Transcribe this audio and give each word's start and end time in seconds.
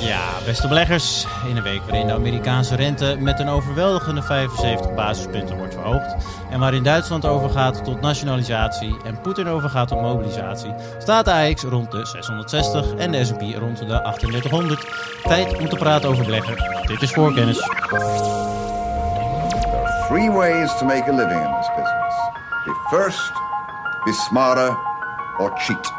Ja, 0.00 0.30
beste 0.44 0.68
beleggers. 0.68 1.26
In 1.48 1.56
een 1.56 1.62
week 1.62 1.82
waarin 1.82 2.06
de 2.06 2.12
Amerikaanse 2.12 2.76
rente 2.76 3.16
met 3.20 3.40
een 3.40 3.48
overweldigende 3.48 4.22
75 4.22 4.94
basispunten 4.94 5.56
wordt 5.56 5.74
verhoogd. 5.74 6.16
En 6.50 6.60
waarin 6.60 6.82
Duitsland 6.82 7.24
overgaat 7.24 7.84
tot 7.84 8.00
nationalisatie 8.00 8.96
en 9.04 9.20
Poetin 9.20 9.48
overgaat 9.48 9.88
tot 9.88 10.00
mobilisatie, 10.00 10.74
staat 10.98 11.24
de 11.24 11.32
AX 11.32 11.62
rond 11.62 11.90
de 11.90 12.06
660 12.06 12.94
en 12.94 13.12
de 13.12 13.24
S&P 13.24 13.40
rond 13.58 13.78
de 13.78 13.84
3800. 13.86 14.86
Tijd 15.22 15.58
om 15.58 15.68
te 15.68 15.76
praten 15.76 16.08
over 16.08 16.24
beleggen. 16.24 16.56
Dit 16.86 17.02
is 17.02 17.10
voorkennis. 17.10 17.56
There 17.56 18.00
are 19.84 20.06
three 20.08 20.30
ways 20.30 20.78
to 20.78 20.84
make 20.84 21.10
a 21.10 21.14
living 21.14 21.44
in 21.44 21.54
this 21.56 21.68
business. 21.76 22.14
Be 22.64 22.96
first, 22.96 23.32
be 24.04 24.12
smarter, 24.12 24.76
or 25.38 25.52
cheat. 25.56 25.92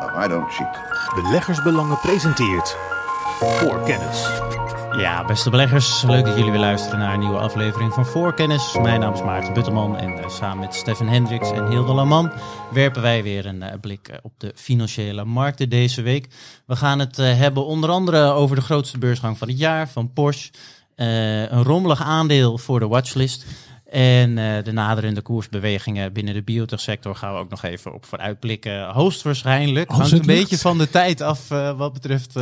No, 0.00 0.24
I 0.24 0.28
don't 0.28 0.52
cheat. 0.52 0.78
Beleggersbelangen 1.14 1.98
presenteert 1.98 2.76
voor 3.38 3.82
kennis. 3.82 4.22
Ja, 4.96 5.24
beste 5.24 5.50
beleggers, 5.50 6.02
leuk 6.02 6.24
dat 6.24 6.36
jullie 6.36 6.50
weer 6.50 6.60
luisteren 6.60 6.98
naar 6.98 7.14
een 7.14 7.20
nieuwe 7.20 7.38
aflevering 7.38 7.92
van 7.92 8.06
Voorkennis. 8.06 8.76
Mijn 8.82 9.00
naam 9.00 9.14
is 9.14 9.22
Maarten 9.22 9.52
Butterman 9.52 9.96
en 9.96 10.10
uh, 10.10 10.28
samen 10.28 10.58
met 10.58 10.74
Stefan 10.74 11.08
Hendricks 11.08 11.50
en 11.50 11.66
Hilde 11.66 11.92
Laman 11.92 12.32
werpen 12.72 13.02
wij 13.02 13.22
weer 13.22 13.46
een 13.46 13.62
uh, 13.62 13.68
blik 13.80 14.08
uh, 14.08 14.16
op 14.22 14.32
de 14.36 14.52
financiële 14.54 15.24
markten 15.24 15.68
deze 15.68 16.02
week. 16.02 16.28
We 16.66 16.76
gaan 16.76 16.98
het 16.98 17.16
hebben 17.16 17.66
onder 17.66 17.90
andere 17.90 18.22
over 18.22 18.56
de 18.56 18.62
grootste 18.62 18.98
beursgang 18.98 19.38
van 19.38 19.48
het 19.48 19.58
jaar 19.58 19.88
van 19.88 20.12
Porsche. 20.12 20.50
een 20.96 21.62
rommelig 21.62 22.02
aandeel 22.02 22.58
voor 22.58 22.80
de 22.80 22.86
watchlist. 22.88 23.46
En 23.90 24.34
de 24.64 24.72
naderende 24.72 25.22
koersbewegingen 25.22 26.12
binnen 26.12 26.34
de 26.34 26.42
biotechsector 26.42 27.16
gaan 27.16 27.32
we 27.32 27.38
ook 27.38 27.50
nog 27.50 27.62
even 27.62 27.94
op 27.94 28.04
vooruitblikken. 28.04 28.88
Hoogstwaarschijnlijk. 28.88 29.90
Hangt 29.90 30.12
een 30.12 30.26
beetje 30.26 30.58
van 30.58 30.78
de 30.78 30.90
tijd 30.90 31.20
af 31.20 31.48
wat 31.76 31.92
betreft 31.92 32.34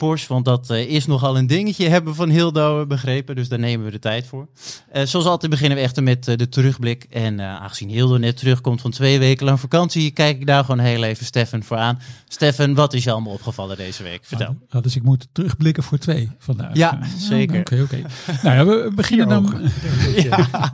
Porsche, 0.00 0.32
want 0.32 0.44
dat 0.44 0.70
uh, 0.70 0.90
is 0.90 1.06
nogal 1.06 1.38
een 1.38 1.46
dingetje, 1.46 1.88
hebben 1.88 2.14
van 2.14 2.28
Hildo 2.28 2.86
begrepen. 2.86 3.36
Dus 3.36 3.48
daar 3.48 3.58
nemen 3.58 3.84
we 3.84 3.92
de 3.92 3.98
tijd 3.98 4.26
voor. 4.26 4.48
Uh, 4.92 5.02
zoals 5.04 5.26
altijd 5.26 5.50
beginnen 5.50 5.78
we 5.78 5.84
echter 5.84 6.02
met 6.02 6.28
uh, 6.28 6.36
de 6.36 6.48
terugblik. 6.48 7.06
En 7.10 7.40
aangezien 7.40 7.88
Hildo 7.88 8.16
net 8.16 8.36
terugkomt 8.36 8.80
van 8.80 8.90
twee 8.90 9.18
weken 9.18 9.46
lang 9.46 9.60
vakantie, 9.60 10.10
kijk 10.10 10.40
ik 10.40 10.46
daar 10.46 10.64
gewoon 10.64 10.80
heel 10.80 11.02
even 11.02 11.26
Stefan 11.26 11.62
voor 11.62 11.76
aan. 11.76 11.98
Stefan, 12.28 12.74
wat 12.74 12.92
is 12.92 13.04
je 13.04 13.10
allemaal 13.12 13.32
opgevallen 13.32 13.76
deze 13.76 14.02
week? 14.02 14.20
Vertel. 14.22 14.56
Ah, 14.68 14.82
dus 14.82 14.96
ik 14.96 15.02
moet 15.02 15.28
terugblikken 15.32 15.82
voor 15.82 15.98
twee 15.98 16.30
vandaag. 16.38 16.76
Ja, 16.76 16.98
zeker. 17.18 17.60
Oké, 17.60 17.82
oké. 17.82 18.02
nou 18.42 18.56
ja, 18.56 18.64
we 18.64 18.92
beginnen 18.94 19.28
dan... 19.28 19.70
ja. 20.16 20.48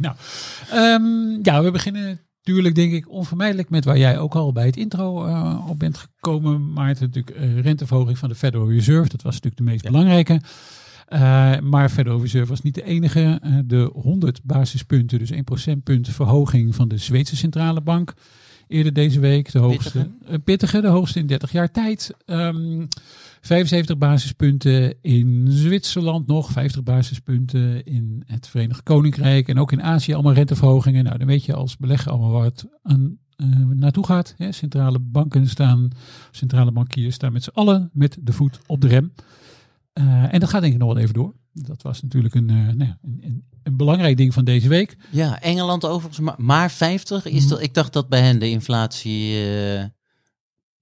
nou, 0.00 0.14
um, 0.74 1.38
ja, 1.42 1.62
we 1.62 1.70
beginnen 1.70 2.25
Tuurlijk 2.46 2.74
denk 2.74 2.92
ik 2.92 3.10
onvermijdelijk 3.10 3.70
met 3.70 3.84
waar 3.84 3.98
jij 3.98 4.18
ook 4.18 4.34
al 4.34 4.52
bij 4.52 4.66
het 4.66 4.76
intro 4.76 5.26
uh, 5.26 5.66
op 5.68 5.78
bent 5.78 5.98
gekomen. 5.98 6.72
Maar 6.72 6.88
het 6.88 7.00
natuurlijk 7.00 7.36
uh, 7.36 7.60
renteverhoging 7.60 8.18
van 8.18 8.28
de 8.28 8.34
Federal 8.34 8.70
Reserve. 8.70 9.08
Dat 9.08 9.22
was 9.22 9.34
natuurlijk 9.34 9.56
de 9.56 9.62
meest 9.62 9.82
ja. 9.82 9.90
belangrijke. 9.90 10.40
Uh, 11.08 11.58
maar 11.58 11.88
Federal 11.88 12.20
Reserve 12.20 12.48
was 12.48 12.62
niet 12.62 12.74
de 12.74 12.84
enige. 12.84 13.40
de 13.64 13.90
100 13.92 14.40
basispunten, 14.42 15.18
dus 15.18 15.30
1 15.30 15.44
procentpunt 15.44 16.08
verhoging 16.08 16.74
van 16.74 16.88
de 16.88 16.98
Zweedse 16.98 17.36
Centrale 17.36 17.80
Bank. 17.80 18.14
Eerder 18.68 18.92
deze 18.92 19.20
week. 19.20 19.52
De 19.52 19.58
hoogste, 19.58 19.98
pittige, 19.98 20.38
pittige 20.38 20.80
de 20.80 20.88
hoogste 20.88 21.18
in 21.18 21.26
30 21.26 21.52
jaar 21.52 21.70
tijd. 21.70 22.14
Um, 22.26 22.88
75 23.46 23.98
basispunten 23.98 24.94
in 25.02 25.46
Zwitserland 25.48 26.26
nog, 26.26 26.50
50 26.50 26.82
basispunten 26.82 27.84
in 27.84 28.22
het 28.26 28.48
Verenigd 28.48 28.82
Koninkrijk 28.82 29.48
en 29.48 29.58
ook 29.58 29.72
in 29.72 29.82
Azië 29.82 30.14
allemaal 30.14 30.32
renteverhogingen. 30.32 31.04
Nou, 31.04 31.18
dan 31.18 31.26
weet 31.26 31.44
je 31.44 31.54
als 31.54 31.76
belegger 31.76 32.10
allemaal 32.10 32.30
waar 32.30 32.44
het 32.44 32.66
aan, 32.82 33.18
uh, 33.36 33.66
naartoe 33.66 34.06
gaat. 34.06 34.34
Hè. 34.36 34.52
Centrale 34.52 34.98
banken 34.98 35.48
staan, 35.48 35.90
centrale 36.30 36.72
bankiers 36.72 37.14
staan 37.14 37.32
met 37.32 37.42
z'n 37.42 37.50
allen 37.52 37.90
met 37.92 38.18
de 38.20 38.32
voet 38.32 38.58
op 38.66 38.80
de 38.80 38.88
rem. 38.88 39.12
Uh, 39.94 40.34
en 40.34 40.40
dat 40.40 40.48
gaat 40.48 40.60
denk 40.60 40.72
ik 40.72 40.78
nog 40.78 40.92
wel 40.92 41.02
even 41.02 41.14
door. 41.14 41.34
Dat 41.52 41.82
was 41.82 42.02
natuurlijk 42.02 42.34
een, 42.34 42.48
uh, 42.50 42.56
nou 42.56 42.84
ja, 42.84 42.98
een, 43.02 43.44
een, 43.62 43.76
belangrijk 43.76 44.16
ding 44.16 44.34
van 44.34 44.44
deze 44.44 44.68
week. 44.68 44.96
Ja, 45.10 45.40
Engeland 45.40 45.84
overigens 45.84 46.20
maar, 46.20 46.34
maar 46.38 46.70
50. 46.70 47.26
Is 47.26 47.48
dat, 47.48 47.62
ik 47.62 47.74
dacht 47.74 47.92
dat 47.92 48.08
bij 48.08 48.20
hen 48.20 48.38
de 48.38 48.50
inflatie 48.50 49.34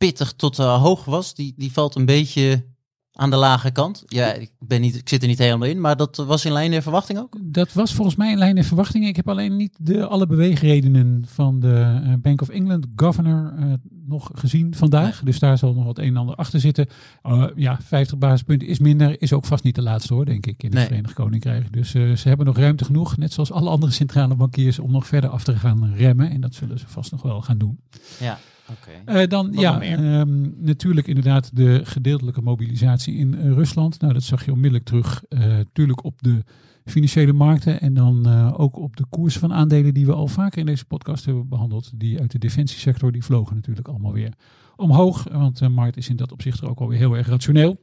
pittig 0.05 0.33
tot 0.33 0.59
uh, 0.59 0.83
hoog 0.83 1.05
was, 1.05 1.35
die, 1.35 1.55
die 1.57 1.73
valt 1.73 1.95
een 1.95 2.05
beetje 2.05 2.65
aan 3.13 3.31
de 3.31 3.37
lage 3.37 3.71
kant. 3.71 4.03
Ja, 4.07 4.33
ik, 4.33 4.51
ben 4.59 4.81
niet, 4.81 4.97
ik 4.97 5.09
zit 5.09 5.23
er 5.23 5.29
niet 5.29 5.39
helemaal 5.39 5.69
in, 5.69 5.81
maar 5.81 5.97
dat 5.97 6.17
was 6.17 6.45
in 6.45 6.53
lijn 6.53 6.71
der 6.71 6.83
verwachting 6.83 7.19
ook? 7.19 7.39
Dat 7.43 7.73
was 7.73 7.95
volgens 7.95 8.17
mij 8.17 8.31
in 8.31 8.39
lijn 8.39 8.55
der 8.55 8.65
verwachting. 8.65 9.07
Ik 9.07 9.17
heb 9.17 9.29
alleen 9.29 9.57
niet 9.57 9.77
de, 9.81 10.07
alle 10.07 10.27
beweegredenen 10.27 11.25
van 11.27 11.61
de 11.61 12.01
uh, 12.05 12.13
Bank 12.19 12.43
of 12.43 12.49
England 12.49 12.87
governor 12.97 13.55
uh, 13.59 13.73
nog 14.07 14.31
gezien 14.35 14.75
vandaag. 14.75 15.15
Nee. 15.15 15.25
Dus 15.25 15.39
daar 15.39 15.59
zal 15.59 15.75
nog 15.75 15.85
wat 15.85 15.99
een 15.99 16.05
en 16.05 16.17
ander 16.17 16.35
achter 16.35 16.61
zitten. 16.61 16.87
Uh, 17.23 17.47
ja, 17.57 17.79
50 17.83 18.19
basispunten 18.19 18.69
is 18.69 18.79
minder. 18.79 19.23
Is 19.23 19.33
ook 19.33 19.45
vast 19.45 19.65
niet 19.65 19.75
de 19.75 19.83
laatste 19.83 20.15
hoor, 20.15 20.25
denk 20.25 20.47
ik, 20.47 20.63
in 20.63 20.69
het 20.69 20.79
nee. 20.79 20.87
Verenigd 20.87 21.15
Koninkrijk. 21.15 21.73
Dus 21.73 21.91
ze 21.91 22.29
hebben 22.29 22.47
nog 22.47 22.57
ruimte 22.57 22.85
genoeg, 22.85 23.17
net 23.17 23.33
zoals 23.33 23.53
alle 23.53 23.71
andere 23.71 23.93
centrale 23.93 24.35
bankiers, 24.35 24.79
om 24.79 24.93
nog 24.93 25.07
verder 25.07 25.31
af 25.31 25.45
te 25.45 25.57
gaan 25.57 25.95
remmen. 25.97 26.31
En 26.31 26.41
dat 26.41 26.55
zullen 26.55 26.79
ze 26.79 26.89
vast 26.89 27.11
nog 27.11 27.23
wel 27.23 27.43
gaan 27.43 27.59
doen. 27.59 27.79
Ja. 28.21 28.39
Okay. 28.71 29.23
Uh, 29.23 29.29
dan 29.29 29.47
Wat 29.47 29.61
ja, 29.61 30.21
um, 30.21 30.55
natuurlijk 30.59 31.07
inderdaad 31.07 31.57
de 31.57 31.81
gedeeltelijke 31.85 32.41
mobilisatie 32.43 33.15
in 33.15 33.35
uh, 33.35 33.53
Rusland. 33.53 34.01
Nou, 34.01 34.13
dat 34.13 34.23
zag 34.23 34.45
je 34.45 34.53
onmiddellijk 34.53 34.85
terug. 34.85 35.23
Natuurlijk 35.29 36.05
op 36.05 36.23
de 36.23 36.43
financiële 36.85 37.33
markten 37.33 37.81
en 37.81 37.95
dan 37.95 38.27
ook 38.53 38.79
op 38.79 38.97
de 38.97 39.05
koers 39.09 39.39
van 39.39 39.53
aandelen 39.53 39.95
die 39.95 40.07
we 40.07 40.13
al 40.13 40.29
vaker 40.29 40.59
in 40.59 40.67
deze 40.67 40.85
podcast 40.85 41.25
hebben 41.25 41.49
behandeld. 41.49 41.91
Die 41.95 42.21
uit 42.21 42.31
de 42.31 42.39
defensiesector, 42.39 43.13
die 43.13 43.25
vlogen 43.25 43.55
natuurlijk 43.55 43.89
allemaal 43.89 44.13
weer 44.13 44.33
omhoog. 44.77 45.27
Want 45.33 45.59
de 45.59 45.69
markt 45.69 45.97
is 45.97 46.09
in 46.09 46.17
dat 46.17 46.33
opzicht 46.33 46.61
er 46.61 46.69
ook 46.69 46.81
alweer 46.81 46.99
heel 46.99 47.17
erg 47.17 47.29
rationeel. 47.29 47.79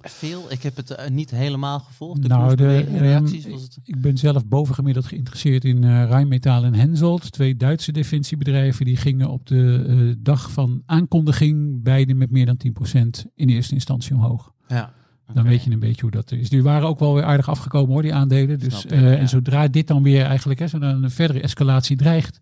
Veel? 0.00 0.46
Ik 0.48 0.62
heb 0.62 0.76
het 0.76 0.90
uh, 0.90 1.08
niet 1.08 1.30
helemaal 1.30 1.80
gevolgd. 1.80 2.22
De 2.22 2.28
nou, 2.28 2.54
de, 2.54 2.78
reacties, 2.78 3.44
um, 3.44 3.50
was 3.50 3.62
het... 3.62 3.78
Ik 3.84 4.00
ben 4.00 4.18
zelf 4.18 4.46
bovengemiddeld 4.46 5.06
geïnteresseerd 5.06 5.64
in 5.64 5.82
uh, 5.82 6.04
Rijnmetaal 6.04 6.64
en 6.64 6.74
Hensoldt. 6.74 7.32
Twee 7.32 7.56
Duitse 7.56 7.92
defensiebedrijven. 7.92 8.84
Die 8.84 8.96
gingen 8.96 9.28
op 9.28 9.46
de 9.46 9.84
uh, 9.88 10.14
dag 10.18 10.50
van 10.50 10.82
aankondiging 10.86 11.82
beide 11.82 12.14
met 12.14 12.30
meer 12.30 12.46
dan 12.46 12.58
10% 12.66 13.30
in 13.34 13.48
eerste 13.48 13.74
instantie 13.74 14.14
omhoog. 14.14 14.52
Ja. 14.68 14.92
Okay. 15.22 15.34
Dan 15.34 15.44
weet 15.44 15.64
je 15.64 15.70
een 15.70 15.78
beetje 15.78 16.02
hoe 16.02 16.10
dat 16.10 16.32
is. 16.32 16.48
Die 16.48 16.62
waren 16.62 16.88
ook 16.88 16.98
wel 16.98 17.14
weer 17.14 17.24
aardig 17.24 17.48
afgekomen 17.48 17.92
hoor, 17.92 18.02
die 18.02 18.14
aandelen. 18.14 18.58
Dus, 18.58 18.84
ik, 18.84 18.90
ja. 18.90 19.16
En 19.16 19.28
zodra 19.28 19.68
dit 19.68 19.86
dan 19.86 20.02
weer 20.02 20.24
eigenlijk, 20.24 20.60
hè, 20.60 20.68
zodra 20.68 20.90
een 20.90 21.10
verdere 21.10 21.40
escalatie 21.40 21.96
dreigt. 21.96 22.40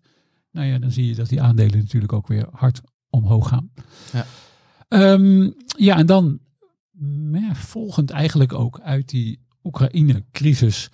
Nou 0.51 0.67
ja, 0.67 0.79
dan 0.79 0.91
zie 0.91 1.07
je 1.07 1.15
dat 1.15 1.29
die 1.29 1.41
aandelen 1.41 1.77
natuurlijk 1.77 2.13
ook 2.13 2.27
weer 2.27 2.47
hard 2.51 2.81
omhoog 3.09 3.47
gaan. 3.47 3.69
Ja, 4.11 4.25
um, 5.13 5.53
ja 5.77 5.97
en 5.97 6.05
dan 6.05 6.39
ja, 7.31 7.55
volgend 7.55 8.09
eigenlijk 8.09 8.53
ook 8.53 8.79
uit 8.79 9.09
die 9.09 9.39
Oekraïne-crisis 9.63 10.89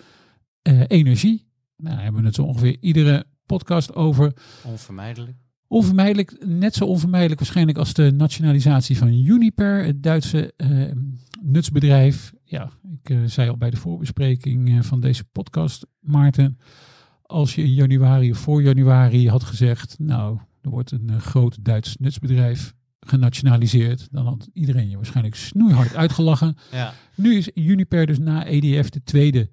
uh, 0.68 0.84
energie. 0.88 1.48
Nou, 1.78 1.96
daar 1.96 2.04
hebben 2.04 2.22
we 2.22 2.28
het 2.28 2.36
zo 2.36 2.44
ongeveer 2.44 2.78
iedere 2.80 3.26
podcast 3.46 3.96
over. 3.96 4.34
Onvermijdelijk. 4.66 5.38
Onvermijdelijk, 5.68 6.46
net 6.46 6.74
zo 6.74 6.86
onvermijdelijk 6.86 7.40
waarschijnlijk 7.40 7.78
als 7.78 7.94
de 7.94 8.12
nationalisatie 8.12 8.98
van 8.98 9.14
Uniper, 9.14 9.86
het 9.86 10.04
Duitse 10.04 10.54
uh, 10.58 10.92
nutsbedrijf. 11.42 12.34
Ja, 12.44 12.70
ik 13.02 13.10
uh, 13.10 13.24
zei 13.26 13.50
al 13.50 13.58
bij 13.58 13.70
de 13.70 13.78
voorbespreking 13.78 14.86
van 14.86 15.00
deze 15.00 15.24
podcast, 15.24 15.86
Maarten, 16.00 16.58
als 17.22 17.56
je 17.56 17.64
in 17.64 17.74
januari 17.74 18.32
of 18.32 18.38
voor 18.38 18.64
januari 18.64 19.30
had 19.30 19.44
gezegd, 19.44 20.00
nou, 20.00 20.40
er 20.62 20.70
wordt 20.70 20.92
een 20.92 21.22
groot 21.22 21.64
Duits 21.64 21.98
nutsbedrijf 21.98 22.74
genationaliseerd, 23.08 24.08
dan 24.12 24.26
had 24.26 24.50
iedereen 24.54 24.90
je 24.90 24.96
waarschijnlijk 24.96 25.36
snoeihard 25.36 25.96
uitgelachen. 25.96 26.58
Ja. 26.72 26.94
Nu 27.16 27.36
is 27.36 27.50
Uniper 27.54 28.06
dus 28.06 28.20
na 28.20 28.46
EDF 28.46 28.90
de 28.90 29.04
tweede 29.04 29.50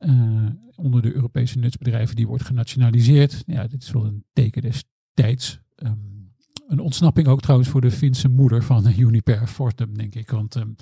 uh, 0.00 0.46
onder 0.76 1.02
de 1.02 1.14
Europese 1.14 1.58
nutsbedrijven 1.58 2.16
die 2.16 2.26
wordt 2.26 2.44
genationaliseerd. 2.44 3.42
Ja, 3.46 3.66
dit 3.66 3.82
is 3.82 3.90
wel 3.90 4.04
een 4.04 4.24
teken 4.32 4.62
des 4.62 4.84
tijds. 5.14 5.60
Um, 5.76 6.32
een 6.68 6.80
ontsnapping 6.80 7.26
ook 7.26 7.40
trouwens 7.40 7.68
voor 7.68 7.80
de 7.80 7.90
Finse 7.90 8.28
moeder 8.28 8.62
van 8.62 8.92
Uniper, 8.96 9.46
Fortum, 9.46 9.98
denk 9.98 10.14
ik. 10.14 10.30
Want 10.30 10.54
um, 10.54 10.76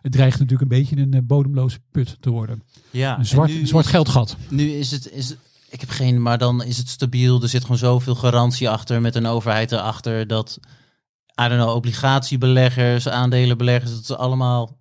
het 0.00 0.12
dreigt 0.12 0.38
natuurlijk 0.38 0.62
een 0.62 0.78
beetje 0.78 0.96
een 0.96 1.14
uh, 1.14 1.20
bodemloze 1.22 1.78
put 1.90 2.16
te 2.20 2.30
worden. 2.30 2.62
Ja, 2.90 3.18
een 3.18 3.26
zwart, 3.26 3.50
een 3.50 3.66
zwart 3.66 3.86
geldgat. 3.86 4.36
Nu 4.48 4.70
is 4.70 4.90
het, 4.90 5.10
is 5.10 5.28
het, 5.28 5.38
ik 5.68 5.80
heb 5.80 5.90
geen, 5.90 6.22
maar 6.22 6.38
dan 6.38 6.62
is 6.64 6.78
het 6.78 6.88
stabiel. 6.88 7.42
Er 7.42 7.48
zit 7.48 7.62
gewoon 7.62 7.76
zoveel 7.76 8.14
garantie 8.14 8.68
achter 8.68 9.00
met 9.00 9.14
een 9.14 9.26
overheid 9.26 9.72
erachter 9.72 10.26
dat 10.26 10.58
I 11.40 11.48
don't 11.48 11.60
know, 11.60 11.74
obligatiebeleggers, 11.74 13.08
aandelenbeleggers, 13.08 13.90
dat 13.90 14.00
is 14.00 14.16
allemaal 14.16 14.80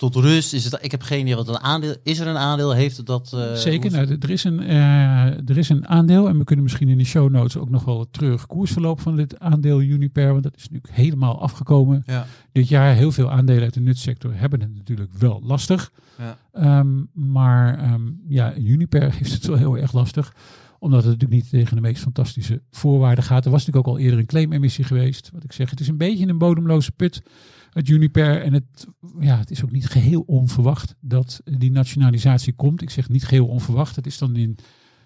tot 0.00 0.14
rust. 0.14 0.52
Is 0.52 0.64
het, 0.64 0.78
ik 0.80 0.90
heb 0.90 1.02
geen 1.02 1.20
idee 1.20 1.34
wat 1.34 1.48
een 1.48 1.58
aandeel 1.58 1.94
is. 2.02 2.18
Er 2.18 2.26
een 2.26 2.36
aandeel? 2.36 2.72
Heeft 2.72 2.96
het 2.96 3.06
dat? 3.06 3.32
Uh, 3.34 3.54
Zeker. 3.54 3.90
Nou, 3.90 4.16
er, 4.20 4.30
is 4.30 4.44
een, 4.44 4.62
uh, 4.62 5.48
er 5.48 5.58
is 5.58 5.68
een 5.68 5.88
aandeel 5.88 6.28
en 6.28 6.38
we 6.38 6.44
kunnen 6.44 6.64
misschien 6.64 6.88
in 6.88 6.98
de 6.98 7.04
show 7.04 7.30
notes 7.30 7.56
ook 7.56 7.70
nog 7.70 7.84
wel 7.84 8.06
terug 8.10 8.46
koersverloop 8.46 9.00
van 9.00 9.16
dit 9.16 9.38
aandeel 9.38 9.80
Uniper, 9.80 10.30
want 10.30 10.42
dat 10.42 10.56
is 10.56 10.62
natuurlijk 10.62 10.94
helemaal 10.94 11.40
afgekomen. 11.40 12.02
Ja. 12.06 12.26
Dit 12.52 12.68
jaar 12.68 12.94
heel 12.94 13.12
veel 13.12 13.30
aandelen 13.30 13.62
uit 13.62 13.74
de 13.74 13.80
nutsector 13.80 14.34
hebben 14.34 14.60
het 14.60 14.74
natuurlijk 14.74 15.12
wel 15.18 15.40
lastig. 15.44 15.90
Ja. 16.18 16.78
Um, 16.78 17.08
maar 17.12 17.92
um, 17.92 18.20
ja, 18.28 18.56
Uniper 18.56 19.12
heeft 19.18 19.32
het 19.32 19.46
wel 19.46 19.56
heel 19.56 19.78
erg 19.78 19.92
lastig 19.92 20.34
omdat 20.80 21.04
het 21.04 21.12
natuurlijk 21.12 21.42
niet 21.42 21.50
tegen 21.50 21.74
de 21.76 21.82
meest 21.82 22.02
fantastische 22.02 22.62
voorwaarden 22.70 23.24
gaat. 23.24 23.44
Er 23.44 23.50
was 23.50 23.60
natuurlijk 23.66 23.88
ook 23.88 23.94
al 23.94 24.00
eerder 24.00 24.18
een 24.18 24.26
claimemissie 24.26 24.84
geweest. 24.84 25.30
Wat 25.32 25.44
ik 25.44 25.52
zeg, 25.52 25.70
het 25.70 25.80
is 25.80 25.88
een 25.88 25.96
beetje 25.96 26.26
een 26.26 26.38
bodemloze 26.38 26.92
put. 26.92 27.22
het 27.70 27.88
Uniper. 27.88 28.42
En 28.42 28.52
het, 28.52 28.86
ja, 29.20 29.36
het 29.38 29.50
is 29.50 29.64
ook 29.64 29.70
niet 29.70 29.86
geheel 29.86 30.20
onverwacht 30.26 30.94
dat 31.00 31.40
die 31.44 31.70
nationalisatie 31.70 32.52
komt. 32.52 32.82
Ik 32.82 32.90
zeg 32.90 33.08
niet 33.08 33.24
geheel 33.24 33.46
onverwacht. 33.46 33.96
Het 33.96 34.06
is 34.06 34.18
dan 34.18 34.36
in 34.36 34.58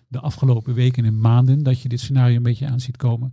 de 0.08 0.20
afgelopen 0.20 0.74
weken 0.74 1.04
en 1.04 1.20
maanden 1.20 1.62
dat 1.62 1.80
je 1.80 1.88
dit 1.88 2.00
scenario 2.00 2.36
een 2.36 2.42
beetje 2.42 2.66
aan 2.66 2.80
ziet 2.80 2.96
komen. 2.96 3.32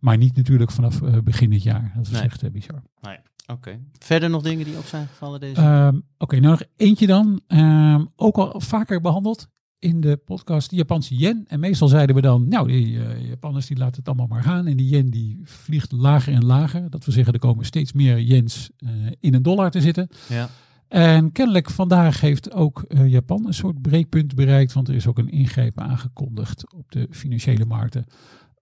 Maar 0.00 0.16
niet 0.16 0.36
natuurlijk 0.36 0.70
vanaf 0.70 1.00
uh, 1.00 1.16
begin 1.24 1.50
dit 1.50 1.62
jaar. 1.62 1.92
Dat 1.96 2.06
is 2.06 2.10
Nee. 2.12 2.22
echt 2.22 2.42
uh, 2.44 2.50
bizar. 2.50 2.82
Nee. 3.00 3.18
Oké. 3.46 3.80
Verder 3.98 4.30
nog 4.30 4.42
dingen 4.42 4.64
die 4.64 4.76
op 4.78 4.84
zijn 4.84 5.06
gevallen 5.06 5.40
deze 5.40 5.60
Ehm, 5.60 6.00
Oké, 6.18 6.36
nou 6.40 6.50
nog 6.50 6.62
eentje 6.76 7.06
dan. 7.06 7.40
Ehm, 7.46 8.04
ook 8.16 8.36
al 8.36 8.60
vaker 8.60 9.00
behandeld 9.00 9.48
in 9.80 10.00
de 10.00 10.16
podcast, 10.16 10.70
de 10.70 10.76
Japanse 10.76 11.16
yen. 11.16 11.44
En 11.48 11.60
meestal 11.60 11.88
zeiden 11.88 12.14
we 12.14 12.20
dan, 12.20 12.48
nou, 12.48 12.68
die 12.68 13.04
eh, 13.04 13.28
Japanners 13.28 13.66
die 13.66 13.76
laten 13.76 13.96
het 13.96 14.06
allemaal 14.06 14.26
maar 14.26 14.42
gaan. 14.42 14.66
En 14.66 14.76
die 14.76 14.88
yen 14.88 15.10
die 15.10 15.40
vliegt 15.44 15.92
lager 15.92 16.32
en 16.32 16.44
lager. 16.44 16.90
Dat 16.90 17.04
wil 17.04 17.14
zeggen, 17.14 17.32
er 17.32 17.38
komen 17.38 17.64
steeds 17.64 17.92
meer 17.92 18.20
yens 18.20 18.70
eh, 18.76 18.90
in 19.20 19.34
een 19.34 19.42
dollar 19.42 19.70
te 19.70 19.80
zitten. 19.80 20.08
Ja. 20.28 20.48
En 20.88 21.32
kennelijk 21.32 21.70
vandaag 21.70 22.20
heeft 22.20 22.52
ook 22.52 22.82
eh, 22.82 23.08
Japan 23.08 23.46
een 23.46 23.54
soort 23.54 23.82
breekpunt 23.82 24.34
bereikt. 24.34 24.72
Want 24.72 24.88
er 24.88 24.94
is 24.94 25.06
ook 25.06 25.18
een 25.18 25.30
ingreep 25.30 25.80
aangekondigd 25.80 26.72
op 26.74 26.92
de 26.92 27.06
financiële 27.10 27.64
markten. 27.64 28.04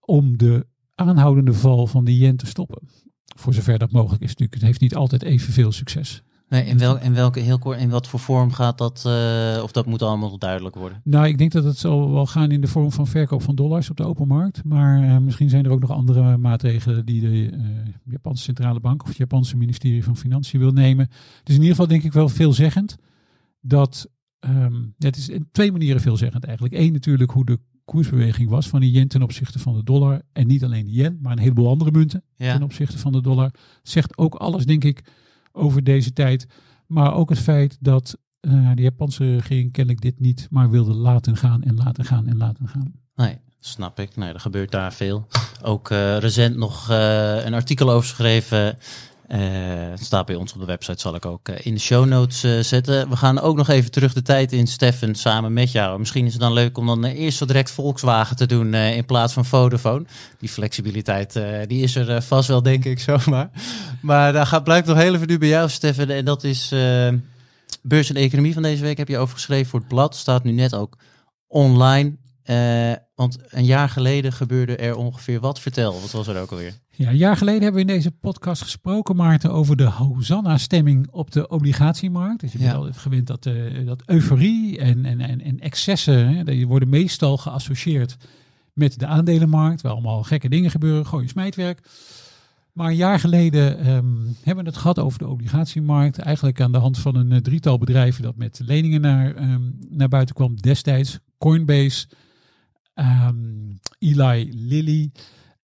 Om 0.01 0.37
de 0.37 0.67
aanhoudende 0.95 1.53
val 1.53 1.87
van 1.87 2.05
de 2.05 2.19
yen 2.19 2.37
te 2.37 2.47
stoppen. 2.47 2.89
Voor 3.37 3.55
zover 3.55 3.79
dat 3.79 3.93
mogelijk 3.93 4.23
is 4.23 4.29
natuurlijk. 4.29 4.55
Het 4.55 4.67
heeft 4.67 4.81
niet 4.81 4.95
altijd 4.95 5.23
evenveel 5.23 5.73
succes. 5.73 6.23
Nee, 6.49 6.65
in, 6.65 6.79
wel, 6.79 7.01
in 7.01 7.15
welke, 7.15 7.41
heel 7.41 7.59
kort, 7.59 7.79
in 7.79 7.91
wat 7.91 8.09
voor 8.09 8.21
vorm 8.21 8.53
gaat 8.53 8.79
dat, 8.79 9.03
eh, 9.07 9.63
of 9.63 9.73
dat 9.73 9.87
moet 9.87 10.03
allemaal 10.03 10.39
duidelijk 10.39 10.75
worden? 10.75 11.01
Nou, 11.05 11.27
ik 11.27 11.39
denk 11.39 11.53
dat 11.53 11.65
het 11.65 11.79
zal 11.79 12.13
wel 12.13 12.27
gaan 12.27 12.51
in 12.51 12.61
de 12.61 12.67
vorm 12.67 12.93
van 12.93 13.07
verkoop 13.07 13.43
van 13.43 13.55
dollars 13.55 13.91
op 13.91 13.97
de 13.97 14.05
open 14.05 14.27
markt. 14.27 14.65
Maar 14.65 15.03
eh, 15.03 15.19
misschien 15.19 15.49
zijn 15.49 15.65
er 15.65 15.71
ook 15.71 15.81
nog 15.81 15.91
andere 15.91 16.37
maatregelen 16.37 17.07
die 17.07 17.21
de 17.21 17.51
eh, 17.53 17.61
Japanse 18.05 18.43
Centrale 18.43 18.81
Bank 18.81 19.03
of 19.03 19.09
het 19.09 19.17
Japanse 19.17 19.57
ministerie 19.57 20.05
van 20.05 20.17
Financiën 20.17 20.61
wil 20.61 20.73
nemen. 20.73 21.09
Dus 21.43 21.55
in 21.55 21.61
ieder 21.61 21.69
geval 21.69 21.87
denk 21.87 22.03
ik 22.03 22.13
wel 22.13 22.29
veelzeggend 22.29 22.97
dat, 23.61 24.09
ja, 24.41 24.71
het 24.99 25.17
is 25.17 25.29
in 25.29 25.49
twee 25.53 25.73
manieren 25.73 26.01
veelzeggend 26.01 26.45
eigenlijk. 26.45 26.75
Eén 26.75 26.93
natuurlijk 26.93 27.31
hoe 27.31 27.45
de 27.45 27.59
koersbeweging 27.85 28.49
was 28.49 28.69
van 28.69 28.81
de 28.81 28.91
yen 28.91 29.09
ten 29.09 29.23
opzichte 29.23 29.59
van 29.59 29.75
de 29.75 29.83
dollar. 29.85 30.23
En 30.33 30.47
niet 30.47 30.65
alleen 30.65 30.85
de 30.85 30.93
yen, 30.93 31.19
maar 31.23 31.33
een 31.33 31.39
heleboel 31.39 31.69
andere 31.69 31.91
munten 31.91 32.23
Ja. 32.37 32.53
ten 32.53 32.63
opzichte 32.63 32.99
van 32.99 33.13
de 33.13 33.21
dollar. 33.21 33.51
Zegt 33.83 34.19
ook 34.19 34.35
alles, 34.35 34.67
denk 34.67 34.85
ik, 34.85 35.03
over 35.59 35.85
deze 35.85 36.13
tijd. 36.13 36.47
Maar 36.87 37.15
ook 37.15 37.29
het 37.29 37.39
feit 37.39 37.77
dat 37.81 38.19
eh, 38.41 38.71
de 38.75 38.83
Japanse 38.83 39.37
regering 39.37 39.73
kennelijk 39.73 40.03
dit 40.03 40.21
niet 40.21 40.47
maar 40.51 40.71
wilde 40.71 40.95
laten 40.95 41.37
gaan 41.37 41.63
en 41.63 41.77
laten 41.77 42.05
gaan 42.05 42.27
en 42.27 42.37
laten 42.37 42.69
gaan. 42.69 42.93
Nee, 43.15 43.39
snap 43.61 44.01
ik. 44.01 44.17
Nee, 44.17 44.33
er 44.33 44.41
gebeurt 44.41 44.71
daar 44.71 44.93
veel. 44.93 45.27
Ook 45.63 45.91
eh, 45.91 46.19
recent 46.19 46.57
nog 46.57 46.91
eh, 46.91 47.45
een 47.45 47.55
artikel 47.55 47.91
over 47.91 48.09
geschreven. 48.09 48.79
Eh, 49.29 49.41
staat 49.95 50.27
bij 50.27 50.35
ons 50.35 50.53
op 50.53 50.61
de 50.61 50.67
website, 50.67 51.01
zal 51.01 51.15
ik 51.15 51.27
ook 51.27 51.49
eh, 51.49 51.67
in 51.67 51.75
de 51.75 51.81
show 51.81 52.07
notes 52.07 52.43
eh, 52.43 52.59
zetten. 52.61 53.09
We 53.09 53.17
gaan 53.17 53.41
ook 53.41 53.57
nog 53.57 53.69
even 53.69 53.91
terug 53.91 54.13
de 54.13 54.23
tijd 54.23 54.53
in, 54.53 54.67
Steffen, 54.67 55.15
samen 55.15 55.53
met 55.53 55.73
jou. 55.73 55.99
Misschien 55.99 56.27
is 56.27 56.33
het 56.33 56.41
dan 56.41 56.53
leuk 56.53 56.79
om 56.79 56.87
dan 56.87 57.05
eerst 57.05 57.39
zo 57.39 57.45
direct 57.45 57.71
Volkswagen 57.71 58.37
te 58.37 58.47
doen 58.47 58.75
in 58.75 59.05
plaats 59.05 59.33
van 59.33 59.45
Vodafone. 59.45 60.05
Die 60.39 60.49
flexibiliteit, 60.49 61.41
die 61.67 61.83
is 61.83 61.97
er 61.97 62.23
vast 62.23 62.49
wel, 62.49 62.63
denk 62.63 62.85
ik, 62.85 63.01
zomaar. 63.11 63.51
Maar 64.01 64.33
daar 64.33 64.47
gaat, 64.47 64.65
blijkt 64.65 64.87
nog 64.87 64.97
heel 64.97 65.15
even 65.15 65.29
nu 65.29 65.39
bij 65.39 65.49
jou, 65.49 65.69
Steffen. 65.69 66.11
En 66.11 66.25
dat 66.25 66.45
is 66.45 66.69
beurs 67.83 68.09
en 68.09 68.17
economie 68.17 68.53
van 68.53 68.63
deze 68.63 68.83
week. 68.83 68.97
Heb 68.99 69.09
je 69.09 69.19
over 69.19 69.35
geschreven 69.35 69.71
voor 69.71 69.79
het 69.79 69.89
blad. 69.89 70.17
Staat 70.17 70.45
nu 70.45 70.53
net 70.53 70.75
ook 70.75 70.99
online. 71.47 72.17
Want 73.15 73.39
een 73.49 73.65
jaar 73.65 73.89
geleden 73.89 74.33
gebeurde 74.33 74.77
er 74.77 74.97
ongeveer 74.97 75.41
wat. 75.41 75.61
Vertel, 75.61 76.01
wat 76.01 76.11
was 76.11 76.27
er 76.27 76.41
ook 76.41 76.51
alweer? 76.51 76.75
Ja, 76.99 77.09
een 77.11 77.17
jaar 77.17 77.37
geleden 77.37 77.63
hebben 77.63 77.85
we 77.85 77.89
in 77.91 77.95
deze 77.97 78.11
podcast 78.11 78.63
gesproken, 78.63 79.17
Maarten, 79.17 79.53
over 79.53 79.77
de 79.77 79.85
Hosanna-stemming 79.85 81.09
op 81.11 81.31
de 81.31 81.49
obligatiemarkt. 81.49 82.41
Dus 82.41 82.53
je 82.53 82.59
bent 82.59 82.71
Ja. 82.71 82.77
altijd 82.77 82.97
gewend 82.97 83.27
dat, 83.27 83.47
eh, 83.47 83.87
dat 83.87 84.03
euforie 84.07 84.79
en, 84.79 85.05
en, 85.05 85.21
en, 85.21 85.41
en 85.41 85.61
excessen, 85.61 86.35
hè, 86.37 86.45
die 86.45 86.67
worden 86.67 86.89
meestal 86.89 87.37
geassocieerd 87.37 88.17
met 88.73 88.99
de 88.99 89.07
aandelenmarkt, 89.07 89.81
waar 89.81 89.93
allemaal 89.93 90.23
gekke 90.23 90.49
dingen 90.49 90.71
gebeuren, 90.71 91.07
gooi 91.07 91.23
je 91.23 91.29
smijtwerk. 91.29 91.89
Maar 92.73 92.89
een 92.89 92.97
jaar 92.97 93.21
geleden 93.21 93.79
ehm, 93.79 94.17
hebben 94.43 94.65
we 94.65 94.71
het 94.71 94.79
gehad 94.79 94.99
over 94.99 95.19
de 95.19 95.29
obligatiemarkt. 95.29 96.19
Eigenlijk 96.19 96.61
aan 96.61 96.73
de 96.73 96.79
hand 96.79 96.99
van 96.99 97.17
een 97.17 97.33
eh, 97.33 97.39
drietal 97.39 97.79
bedrijven 97.79 98.23
dat 98.23 98.37
met 98.37 98.61
leningen 98.65 99.01
naar, 99.01 99.35
ehm, 99.35 99.63
naar 99.89 100.09
buiten 100.09 100.35
kwam. 100.35 100.57
Destijds 100.57 101.19
Coinbase, 101.39 102.07
ehm, 102.95 103.37
Eli 103.99 104.49
Lilly 104.55 105.11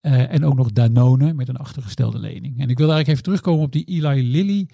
eh, 0.05 0.33
en 0.33 0.45
ook 0.45 0.55
nog 0.55 0.73
Danone 0.73 1.33
met 1.33 1.49
een 1.49 1.57
achtergestelde 1.57 2.19
lening. 2.19 2.61
En 2.61 2.69
ik 2.69 2.79
wil 2.79 2.93
eigenlijk 2.93 3.09
even 3.09 3.23
terugkomen 3.23 3.65
op 3.65 3.73
die 3.73 3.85
Eli 3.85 4.31
Lilly 4.31 4.69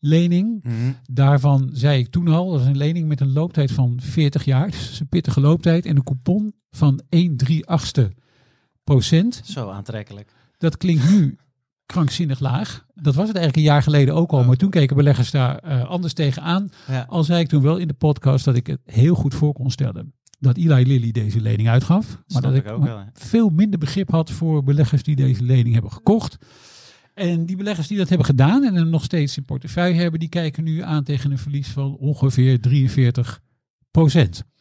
lening. 0.00 0.64
Daarvan 1.10 1.70
zei 1.72 1.98
ik 1.98 2.08
toen 2.08 2.28
al, 2.28 2.50
dat 2.50 2.60
is 2.60 2.66
een 2.66 2.76
lening 2.76 3.08
met 3.08 3.20
een 3.20 3.32
looptijd 3.32 3.72
van 3.72 3.98
40 4.00 4.44
jaar. 4.44 4.70
Dus 4.70 5.00
een 5.00 5.08
pittige 5.08 5.40
looptijd 5.40 5.86
en 5.86 5.96
een 5.96 6.02
coupon 6.02 6.54
van 6.70 7.00
1 7.08 7.36
3 7.36 7.66
achtste 7.66 8.12
procent. 8.84 9.40
Zo 9.44 9.68
aantrekkelijk. 9.68 10.32
Dat 10.58 10.76
klinkt 10.76 11.10
nu 11.10 11.36
krankzinnig 11.86 12.40
laag. 12.40 12.86
Dat 12.94 13.14
was 13.14 13.28
het 13.28 13.36
eigenlijk 13.36 13.56
een 13.56 13.72
jaar 13.72 13.82
geleden 13.82 14.14
ook 14.14 14.30
al. 14.30 14.44
Maar 14.44 14.56
toen 14.56 14.70
keken 14.70 14.96
beleggers 14.96 15.30
daar 15.30 15.58
eh, 15.58 15.84
anders 15.84 16.12
tegenaan. 16.12 16.70
Ja. 16.88 17.06
Al 17.08 17.24
zei 17.24 17.40
ik 17.40 17.48
toen 17.48 17.62
wel 17.62 17.76
in 17.76 17.88
de 17.88 17.94
podcast 17.94 18.44
dat 18.44 18.56
ik 18.56 18.66
het 18.66 18.80
heel 18.84 19.14
goed 19.14 19.34
voor 19.34 19.52
kon 19.52 19.70
stellen. 19.70 20.12
Dat 20.38 20.56
Eli 20.56 20.86
Lilly 20.86 21.10
deze 21.10 21.40
lening 21.40 21.68
uitgaf. 21.68 22.06
Maar 22.08 22.22
Snap 22.26 22.42
dat 22.42 22.54
ik 22.54 22.68
ook 22.68 22.84
wel, 22.84 23.04
veel 23.12 23.48
minder 23.48 23.78
begrip 23.78 24.10
had 24.10 24.30
voor 24.30 24.62
beleggers 24.62 25.02
die 25.02 25.16
deze 25.16 25.42
lening 25.42 25.72
hebben 25.72 25.92
gekocht. 25.92 26.36
En 27.14 27.46
die 27.46 27.56
beleggers 27.56 27.86
die 27.86 27.98
dat 27.98 28.08
hebben 28.08 28.26
gedaan 28.26 28.64
en 28.64 28.74
hem 28.74 28.88
nog 28.88 29.04
steeds 29.04 29.36
in 29.36 29.44
portefeuille 29.44 30.00
hebben, 30.00 30.20
die 30.20 30.28
kijken 30.28 30.64
nu 30.64 30.82
aan 30.82 31.04
tegen 31.04 31.30
een 31.30 31.38
verlies 31.38 31.68
van 31.68 31.96
ongeveer 31.96 32.60
43 32.60 33.40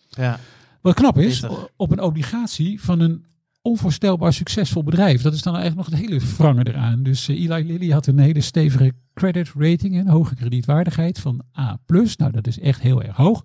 Ja. 0.09 0.39
Wat 0.81 0.93
knap 0.93 1.17
is, 1.17 1.43
op 1.75 1.91
een 1.91 2.01
obligatie 2.01 2.81
van 2.81 2.99
een 2.99 3.25
onvoorstelbaar 3.61 4.33
succesvol 4.33 4.83
bedrijf. 4.83 5.21
Dat 5.21 5.33
is 5.33 5.41
dan 5.41 5.55
eigenlijk 5.55 5.89
nog 5.89 5.99
het 5.99 6.09
hele 6.09 6.21
wrange 6.37 6.67
eraan. 6.67 7.03
Dus 7.03 7.27
eh, 7.27 7.41
Eli 7.41 7.65
Lilly 7.65 7.89
had 7.89 8.07
een 8.07 8.19
hele 8.19 8.41
stevige 8.41 8.93
credit 9.13 9.51
rating, 9.57 9.99
een 9.99 10.07
hoge 10.07 10.35
kredietwaardigheid 10.35 11.19
van 11.19 11.41
A+. 11.59 11.79
Nou, 12.17 12.31
dat 12.31 12.47
is 12.47 12.59
echt 12.59 12.81
heel 12.81 13.03
erg 13.03 13.15
hoog. 13.15 13.41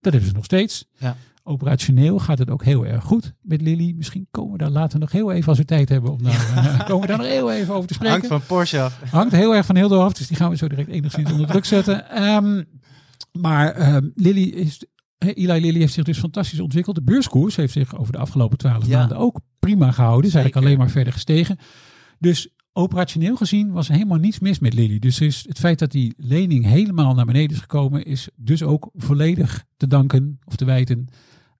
Dat 0.00 0.12
hebben 0.12 0.30
ze 0.30 0.36
nog 0.36 0.44
steeds. 0.44 0.84
Ja. 0.98 1.16
Operationeel 1.48 2.18
gaat 2.18 2.38
het 2.38 2.50
ook 2.50 2.64
heel 2.64 2.86
erg 2.86 3.04
goed 3.04 3.34
met 3.40 3.60
Lilly. 3.60 3.94
Misschien 3.96 4.26
komen 4.30 4.52
we 4.52 4.58
daar 4.58 4.70
later 4.70 4.98
nog 4.98 5.12
heel 5.12 5.32
even, 5.32 5.48
als 5.48 5.58
we 5.58 5.64
tijd 5.64 5.88
hebben, 5.88 6.12
om 6.12 6.22
daar, 6.22 6.32
eh, 6.56 6.86
komen 6.86 7.00
we 7.00 7.06
daar 7.06 7.18
nog 7.18 7.26
heel 7.26 7.52
even 7.52 7.74
over 7.74 7.88
te 7.88 7.94
spreken. 7.94 8.14
Hangt 8.16 8.46
van 8.46 8.56
Porsche 8.56 8.80
af. 8.80 9.00
Hangt 9.10 9.32
heel 9.32 9.54
erg 9.54 9.66
van 9.66 9.76
heel 9.76 10.02
af, 10.02 10.12
dus 10.12 10.26
die 10.26 10.36
gaan 10.36 10.50
we 10.50 10.56
zo 10.56 10.68
direct 10.68 10.88
enigszins 10.88 11.32
onder 11.32 11.46
druk 11.46 11.64
zetten. 11.64 12.10
Ehm, 12.10 12.62
maar 13.32 13.72
ehm, 13.72 14.08
Lilly 14.14 14.42
is, 14.42 14.84
Eli 15.18 15.60
Lilly 15.60 15.78
heeft 15.78 15.92
zich 15.92 16.04
dus 16.04 16.18
fantastisch 16.18 16.60
ontwikkeld. 16.60 16.96
De 16.96 17.02
beurskoers 17.02 17.56
heeft 17.56 17.72
zich 17.72 17.98
over 17.98 18.12
de 18.12 18.18
afgelopen 18.18 18.58
twaalf 18.58 18.86
Ja. 18.86 18.98
maanden 18.98 19.16
ook 19.16 19.40
prima 19.58 19.90
gehouden. 19.90 20.28
Is 20.28 20.34
eigenlijk 20.34 20.66
alleen 20.66 20.78
maar 20.78 20.90
verder 20.90 21.12
gestegen. 21.12 21.58
Dus 22.18 22.48
operationeel 22.72 23.36
gezien 23.36 23.72
was 23.72 23.88
er 23.88 23.94
helemaal 23.94 24.18
niets 24.18 24.38
mis 24.38 24.58
met 24.58 24.74
Lilly. 24.74 24.98
Dus 24.98 25.20
is 25.20 25.44
het 25.48 25.58
feit 25.58 25.78
dat 25.78 25.90
die 25.90 26.14
lening 26.16 26.64
helemaal 26.64 27.14
naar 27.14 27.24
beneden 27.24 27.56
is 27.56 27.62
gekomen, 27.62 28.04
is 28.04 28.28
dus 28.36 28.62
ook 28.62 28.90
volledig 28.94 29.64
te 29.76 29.86
danken 29.86 30.38
of 30.44 30.56
te 30.56 30.64
wijten 30.64 31.08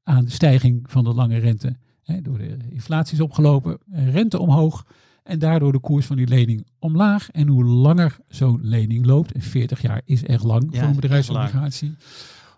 aan 0.06 0.24
de 0.24 0.30
stijging 0.30 0.82
van 0.90 1.04
de 1.04 1.14
lange 1.14 1.38
rente. 1.38 1.76
Hè, 2.02 2.22
door 2.22 2.38
de 2.38 2.56
inflatie 2.70 3.14
is 3.14 3.20
opgelopen, 3.20 3.78
eh, 3.92 4.12
rente 4.12 4.38
omhoog 4.38 4.86
en 5.22 5.38
daardoor 5.38 5.72
de 5.72 5.78
koers 5.78 6.06
van 6.06 6.16
die 6.16 6.26
lening 6.26 6.66
omlaag. 6.78 7.30
En 7.30 7.48
hoe 7.48 7.64
langer 7.64 8.16
zo'n 8.28 8.58
lening 8.62 9.06
loopt, 9.06 9.32
en 9.32 9.40
40 9.40 9.82
jaar 9.82 10.00
is 10.04 10.24
echt 10.24 10.42
lang 10.42 10.68
Ja, 10.70 10.78
voor 10.78 10.88
een 10.88 10.94
bedrijfsobligatie, 10.94 11.96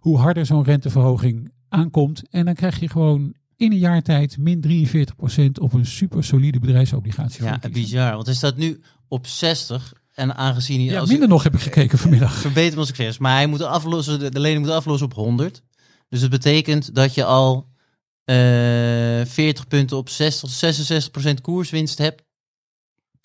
hoe 0.01 0.19
harder 0.19 0.47
zo'n 0.47 0.65
renteverhoging 0.65 1.53
aankomt. 1.69 2.23
En 2.31 2.45
dan 2.45 2.55
krijg 2.55 2.81
je 2.81 2.89
gewoon 2.89 3.35
in 3.57 3.73
een 3.73 3.79
jaar 3.79 4.03
tijd 4.03 4.39
min 4.39 4.61
43% 4.61 5.61
op 5.61 5.73
een 5.73 5.87
super 5.87 6.25
solide 6.25 6.59
bedrijfsobligatie. 6.59 7.45
Ja, 7.45 7.61
bizar. 7.73 8.15
Want 8.15 8.27
hij 8.27 8.35
staat 8.35 8.57
nu 8.57 8.81
op 9.09 9.27
60. 9.27 9.93
En 10.15 10.37
aangezien 10.37 10.87
hij... 10.87 10.95
Ja, 10.95 11.05
minder 11.07 11.29
nog 11.29 11.43
heb 11.43 11.55
ik 11.55 11.61
gekeken 11.61 11.99
vanmiddag. 11.99 12.35
Verbeter 12.35 12.73
me 12.73 12.79
als 12.79 12.89
ik 12.89 12.95
vers. 12.95 13.19
Maar 13.19 13.35
hij 13.35 13.47
moet 13.47 13.63
aflossen, 13.63 14.19
de, 14.19 14.31
de 14.31 14.41
lening 14.41 14.65
moet 14.65 14.75
aflossen 14.75 15.07
op 15.07 15.15
100. 15.15 15.63
Dus 16.09 16.21
het 16.21 16.31
betekent 16.31 16.95
dat 16.95 17.15
je 17.15 17.25
al 17.25 17.67
eh 18.25 18.35
40 19.25 19.67
punten 19.69 19.97
op 19.97 20.09
60, 20.09 20.51
66% 21.31 21.35
koerswinst 21.43 21.99
hebt 21.99 22.23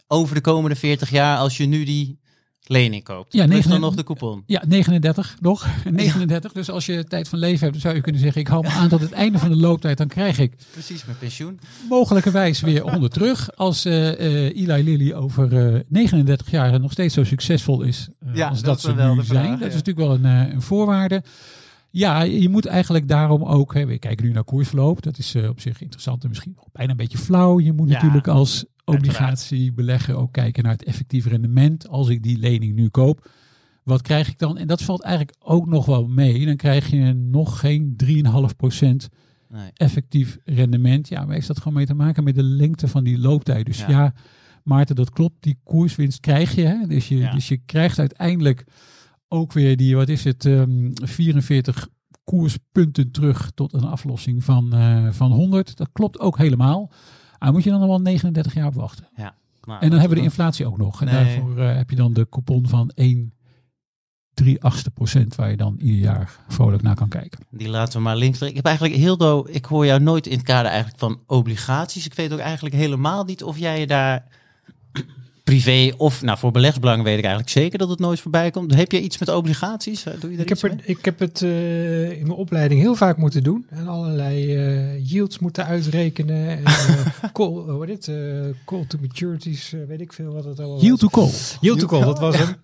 over 0.08 0.36
de 0.36 0.42
komende 0.42 0.76
40 0.76 1.10
jaar 1.10 1.38
als 1.38 1.58
je 1.58 1.66
nu 1.66 1.84
die 1.84 2.20
lening 2.66 3.04
koopt. 3.04 3.34
Ja, 3.34 3.42
Ja, 3.42 3.48
Plus 3.48 3.60
dan 3.62 3.68
negen- 3.70 3.82
nog 3.86 3.96
de 3.96 4.04
coupon. 4.04 4.44
Ja, 4.46 4.64
39 4.68 5.36
nog. 5.40 5.68
39. 5.92 6.52
Dus 6.60 6.70
als 6.70 6.86
je 6.86 7.04
tijd 7.04 7.28
van 7.30 7.40
leven 7.40 7.68
hebt, 7.68 7.82
zou 7.82 7.96
je 7.96 8.02
kunnen 8.02 8.22
zeggen: 8.22 8.42
ik 8.42 8.48
hou 8.48 8.64
me 8.64 8.70
aan 8.70 8.90
tot 8.90 9.02
het 9.02 9.12
einde 9.12 9.40
van 9.40 9.50
de 9.50 9.56
looptijd. 9.56 9.98
Dan 9.98 10.08
krijg 10.08 10.40
ik 10.40 10.56
Precies, 10.72 11.06
met 11.06 11.20
pensioen. 11.20 11.60
mogelijkerwijs 11.90 12.60
weer 12.62 12.82
100 12.92 13.14
terug. 13.14 13.56
Als 13.56 13.86
eh 13.86 14.10
eh, 14.48 14.56
Eli 14.70 14.84
Lilly 14.84 15.14
over 15.14 15.74
eh, 15.76 15.80
39 15.88 16.52
jaar 16.52 16.80
nog 16.80 16.92
steeds 16.92 17.14
zo 17.14 17.24
succesvol 17.24 17.82
is 17.82 18.08
Ja, 18.34 18.48
als 18.48 18.58
dat 18.62 18.66
dat, 18.66 18.82
ze 18.82 18.94
wel 18.96 19.16
nu 19.16 19.24
vraag, 19.26 19.44
zijn. 19.46 19.60
Dat 19.60 19.68
is 19.68 19.74
natuurlijk 19.74 20.08
wel 20.08 20.14
een, 20.16 20.26
een 20.54 20.62
voorwaarde. 20.62 21.24
Ja, 21.96 22.22
je 22.22 22.50
moet 22.50 22.66
eigenlijk 22.66 23.08
daarom 23.08 23.44
ook, 23.44 23.74
hè, 23.74 23.86
we 23.86 23.98
kijken 24.00 24.26
nu 24.26 24.32
naar 24.32 24.44
koersverloop. 24.44 25.02
Dat 25.02 25.18
is 25.18 25.36
eh, 25.36 25.50
op 25.50 25.60
zich 25.60 25.82
interessant 25.82 26.24
en 26.24 26.30
misschien 26.30 26.58
bijna 26.72 26.92
een 26.92 26.98
beetje 26.98 27.18
flauw. 27.18 27.60
Je 27.60 27.74
moet 27.74 27.88
Ja. 27.90 27.94
natuurlijk 27.94 28.28
als 28.28 28.66
obligatiebelegger 28.86 30.16
ook 30.16 30.32
kijken 30.32 30.64
naar 30.64 30.72
het 30.72 30.84
effectief 30.84 31.26
rendement. 31.26 31.88
Als 31.88 32.10
ik 32.10 32.24
die 32.24 32.38
lening 32.38 32.76
nu 32.76 32.90
koop, 32.90 33.30
wat 33.84 34.02
krijg 34.02 34.28
ik 34.28 34.40
dan? 34.40 34.58
En 34.58 34.68
dat 34.68 34.82
valt 34.82 35.02
eigenlijk 35.02 35.36
ook 35.40 35.68
nog 35.68 35.86
wel 35.86 36.08
mee. 36.08 36.46
Dan 36.46 36.56
krijg 36.56 36.90
je 36.90 37.14
nog 37.14 37.60
geen 37.60 37.94
3,5% 37.96 39.10
Nee. 39.50 39.70
effectief 39.74 40.38
rendement. 40.44 41.08
Ja, 41.08 41.26
maar 41.26 41.34
heeft 41.34 41.48
dat 41.48 41.58
gewoon 41.58 41.74
mee 41.74 41.86
te 41.86 41.94
maken 41.94 42.24
met 42.24 42.36
de 42.36 42.44
lengte 42.44 42.88
van 42.88 43.04
die 43.04 43.18
looptijd. 43.20 43.66
Dus 43.66 43.80
Ja. 43.80 43.90
ja, 43.90 44.14
Maarten, 44.64 44.96
dat 44.96 45.10
klopt. 45.10 45.36
Die 45.40 45.58
koerswinst 45.64 46.20
krijg 46.20 46.56
je. 46.56 46.62
Hè? 46.62 46.88
Dus, 46.88 47.08
je 47.08 47.18
Ja. 47.18 47.32
dus 47.32 47.48
je 47.48 47.58
krijgt 47.66 48.00
uiteindelijk 48.00 48.66
ook 49.34 49.54
weer 49.54 49.78
die, 49.78 49.96
wat 49.96 50.10
is 50.10 50.24
het, 50.24 50.46
ehm 50.46 50.90
44 50.94 51.88
koerspunten 52.24 53.12
terug 53.12 53.52
tot 53.56 53.74
een 53.74 53.84
aflossing 53.84 54.44
van, 54.44 54.74
eh, 54.74 55.08
van 55.12 55.32
100. 55.32 55.78
Dat 55.78 55.90
klopt 55.92 56.20
ook 56.20 56.38
helemaal. 56.38 56.92
Maar 57.40 57.52
moet 57.52 57.64
je 57.64 57.70
dan 57.70 57.80
nog 57.80 57.90
wel 57.90 58.02
39 58.02 58.54
jaar 58.54 58.68
op 58.68 58.74
wachten. 58.74 59.08
Ja. 59.16 59.36
En 59.80 59.90
dan 59.90 60.00
hebben 60.00 60.10
we 60.10 60.16
de 60.16 60.22
inflatie 60.30 60.66
ook 60.66 60.78
nog. 60.78 61.02
En 61.02 61.06
Nee. 61.08 61.16
daarvoor 61.24 61.58
eh, 61.58 61.76
heb 61.76 61.90
je 61.90 61.96
dan 61.96 62.14
de 62.14 62.28
coupon 62.30 62.68
van 62.68 62.92
1 62.96 63.34
3 64.34 64.64
achtste 64.64 64.92
procent 64.92 65.36
waar 65.36 65.50
je 65.50 65.58
dan 65.58 65.76
ieder 65.80 66.00
jaar 66.00 66.38
vrolijk 66.48 66.82
naar 66.82 66.96
kan 66.96 67.10
kijken. 67.10 67.40
Die 67.50 67.70
laten 67.70 67.94
we 67.98 68.04
maar 68.04 68.16
links. 68.16 68.42
Ik 68.42 68.56
heb 68.56 68.66
eigenlijk 68.66 68.96
Hildo, 68.96 69.46
ik 69.50 69.66
hoor 69.66 69.86
jou 69.86 70.00
nooit 70.02 70.28
in 70.28 70.38
het 70.38 70.46
kader 70.46 70.72
eigenlijk 70.72 71.00
van 71.00 71.22
obligaties. 71.28 72.06
Ik 72.06 72.14
weet 72.14 72.34
ook 72.34 72.40
eigenlijk 72.40 72.76
helemaal 72.76 73.24
niet 73.24 73.44
of 73.44 73.58
jij 73.58 73.80
je 73.80 73.88
daar 73.88 74.28
privé 75.44 75.94
of 75.98 76.22
nou 76.22 76.38
voor 76.38 76.52
beleggsbelangen 76.52 77.04
weet 77.04 77.18
ik 77.18 77.24
eigenlijk 77.24 77.54
zeker 77.54 77.78
dat 77.80 77.90
het 77.90 78.00
nooit 78.00 78.20
voorbij 78.20 78.52
komt. 78.52 78.74
Heb 78.76 78.92
je 78.92 79.02
iets 79.02 79.18
met 79.18 79.30
obligaties? 79.30 80.04
Doe 80.20 80.32
je 80.32 80.38
Ik 80.38 80.50
iets 80.50 80.62
heb, 80.62 80.72
er, 80.72 80.78
mee? 80.78 80.86
ik 80.86 81.06
heb 81.06 81.20
het 81.20 81.42
eh, 81.42 82.12
in 82.12 82.28
mijn 82.28 82.38
opleiding 82.38 82.82
heel 82.82 82.96
vaak 82.96 83.18
moeten 83.18 83.44
doen. 83.44 83.66
En 83.70 83.88
allerlei 83.88 84.56
eh, 84.56 85.10
yields 85.12 85.40
moeten 85.40 85.66
uitrekenen. 85.66 86.48
En, 86.48 86.66
eh, 86.66 87.06
call, 87.34 87.86
dit? 87.86 88.08
eh, 88.08 88.16
call 88.66 88.86
to 88.88 88.98
maturities, 89.02 89.74
eh, 89.74 89.80
weet 89.88 90.02
ik 90.02 90.14
veel 90.14 90.34
wat 90.34 90.44
het 90.44 90.60
allemaal 90.60 90.82
Yield 90.82 91.00
to 91.00 91.08
call. 91.08 91.30
Yield 91.62 91.80
to 91.80 91.88
call, 91.88 92.02
dat 92.04 92.20
was 92.20 92.38
hem. 92.38 92.56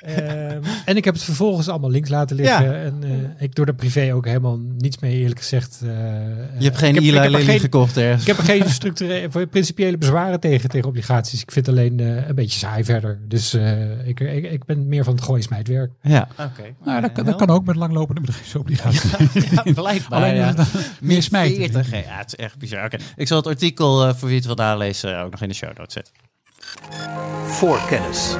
Ehm, 0.00 0.62
en 0.84 0.96
ik 0.96 1.04
heb 1.04 1.14
het 1.14 1.22
vervolgens 1.22 1.68
allemaal 1.68 1.90
links 1.90 2.08
laten 2.08 2.36
liggen. 2.36 2.64
Ja. 2.64 2.72
En 2.72 2.98
eh, 3.02 3.42
ik 3.44 3.54
doe 3.54 3.66
er 3.66 3.74
privé 3.74 4.14
ook 4.14 4.26
helemaal 4.26 4.58
niets 4.58 4.98
mee, 4.98 5.18
eerlijk 5.18 5.38
gezegd. 5.40 5.80
Eh, 5.82 5.88
Je 6.58 6.64
hebt 6.64 6.78
geen 6.78 6.88
ik 6.88 6.94
heb, 6.94 7.04
Eli 7.04 7.16
ik 7.16 7.22
heb 7.22 7.30
Lilly 7.30 7.44
geen, 7.44 7.60
gekocht 7.60 7.96
ergens. 7.96 8.20
ik 8.20 8.26
heb 8.28 8.36
er 8.38 8.44
geen 8.44 8.68
structurele, 8.70 9.46
principiële 9.46 9.98
bezwaren 9.98 10.40
tegen, 10.40 10.68
tegen 10.68 10.88
obligaties. 10.88 11.42
Ik 11.42 11.50
vind 11.52 11.66
het 11.66 11.74
alleen 11.76 12.00
eh, 12.00 12.28
een 12.28 12.34
beetje 12.34 12.58
saai 12.58 12.84
verder. 12.84 13.18
Dus 13.28 13.54
eh, 13.54 14.08
ik, 14.08 14.20
ik, 14.20 14.50
ik 14.52 14.64
ben 14.64 14.88
meer 14.88 15.04
van 15.04 15.14
het 15.14 15.22
gooien 15.24 15.42
smijtwerk. 15.42 15.90
Ja, 16.02 16.28
oké. 16.38 16.62
Nou, 16.84 17.00
dat, 17.00 17.12
kan- 17.12 17.24
dat 17.24 17.36
kan 17.36 17.50
ook 17.50 17.64
met 17.64 17.76
langlopende 17.76 18.20
bedrijfsobligaties. 18.20 19.10
Ja, 19.50 19.62
blijkbaar. 19.82 20.18
Alleen 20.22 20.34
ja. 20.34 20.46
het 20.46 20.56
dan 20.56 20.66
meer 21.00 21.22
smijten. 21.22 21.56
40, 21.72 21.90
ja, 21.90 22.16
het 22.18 22.26
is 22.26 22.44
echt 22.44 22.58
bizar. 22.58 22.84
Oké, 22.84 22.96
Ik 23.16 23.26
zal 23.26 23.36
het 23.36 23.46
artikel 23.46 24.06
eh, 24.06 24.14
voor 24.14 24.28
wie 24.28 24.36
het 24.36 24.46
wil 24.46 24.54
nalezen 24.54 25.18
ook 25.20 25.30
nog 25.30 25.42
in 25.42 25.48
de 25.48 25.54
show 25.54 25.76
notes 25.78 25.92
zetten. 25.92 26.12
Voorkennis. 27.46 28.36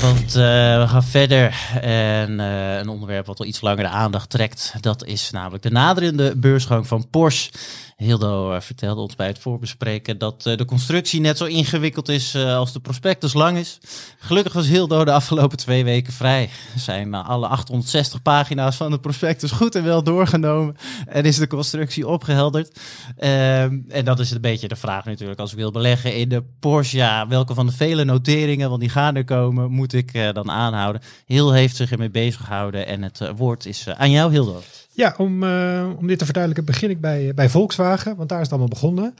Want 0.00 0.34
eh, 0.34 0.42
we 0.80 0.84
gaan 0.88 1.04
verder. 1.04 1.68
En 1.80 2.40
eh, 2.40 2.78
een 2.78 2.88
onderwerp 2.88 3.26
wat 3.26 3.38
al 3.38 3.46
iets 3.46 3.60
langer 3.60 3.84
de 3.84 3.90
aandacht 3.90 4.30
trekt. 4.30 4.74
Dat 4.80 5.04
is 5.04 5.30
namelijk 5.30 5.62
de 5.62 5.70
naderende 5.70 6.36
beursgang 6.36 6.86
van 6.86 7.10
Porsche. 7.10 7.50
Hildo 7.96 8.52
eh, 8.52 8.60
vertelde 8.60 9.00
ons 9.00 9.14
bij 9.14 9.26
het 9.26 9.38
voorbespreken 9.38 10.18
dat 10.18 10.46
eh, 10.46 10.56
de 10.56 10.64
constructie 10.64 11.20
net 11.20 11.38
zo 11.38 11.44
ingewikkeld 11.44 12.08
is 12.08 12.34
eh, 12.34 12.56
als 12.56 12.72
de 12.72 12.80
prospectus 12.80 13.34
lang 13.34 13.58
is. 13.58 13.78
Gelukkig 14.18 14.52
was 14.52 14.66
Hildo 14.66 15.04
de 15.04 15.12
afgelopen 15.12 15.58
twee 15.58 15.84
weken 15.84 16.12
vrij. 16.12 16.50
Zijn 16.76 17.14
alle 17.14 17.46
860 17.46 18.22
pagina's 18.22 18.76
van 18.76 18.90
de 18.90 19.00
prospectus 19.00 19.50
goed 19.50 19.74
en 19.74 19.84
wel 19.84 20.02
doorgenomen. 20.02 20.76
En 21.06 21.24
is 21.24 21.36
de 21.36 21.46
constructie 21.46 22.08
opgehelderd. 22.08 22.80
Ehm, 23.16 23.78
en 23.88 24.04
dat 24.04 24.18
is 24.18 24.30
een 24.30 24.40
beetje 24.40 24.68
de 24.68 24.76
vraag 24.76 25.04
natuurlijk 25.04 25.40
als 25.40 25.50
ik 25.50 25.58
wil 25.58 25.70
beleggen 25.70 26.16
in 26.16 26.28
de 26.28 26.44
Porsche. 26.60 27.26
Welke 27.28 27.54
van 27.54 27.66
de 27.66 27.72
vele 27.72 28.04
noteringen, 28.04 28.68
want 28.68 28.80
die 28.80 28.90
gaan 28.90 29.16
er 29.16 29.24
komen, 29.24 29.70
moet 29.70 29.92
ik 29.92 30.32
dan 30.32 30.50
aanhouden? 30.50 31.02
Heel 31.26 31.52
heeft 31.52 31.76
zich 31.76 31.90
ermee 31.90 32.10
bezig 32.10 32.44
gehouden 32.44 32.86
en 32.86 33.02
het 33.02 33.20
woord 33.36 33.66
is 33.66 33.88
aan 33.88 34.10
jou 34.10 34.32
Hildo. 34.32 34.62
Ja, 34.96 35.14
om, 35.16 35.42
eh, 35.42 35.88
om 35.98 36.06
dit 36.06 36.18
te 36.18 36.24
verduidelijken 36.24 36.72
begin 36.72 36.90
ik 36.90 37.00
bij, 37.00 37.34
bij 37.34 37.48
Volkswagen, 37.48 38.16
want 38.16 38.28
daar 38.28 38.38
is 38.38 38.44
het 38.44 38.52
allemaal 38.52 38.70
begonnen. 38.70 39.14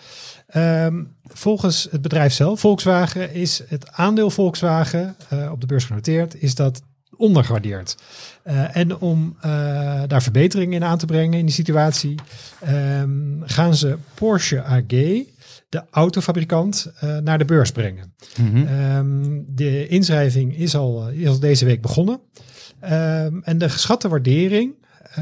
Ehm, 0.47 1.04
volgens 1.25 1.88
het 1.90 2.02
bedrijf 2.02 2.33
zelf, 2.33 2.61
Volkswagen, 2.61 3.35
is 3.35 3.62
het 3.68 3.92
aandeel 3.92 4.30
Volkswagen 4.30 5.16
eh, 5.28 5.50
op 5.52 5.61
de 5.61 5.66
beurs 5.66 5.85
genoteerd, 5.85 6.42
is 6.42 6.54
dat 6.54 6.83
ondergewaardeerd. 7.16 7.97
Eh, 8.42 8.76
en 8.76 8.99
om 8.99 9.37
daar 10.06 10.23
verbeteringen 10.23 10.75
in 10.75 10.85
aan 10.85 10.99
te 10.99 11.06
brengen 11.06 11.38
in 11.38 11.45
die 11.45 11.54
situatie, 11.54 12.14
ehm, 12.61 13.40
gaan 13.42 13.75
ze 13.75 13.97
Porsche 14.14 14.62
AG, 14.62 14.87
de 15.68 15.83
autofabrikant, 15.90 16.92
naar 17.23 17.38
de 17.38 17.45
beurs 17.45 17.73
brengen. 17.73 18.14
Ehm, 18.37 19.40
de 19.47 19.88
inschrijving 19.88 20.56
is 20.56 20.75
al, 20.75 21.09
is 21.09 21.28
al 21.28 21.40
deze 21.40 21.64
week 21.64 21.83
begonnen. 21.83 22.21
En 23.42 23.59
de 23.59 23.68
geschatte 23.68 24.09
waardering 24.09 24.75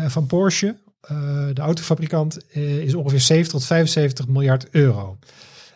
van 0.07 0.27
Porsche, 0.27 0.77
eh, 1.01 1.47
de 1.53 1.61
autofabrikant, 1.61 2.47
eh, 2.47 2.79
is 2.79 2.95
ongeveer 2.95 3.21
70 3.21 3.53
tot 3.53 3.65
75 3.65 4.29
miljard 4.29 4.69
euro. 4.71 5.19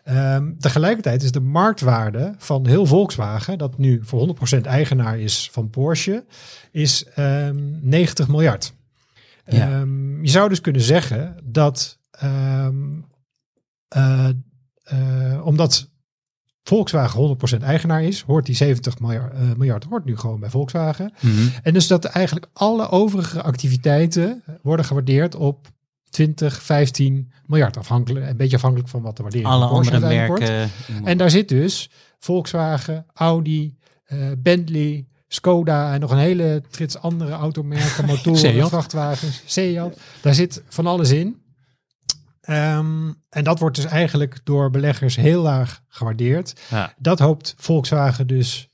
Ehm, 0.04 0.52
tegelijkertijd 0.58 1.22
is 1.22 1.32
de 1.32 1.40
marktwaarde 1.40 2.34
van 2.38 2.66
heel 2.66 2.86
Volkswagen, 2.86 3.58
dat 3.58 3.78
nu 3.78 4.00
voor 4.02 4.18
100% 4.18 4.66
eigenaar 4.66 5.18
is 5.18 5.48
van 5.52 5.70
Porsche, 5.70 6.24
is 6.70 7.04
ehm, 7.14 7.56
90 7.80 8.28
miljard. 8.28 8.72
Ja. 9.44 9.70
Ehm, 9.70 10.22
je 10.24 10.30
zou 10.30 10.48
dus 10.48 10.60
kunnen 10.60 10.82
zeggen 10.82 11.36
dat 11.44 11.98
eh, 13.88 14.28
eh, 14.84 15.40
omdat 15.46 15.90
Volkswagen 16.68 17.38
100% 17.58 17.62
eigenaar 17.62 18.02
is, 18.02 18.20
hoort 18.20 18.46
die 18.46 18.54
70 18.54 18.98
miljard, 18.98 19.32
eh, 19.32 19.40
miljard 19.56 19.84
hoort 19.84 20.04
nu 20.04 20.16
gewoon 20.16 20.40
bij 20.40 20.50
Volkswagen. 20.50 21.12
En 21.62 21.72
dus 21.74 21.86
dat 21.86 22.04
eigenlijk 22.04 22.48
alle 22.52 22.88
overige 22.88 23.42
activiteiten 23.42 24.42
worden 24.62 24.84
gewaardeerd 24.84 25.34
op 25.34 25.66
20, 26.10 26.62
15 26.62 27.32
miljard. 27.46 27.76
Afhankelijk, 27.76 28.28
een 28.28 28.36
beetje 28.36 28.56
afhankelijk 28.56 28.88
van 28.88 29.02
wat 29.02 29.16
de 29.16 29.22
waardering 29.22 29.50
Alle 29.50 29.64
andere 29.64 29.90
uiteindelijk 29.90 30.28
wordt. 30.28 30.52
merken. 30.52 31.06
En 31.06 31.18
daar 31.18 31.30
zit 31.30 31.48
dus 31.48 31.90
Volkswagen, 32.18 33.06
Audi, 33.14 33.76
eh, 34.04 34.18
Bentley, 34.38 35.06
Skoda 35.28 35.92
en 35.94 36.00
nog 36.00 36.10
een 36.10 36.18
hele 36.18 36.62
trits 36.70 36.98
andere 36.98 37.32
automerken, 37.32 38.04
motoren, 38.14 38.68
vrachtwagens, 38.68 39.42
Seat. 39.44 39.98
Daar 40.20 40.34
zit 40.34 40.62
van 40.68 40.86
alles 40.86 41.10
in. 41.10 41.36
Ehm, 42.48 43.12
en 43.28 43.44
dat 43.44 43.58
wordt 43.58 43.76
dus 43.76 43.84
eigenlijk 43.84 44.40
door 44.44 44.70
beleggers 44.70 45.16
heel 45.16 45.42
laag 45.42 45.82
gewaardeerd. 45.88 46.60
Ja. 46.70 46.92
Dat 46.98 47.18
hoopt 47.18 47.54
Volkswagen 47.58 48.26
dus 48.26 48.67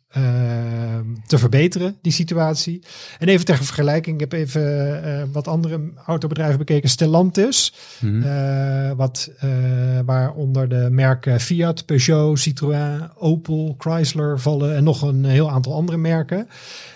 te 1.26 1.38
verbeteren, 1.38 1.96
die 2.02 2.12
situatie. 2.12 2.82
En 3.18 3.28
even 3.28 3.44
ter 3.44 3.56
vergelijking, 3.56 4.14
ik 4.14 4.20
heb 4.20 4.32
even 4.32 5.02
eh, 5.04 5.22
wat 5.32 5.48
andere 5.48 5.80
autobedrijven 6.06 6.58
bekeken. 6.58 6.88
Stellantis, 6.88 7.74
Mhm. 8.00 8.22
eh, 8.22 8.90
wat, 8.96 9.30
eh, 9.38 9.50
waaronder 10.04 10.68
de 10.68 10.88
merken 10.90 11.40
Fiat, 11.40 11.86
Peugeot, 11.86 12.38
Citroën, 12.38 13.08
Opel, 13.18 13.74
Chrysler 13.78 14.40
vallen 14.40 14.76
en 14.76 14.84
nog 14.84 15.02
een 15.02 15.24
heel 15.24 15.50
aantal 15.50 15.74
andere 15.74 15.98
merken. 15.98 16.48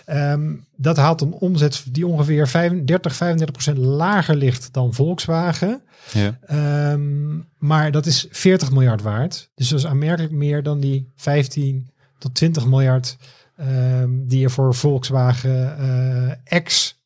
Ehm, 0.05 0.55
dat 0.77 0.97
haalt 0.97 1.21
een 1.21 1.33
omzet 1.33 1.85
die 1.93 2.07
ongeveer 2.07 2.49
35, 2.49 3.15
35 3.15 3.55
procent 3.55 3.79
lager 3.79 4.37
ligt 4.37 4.69
dan 4.73 4.95
Volkswagen. 4.95 5.81
Ja. 6.13 6.39
Ehm, 6.47 7.37
maar 7.59 7.91
dat 7.91 8.07
is 8.07 8.27
40 8.31 8.71
miljard 8.71 9.03
waard. 9.03 9.51
Dus 9.55 9.69
dat 9.69 9.79
is 9.79 9.87
aanmerkelijk 9.87 10.33
meer 10.33 10.63
dan 10.63 10.81
die 10.81 11.13
15 11.17 11.91
tot 12.19 12.35
20 12.35 12.67
miljard 12.67 13.17
ehm, 13.57 14.11
die 14.27 14.45
er 14.45 14.51
voor 14.51 14.75
Volkswagen 14.75 15.79
eh, 15.79 16.35
ex-Porsche 16.45 16.98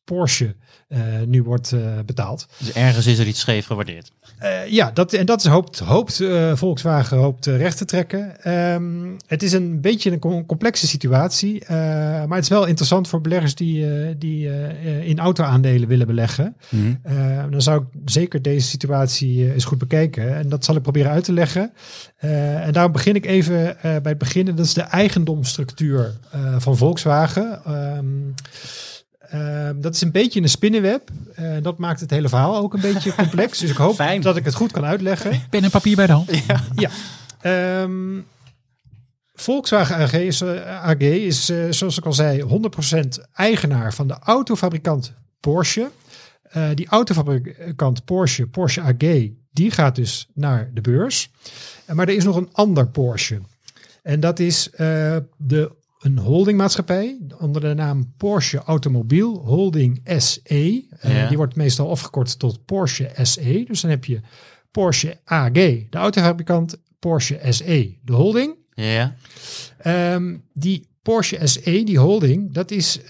eh, 0.87 0.99
nu 1.25 1.43
wordt 1.43 1.71
eh, 1.71 1.79
betaald. 2.05 2.45
Dus 2.57 2.71
ergens 2.71 3.05
is 3.05 3.19
er 3.19 3.27
iets 3.27 3.39
scheef 3.39 3.65
gewaardeerd. 3.65 4.11
Eh, 4.37 4.67
ja, 4.67 4.91
dat, 4.91 5.13
en 5.13 5.25
dat 5.25 5.39
is 5.39 5.45
hoopt, 5.45 5.79
hoopt 5.79 6.23
Volkswagen 6.53 7.17
hoopt 7.17 7.45
recht 7.45 7.77
te 7.77 7.85
trekken. 7.85 8.43
Ehm, 8.43 9.11
het 9.27 9.43
is 9.43 9.51
een 9.53 9.81
beetje 9.81 10.11
een 10.11 10.19
com- 10.19 10.45
complexe 10.45 10.87
situatie, 10.87 11.63
maar 11.67 12.27
het 12.35 12.43
is 12.43 12.49
wel 12.49 12.65
interessant 12.65 13.07
voor 13.07 13.21
beleggers 13.21 13.55
die, 13.55 14.17
die 14.17 14.49
in 15.05 15.19
auto-aandelen 15.19 15.87
willen 15.87 16.07
beleggen. 16.07 16.55
Eh, 17.03 17.43
dan 17.49 17.61
zou 17.61 17.81
ik 17.81 18.01
zeker 18.05 18.41
deze 18.41 18.67
situatie 18.67 19.53
eens 19.53 19.65
goed 19.65 19.77
bekijken. 19.77 20.35
En 20.35 20.49
dat 20.49 20.65
zal 20.65 20.75
ik 20.75 20.81
proberen 20.81 21.11
uit 21.11 21.23
te 21.23 21.33
leggen. 21.33 21.73
En 22.17 22.71
daarom 22.71 22.91
begin 22.91 23.15
ik 23.15 23.25
even 23.25 23.77
bij 23.81 24.01
het 24.03 24.17
begin. 24.17 24.47
En 24.47 24.55
dat 24.55 24.65
is 24.65 24.73
de 24.73 24.81
eigendomsstructuur 24.81 26.13
eh, 26.31 26.55
van 26.57 26.77
Volkswagen. 26.77 27.59
Ehm, 27.65 28.05
ehm, 29.33 29.81
dat 29.81 29.95
is 29.95 30.01
een 30.01 30.11
beetje 30.11 30.41
een 30.41 30.49
spinnenweb. 30.49 31.09
Eh, 31.35 31.51
dat 31.61 31.77
maakt 31.77 31.99
het 31.99 32.09
hele 32.09 32.29
verhaal 32.29 32.57
ook 32.57 32.73
een 32.73 32.81
beetje 32.81 33.15
complex. 33.23 33.59
Dus 33.59 33.69
ik 33.69 33.77
hoop 33.77 33.95
Fijn. 33.95 34.21
dat 34.21 34.37
ik 34.37 34.45
het 34.45 34.55
goed 34.55 34.71
kan 34.71 34.85
uitleggen. 34.85 35.41
Pen 35.49 35.63
en 35.63 35.69
papier 35.69 35.95
bij 35.95 36.07
de 36.07 36.11
hand. 36.11 36.29
Ja. 36.75 36.89
Ehm, 37.41 38.19
Volkswagen 39.33 39.95
AG 39.95 40.13
is, 40.13 40.41
eh, 40.41 40.85
AG 40.85 40.99
is 40.99 41.49
eh, 41.49 41.57
zoals 41.69 41.97
ik 41.97 42.05
al 42.05 42.13
zei, 42.13 42.41
100% 42.41 43.19
eigenaar 43.33 43.93
van 43.93 44.07
de 44.07 44.17
autofabrikant 44.19 45.13
Porsche. 45.39 45.91
die 46.73 46.87
autofabrikant 46.87 48.05
Porsche, 48.05 48.47
Porsche 48.47 48.81
AG, 48.81 49.29
die 49.51 49.71
gaat 49.71 49.95
dus 49.95 50.29
naar 50.33 50.69
de 50.73 50.81
beurs. 50.81 51.31
Maar 51.93 52.07
er 52.07 52.15
is 52.15 52.23
nog 52.23 52.35
een 52.35 52.49
ander 52.51 52.87
Porsche. 52.87 53.41
En 54.03 54.19
dat 54.19 54.39
is 54.39 54.69
de, 55.37 55.71
een 56.03 56.17
holdingmaatschappij 56.17 57.17
onder 57.39 57.61
de 57.61 57.73
naam 57.73 58.13
Porsche 58.17 58.57
Automobiel 58.57 59.37
Holding 59.45 60.01
SE. 60.17 60.85
Eh. 60.99 61.27
Die 61.27 61.37
wordt 61.37 61.55
meestal 61.55 61.89
afgekort 61.89 62.39
tot 62.39 62.65
Porsche 62.65 63.09
SE. 63.21 63.63
Dus 63.67 63.81
dan 63.81 63.89
heb 63.89 64.05
je 64.05 64.21
Porsche 64.71 65.17
AG, 65.25 65.51
de 65.53 65.87
autofabrikant, 65.91 66.77
Porsche 66.99 67.39
SE, 67.49 67.95
de 68.01 68.13
holding. 68.13 68.55
Ja. 68.73 69.15
Ehm, 69.77 70.37
die 70.53 70.87
Porsche 71.01 71.47
SE, 71.47 71.83
die 71.83 71.99
holding, 71.99 72.53
dat 72.53 72.71
is 72.71 73.01
eh, 73.01 73.07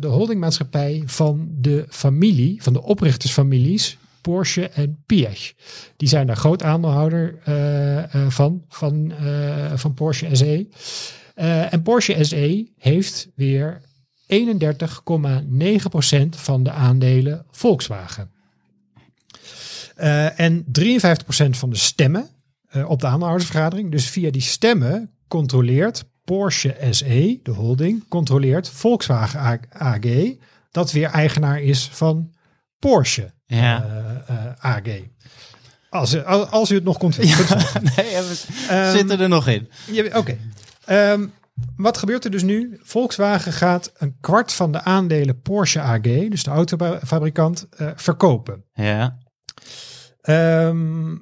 de 0.00 0.06
holdingmaatschappij 0.06 1.02
van 1.06 1.48
de 1.58 1.86
familie, 1.88 2.62
van 2.62 2.72
de 2.72 2.82
oprichtersfamilies 2.82 3.98
Porsche 4.20 4.68
en 4.68 5.02
Piech. 5.06 5.52
Die 5.96 6.08
zijn 6.08 6.26
daar 6.26 6.36
groot 6.36 6.62
aandeelhouder 6.62 7.38
eh, 7.44 8.26
van, 8.28 8.64
van, 8.68 9.12
van 9.74 9.94
Porsche 9.94 10.36
SE. 10.36 10.66
Eh, 11.34 11.72
en 11.72 11.82
Porsche 11.82 12.24
SE 12.24 12.72
heeft 12.78 13.28
weer 13.34 13.80
31,9% 14.26 16.36
van 16.36 16.62
de 16.62 16.70
aandelen 16.70 17.46
Volkswagen. 17.50 18.30
Eh, 19.96 20.40
en 20.40 20.64
53% 20.72 21.56
van 21.56 21.70
de 21.70 21.76
stemmen 21.76 22.28
eh, 22.68 22.88
op 22.90 23.00
de 23.00 23.06
aandeelhoudersvergadering. 23.06 23.90
Dus 23.90 24.08
via 24.10 24.30
die 24.30 24.42
stemmen 24.42 25.10
controleert 25.28 26.04
Porsche 26.24 26.76
SE, 26.90 27.40
de 27.42 27.50
holding, 27.50 28.08
controleert 28.08 28.68
Volkswagen 28.68 29.60
AG, 29.72 30.00
dat 30.70 30.92
weer 30.92 31.08
eigenaar 31.10 31.62
is 31.62 31.88
van 31.92 32.32
Porsche 32.78 33.32
Ja. 33.46 33.84
AG. 34.58 34.82
Als, 35.90 36.14
u- 36.14 36.22
als, 36.24 36.50
als 36.50 36.70
u 36.70 36.74
het 36.74 36.84
nog 36.84 36.98
kunt 36.98 37.14
vinden. 37.14 37.36
nee, 37.96 38.16
we 38.16 38.40
Ehm, 38.68 38.96
zitten 38.96 39.20
er 39.20 39.28
nog 39.28 39.48
in. 39.48 39.68
Ja, 39.90 40.18
Oké. 40.18 40.36
Ehm, 40.84 41.26
wat 41.76 41.98
gebeurt 41.98 42.24
er 42.24 42.30
dus 42.30 42.42
nu? 42.42 42.78
Volkswagen 42.82 43.52
gaat 43.52 43.92
een 43.96 44.16
kwart 44.20 44.52
van 44.52 44.72
de 44.72 44.82
aandelen 44.82 45.40
Porsche 45.40 45.80
AG, 45.80 46.00
dus 46.00 46.42
de 46.42 46.50
autofabrikant, 46.50 47.66
eh, 47.70 47.90
verkopen. 47.94 48.64
Ja. 48.72 49.18
Ehm, 50.20 51.16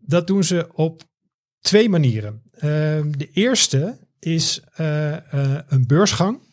dat 0.00 0.26
doen 0.26 0.44
ze 0.44 0.68
op 0.72 1.02
twee 1.60 1.88
manieren. 1.88 2.42
Ehm, 2.50 3.10
de 3.10 3.30
eerste 3.30 3.98
is 4.18 4.62
eh, 4.74 5.14
eh, 5.16 5.60
een 5.68 5.86
beursgang. 5.86 6.44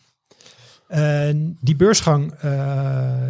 En 0.88 1.58
die 1.60 1.76
beursgang 1.76 2.34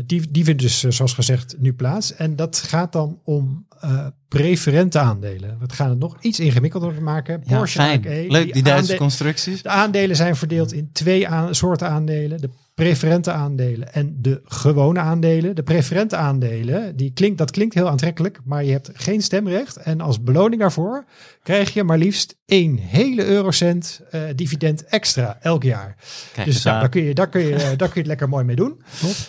die, 0.07 0.31
die 0.31 0.45
vindt 0.45 0.62
dus, 0.62 0.81
zoals 0.81 1.14
gezegd, 1.14 1.54
nu 1.59 1.75
plaats. 1.75 2.14
En 2.14 2.37
dat 2.37 2.57
gaat 2.57 2.93
dan 2.93 3.21
om 3.25 3.66
eh, 3.85 4.07
preferente 4.29 4.99
aandelen. 4.99 5.57
We 5.61 5.75
gaan 5.75 5.91
het 5.91 5.99
nog 5.99 6.17
iets 6.21 6.41
ingewikkelder 6.41 7.03
maken. 7.03 7.43
Ja, 7.47 7.57
Porsche 7.57 7.79
fijn. 7.79 8.00
AG, 8.00 8.31
Leuk, 8.31 8.53
die 8.53 8.62
Duitse 8.62 8.97
constructies. 8.97 9.62
de 9.62 9.69
aandelen 9.69 10.17
zijn 10.17 10.37
verdeeld 10.37 10.73
in 10.73 10.91
twee 10.93 11.29
aan- 11.29 11.55
soorten 11.55 11.88
aandelen. 11.88 12.41
De 12.41 12.50
preferente 12.75 13.31
aandelen 13.31 13.93
en 13.95 14.17
de 14.21 14.41
gewone 14.45 15.00
aandelen. 15.00 15.55
De 15.55 15.62
preferente 15.62 16.17
aandelen, 16.17 16.97
die 16.97 17.12
klinkt, 17.12 17.38
dat 17.38 17.50
klinkt 17.50 17.75
heel 17.75 17.88
aantrekkelijk, 17.88 18.38
maar 18.45 18.64
je 18.64 18.73
hebt 18.73 18.91
geen 18.95 19.23
stemrecht. 19.23 19.76
En 19.76 20.00
als 20.00 20.23
beloning 20.23 20.61
daarvoor 20.61 21.05
krijg 21.43 21.75
je 21.75 21.85
maar 21.85 21.99
liefst 21.99 22.37
één 22.47 22.76
hele 22.76 23.25
eurocent 23.25 24.00
eh, 24.11 24.21
dividend 24.35 24.85
extra 24.85 25.38
elk 25.41 25.62
jaar. 25.62 25.97
Kijk 26.33 26.47
dus 26.47 26.62
daar, 26.62 26.88
kun 26.88 27.03
je, 27.03 27.14
daar, 27.14 27.29
kun 27.29 27.41
je, 27.41 27.57
daar 27.57 27.76
kun 27.76 27.88
je 27.93 27.99
het 27.99 28.07
lekker 28.07 28.29
mooi 28.29 28.45
mee 28.45 28.57
doen. 28.57 28.83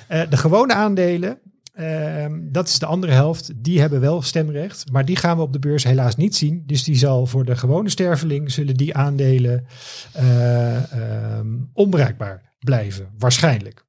Eh, 0.08 0.22
de 0.30 0.38
gewone 0.38 0.74
aandelen, 0.74 1.40
ehm, 1.76 2.40
dat 2.42 2.68
is 2.68 2.80
de 2.80 2.86
andere 2.86 3.12
helft, 3.14 3.52
die 3.56 3.80
hebben 3.80 4.00
wel 4.00 4.22
stemrecht. 4.22 4.92
Maar 4.92 5.06
die 5.06 5.16
gaan 5.16 5.38
we 5.38 5.44
op 5.44 5.54
de 5.54 5.60
beurs 5.60 5.84
helaas 5.84 6.16
niet 6.16 6.36
zien. 6.36 6.64
Dus 6.66 6.84
die 6.84 6.96
zal 6.96 7.26
voor 7.26 7.46
de 7.46 7.56
gewone 7.56 7.90
sterveling, 7.90 8.52
zullen 8.52 8.76
die 8.76 8.96
aandelen 8.96 9.66
ehm, 10.14 11.48
onbereikbaar 11.74 12.54
blijven, 12.60 13.10
waarschijnlijk. 13.18 13.84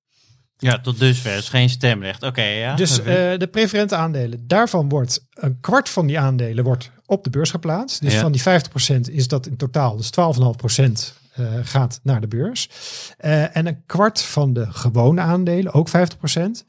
Ja, 0.58 0.80
tot 0.80 0.98
dusver 0.98 1.36
is 1.36 1.48
geen 1.48 1.68
stemrecht. 1.68 2.22
Oké, 2.22 2.42
ja. 2.42 2.75
Dus 2.75 2.99
eh, 2.99 3.04
de 3.38 3.49
preferente 3.50 3.94
aandelen, 3.96 4.46
daarvan 4.46 4.88
wordt 4.88 5.26
een 5.30 5.60
kwart 5.60 5.88
van 5.88 6.06
die 6.06 6.18
aandelen 6.18 6.64
wordt 6.64 6.90
op 7.06 7.25
de 7.25 7.30
beurs 7.30 7.50
geplaatst. 7.50 8.00
Dus 8.00 8.12
Ja. 8.12 8.20
van 8.20 8.32
die 8.32 8.40
50% 8.40 9.00
is 9.10 9.28
dat 9.28 9.46
in 9.46 9.56
totaal, 9.56 9.96
dus 9.96 10.10
12,5% 10.10 11.14
eh, 11.32 11.44
gaat 11.62 12.00
naar 12.02 12.20
de 12.20 12.28
beurs. 12.28 12.68
En 13.52 13.66
een 13.66 13.82
kwart 13.86 14.22
van 14.22 14.52
de 14.52 14.66
gewone 14.72 15.20
aandelen, 15.20 15.72
ook 15.72 15.88
50%, 15.88 16.64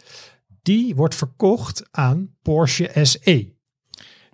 die 0.68 0.96
wordt 0.96 1.16
verkocht 1.16 1.88
aan 1.92 2.36
Porsche 2.42 2.90
SE. 3.04 3.56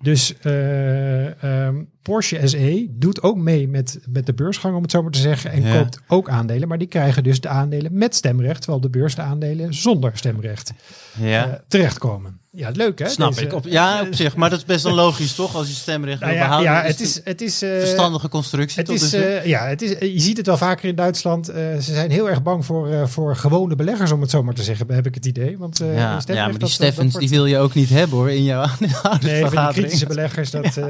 Dus 0.02 0.38
ehm, 0.40 1.84
Porsche 2.04 2.48
SE 2.48 2.88
doet 2.90 3.22
ook 3.22 3.38
mee 3.38 3.68
met, 3.68 4.00
met 4.10 4.26
de 4.26 4.34
beursgang, 4.34 4.76
om 4.76 4.82
het 4.82 4.92
zo 4.92 5.02
maar 5.02 5.12
te 5.12 5.20
zeggen, 5.20 5.52
en 5.52 5.62
Ja. 5.62 5.78
koopt 5.78 6.00
ook 6.08 6.30
aandelen. 6.30 6.68
Maar 6.68 6.78
die 6.78 6.88
krijgen 6.88 7.24
dus 7.24 7.42
de 7.42 7.48
aandelen 7.48 7.98
met 7.98 8.16
stemrecht, 8.16 8.62
terwijl 8.62 8.82
de 8.82 8.90
beurs 8.90 9.16
de 9.16 9.22
aandelen 9.22 9.74
zonder 9.74 10.12
stemrecht 10.14 10.74
ja. 11.20 11.46
eh, 11.48 11.54
terechtkomen. 11.68 12.38
Ja, 12.56 12.70
leuk 12.74 13.00
hè? 13.00 13.10
Snap 13.10 13.34
Deze- 13.34 13.46
ik. 13.46 13.54
Op, 13.54 13.66
ja, 13.68 14.02
op 14.02 14.14
zich. 14.16 14.36
Maar 14.36 14.50
dat 14.50 14.60
is 14.60 14.66
best 14.66 14.84
wel 14.84 14.94
logisch, 14.94 15.36
toch? 15.36 15.56
Als 15.56 15.68
je 15.68 15.74
stemrecht 15.74 16.20
Nou 16.20 16.32
wil 16.32 16.42
ja, 16.42 16.48
behouden. 16.48 16.74
ja, 16.74 16.82
het 16.84 17.00
is, 17.00 17.22
het 17.24 17.42
is, 17.42 17.62
eh, 17.62 17.70
verstandige 17.70 18.30
constructie. 18.30 18.78
het 18.78 18.86
tot 18.86 18.96
is, 18.96 19.02
dusver. 19.02 19.38
eh, 19.38 19.46
ja, 19.46 19.66
het 19.68 19.82
is, 19.82 19.90
je 20.00 20.20
ziet 20.20 20.38
het 20.38 20.46
wel 20.46 20.58
vaker 20.58 20.90
in 20.90 20.96
Duitsland. 20.96 21.46
Ze 21.46 21.78
zijn 21.80 22.12
heel 22.12 22.30
erg 22.30 22.44
bang 22.44 22.66
voor, 22.66 23.10
voor 23.10 23.36
gewone 23.36 23.76
beleggers, 23.76 24.12
om 24.12 24.22
het 24.22 24.30
zo 24.30 24.44
maar 24.44 24.54
te 24.54 24.64
zeggen, 24.64 24.92
heb 24.94 25.06
ik 25.08 25.16
het 25.16 25.26
idee. 25.26 25.58
Want, 25.58 25.78
ja, 25.78 25.86
ja, 25.94 26.10
maar 26.36 26.50
die 26.50 26.58
dat- 26.60 26.70
Steffens 26.70 27.12
dat 27.14 27.22
die 27.22 27.30
wil 27.30 27.46
je 27.46 27.58
ook 27.58 27.74
niet 27.74 27.90
hebben 27.90 28.18
hoor 28.18 28.32
in 28.32 28.44
jouw 28.44 28.60
Nee, 28.60 28.70
van 28.70 28.88
die 28.88 28.96
aandeelhoudersvergadering. 29.04 29.74
kritische 29.76 30.06
beleggers, 30.06 30.52
dat, 30.52 30.78
eh, 30.78 30.86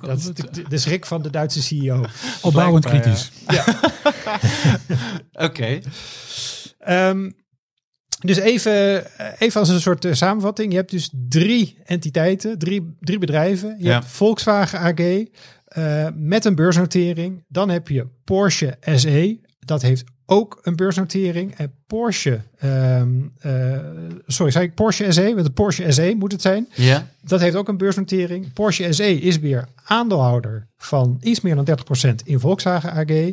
dat 0.00 0.32
de, 0.62 0.68
de 0.68 0.78
schrik 0.78 1.06
van 1.06 1.22
de 1.22 1.30
Duitse 1.30 1.62
CEO. 1.62 2.04
Opbouwend 2.42 2.84
kritisch. 2.86 3.30
Oké. 5.32 5.78
Ehm, 6.78 7.30
dus 8.18 8.36
even, 8.36 9.04
even 9.38 9.60
als 9.60 9.68
een 9.68 9.80
soort 9.80 10.04
eh, 10.04 10.12
samenvatting. 10.12 10.70
Je 10.70 10.76
hebt 10.78 10.90
dus 10.90 11.10
drie 11.28 11.78
entiteiten, 11.84 12.58
drie, 12.58 12.96
drie 13.00 13.18
bedrijven. 13.18 13.74
Je 13.78 13.84
Ja. 13.84 13.92
hebt 13.92 14.06
Volkswagen 14.06 14.78
AG 14.78 15.24
eh, 15.64 16.08
met 16.14 16.44
een 16.44 16.54
beursnotering. 16.54 17.44
Dan 17.48 17.68
heb 17.68 17.88
je 17.88 18.06
Porsche 18.24 18.76
SE. 18.94 19.40
Dat 19.58 19.82
heeft 19.82 20.04
ook 20.30 20.58
een 20.62 20.76
beursnotering. 20.76 21.54
En 21.56 21.72
Porsche, 21.86 22.40
ehm, 22.58 23.08
eh, 23.38 23.78
sorry, 24.26 24.52
zei 24.52 24.64
ik 24.64 24.74
Porsche 24.74 25.12
SE? 25.12 25.32
Met 25.34 25.44
de 25.44 25.50
Porsche 25.50 25.92
SE 25.92 26.14
moet 26.18 26.32
het 26.32 26.42
zijn. 26.42 26.68
Ja. 26.74 27.08
Dat 27.22 27.40
heeft 27.40 27.56
ook 27.56 27.68
een 27.68 27.76
beursnotering. 27.76 28.52
Porsche 28.52 28.92
SE 28.92 29.20
is 29.20 29.38
weer 29.38 29.64
aandeelhouder 29.84 30.66
van 30.76 31.18
iets 31.20 31.40
meer 31.40 31.54
dan 31.54 31.64
30% 31.64 32.22
in 32.24 32.40
Volkswagen 32.40 32.92
AG. 32.92 33.32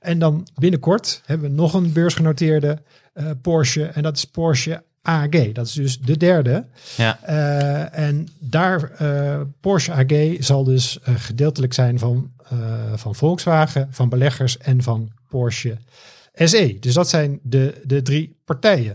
En 0.00 0.18
dan 0.18 0.46
binnenkort 0.54 1.22
hebben 1.24 1.50
we 1.50 1.56
nog 1.56 1.74
een 1.74 1.92
beursgenoteerde 1.92 2.78
eh, 3.12 3.30
Porsche. 3.42 3.84
En 3.84 4.02
dat 4.02 4.16
is 4.16 4.24
Porsche 4.24 4.82
AG. 5.02 5.52
Dat 5.52 5.66
is 5.66 5.72
dus 5.72 6.00
de 6.00 6.16
derde. 6.16 6.64
Ja. 6.96 7.18
Eh, 7.22 7.98
en 8.06 8.28
daar, 8.38 8.90
eh, 8.90 9.40
Porsche 9.60 9.92
AG 9.92 10.36
zal 10.38 10.64
dus 10.64 11.00
eh, 11.00 11.14
gedeeltelijk 11.16 11.72
zijn 11.72 11.98
van, 11.98 12.30
eh, 12.48 12.58
van 12.94 13.14
Volkswagen, 13.14 13.88
van 13.90 14.08
beleggers 14.08 14.58
en 14.58 14.82
van 14.82 15.10
Porsche 15.28 15.76
SE. 16.44 16.76
Dus 16.80 16.94
dat 16.94 17.08
zijn 17.08 17.40
de, 17.42 17.80
de 17.84 18.02
drie 18.02 18.36
partijen. 18.44 18.92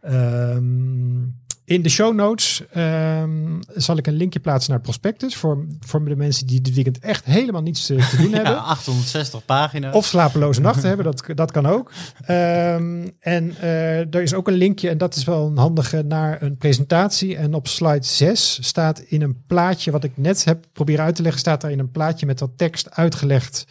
Ehm, 0.00 1.24
in 1.66 1.82
de 1.82 1.88
show 1.88 2.14
notes 2.14 2.62
ehm, 2.72 3.60
zal 3.74 3.96
ik 3.96 4.06
een 4.06 4.14
linkje 4.14 4.40
plaatsen 4.40 4.70
naar 4.72 4.80
prospectus 4.80 5.36
voor, 5.36 5.66
voor 5.80 6.04
de 6.04 6.16
mensen 6.16 6.46
die 6.46 6.60
dit 6.60 6.74
weekend 6.74 6.98
echt 6.98 7.24
helemaal 7.24 7.62
niets 7.62 7.86
te 7.86 8.16
doen 8.16 8.30
ja, 8.30 8.36
hebben. 8.36 8.62
860 8.62 9.44
pagina's. 9.44 9.94
Of 9.94 10.06
slapeloze 10.06 10.60
nachten 10.60 10.88
hebben, 10.88 11.04
dat, 11.04 11.24
dat 11.34 11.50
kan 11.50 11.66
ook. 11.66 11.92
Ehm, 12.24 13.08
en 13.20 13.56
eh, 13.60 14.14
er 14.14 14.22
is 14.22 14.34
ook 14.34 14.48
een 14.48 14.54
linkje, 14.54 14.88
en 14.88 14.98
dat 14.98 15.14
is 15.14 15.24
wel 15.24 15.46
een 15.46 15.56
handige, 15.56 16.02
naar 16.02 16.42
een 16.42 16.56
presentatie. 16.56 17.36
En 17.36 17.54
op 17.54 17.68
slide 17.68 18.06
6 18.06 18.58
staat 18.62 18.98
in 18.98 19.22
een 19.22 19.42
plaatje, 19.46 19.90
wat 19.90 20.04
ik 20.04 20.12
net 20.14 20.44
heb 20.44 20.64
proberen 20.72 21.04
uit 21.04 21.16
te 21.16 21.22
leggen, 21.22 21.40
staat 21.40 21.60
daar 21.60 21.70
in 21.70 21.78
een 21.78 21.90
plaatje 21.90 22.26
met 22.26 22.40
wat 22.40 22.50
tekst 22.56 22.90
uitgelegd. 22.90 23.66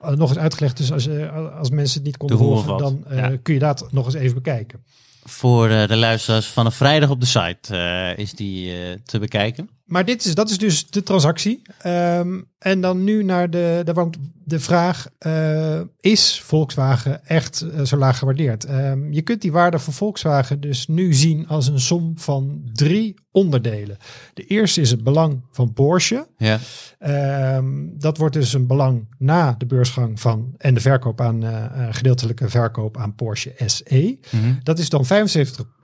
Eh, 0.00 0.10
nog 0.10 0.28
eens 0.28 0.38
uitgelegd. 0.38 0.76
Dus 0.76 0.92
als, 0.92 1.06
eh, 1.06 1.56
als 1.58 1.70
mensen 1.70 1.96
het 1.96 2.06
niet 2.06 2.16
konden 2.16 2.64
wat. 2.66 2.78
dan 2.78 3.04
eh, 3.08 3.16
Ja. 3.18 3.36
kun 3.42 3.54
je 3.54 3.60
dat 3.60 3.88
nog 3.90 4.04
eens 4.04 4.14
even 4.14 4.34
bekijken. 4.34 4.84
Voor 5.24 5.68
de 5.68 5.96
luisteraars 5.96 6.46
vanaf 6.46 6.74
vrijdag 6.74 7.10
op 7.10 7.20
de 7.20 7.26
site 7.26 8.14
is 8.16 8.32
die 8.32 8.72
te 9.04 9.18
bekijken. 9.18 9.70
Maar 9.90 10.04
dit 10.04 10.24
is, 10.24 10.34
dat 10.34 10.50
is 10.50 10.58
dus 10.58 10.90
de 10.90 11.02
transactie. 11.02 11.62
Ehm, 11.78 12.40
en 12.58 12.80
dan 12.80 13.04
nu 13.04 13.24
naar 13.24 13.50
de, 13.50 13.82
de, 13.84 14.10
de 14.44 14.60
vraag: 14.60 15.08
eh, 15.18 15.80
is 16.00 16.40
Volkswagen 16.40 17.26
echt 17.26 17.60
eh, 17.60 17.84
zo 17.84 17.96
laag 17.96 18.18
gewaardeerd? 18.18 18.64
Ehm, 18.64 19.12
je 19.12 19.22
kunt 19.22 19.42
die 19.42 19.52
waarde 19.52 19.78
van 19.78 19.92
Volkswagen 19.92 20.60
dus 20.60 20.88
nu 20.88 21.14
zien 21.14 21.48
als 21.48 21.66
een 21.66 21.80
som 21.80 22.18
van 22.18 22.70
drie 22.72 23.14
onderdelen. 23.30 23.96
De 24.34 24.44
eerste 24.44 24.80
is 24.80 24.90
het 24.90 25.04
belang 25.04 25.44
van 25.50 25.72
Porsche. 25.72 26.26
Ja. 26.36 26.58
Ehm, 26.98 27.64
dat 27.98 28.16
wordt 28.16 28.34
dus 28.34 28.52
een 28.52 28.66
belang 28.66 29.14
na 29.18 29.54
de 29.58 29.66
beursgang 29.66 30.20
van 30.20 30.54
en 30.58 30.74
de 30.74 30.80
verkoop 30.80 31.20
aan 31.20 31.44
eh, 31.44 31.86
gedeeltelijke 31.90 32.48
verkoop 32.48 32.96
aan 32.96 33.14
Porsche 33.14 33.54
SE. 33.66 34.18
Mhm. 34.30 34.54
Dat 34.62 34.78
is 34.78 34.88
dan 34.88 35.04
25% 35.04 35.08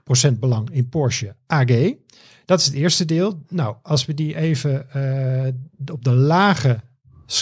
75% 0.07 0.39
belang 0.39 0.69
in 0.71 0.89
Porsche 0.89 1.35
AG. 1.47 1.93
Dat 2.47 2.59
is 2.59 2.65
het 2.65 2.75
eerste 2.75 3.05
deel. 3.05 3.43
Nou, 3.49 3.75
als 3.81 4.05
we 4.05 4.13
die 4.13 4.35
even 4.35 4.91
eh, 4.91 5.53
op 5.91 6.03
de 6.03 6.13
lage 6.13 6.79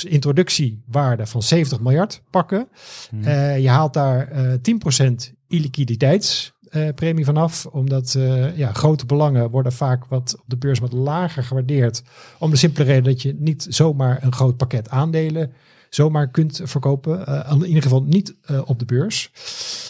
introductiewaarde 0.07 1.25
van 1.25 1.43
70 1.43 1.79
miljard 1.79 2.21
pakken. 2.29 2.67
eh, 3.21 3.59
je 3.59 3.69
haalt 3.69 3.93
daar 3.93 4.27
eh 4.27 4.53
10% 4.61 5.33
illiquiditeitspremie 5.47 7.25
vanaf. 7.25 7.65
Omdat 7.65 8.15
eh, 8.15 8.57
ja, 8.57 8.73
grote 8.73 9.05
belangen 9.05 9.49
worden 9.49 9.71
vaak 9.71 10.05
wat 10.05 10.35
op 10.39 10.43
de 10.45 10.57
beurs 10.57 10.79
wat 10.79 10.93
lager 10.93 11.43
gewaardeerd. 11.43 12.03
Om 12.39 12.49
de 12.49 12.57
simpele 12.57 12.85
reden 12.85 13.03
dat 13.03 13.21
je 13.21 13.35
niet 13.39 13.67
zomaar 13.69 14.23
een 14.23 14.33
groot 14.33 14.57
pakket 14.57 14.89
aandelen 14.89 15.53
zomaar 15.89 16.27
kunt 16.27 16.61
verkopen. 16.63 17.25
Eh, 17.27 17.51
in 17.51 17.65
ieder 17.65 17.83
geval 17.83 18.03
niet 18.03 18.35
eh, 18.41 18.61
op 18.65 18.79
de 18.79 18.85
beurs. 18.85 19.31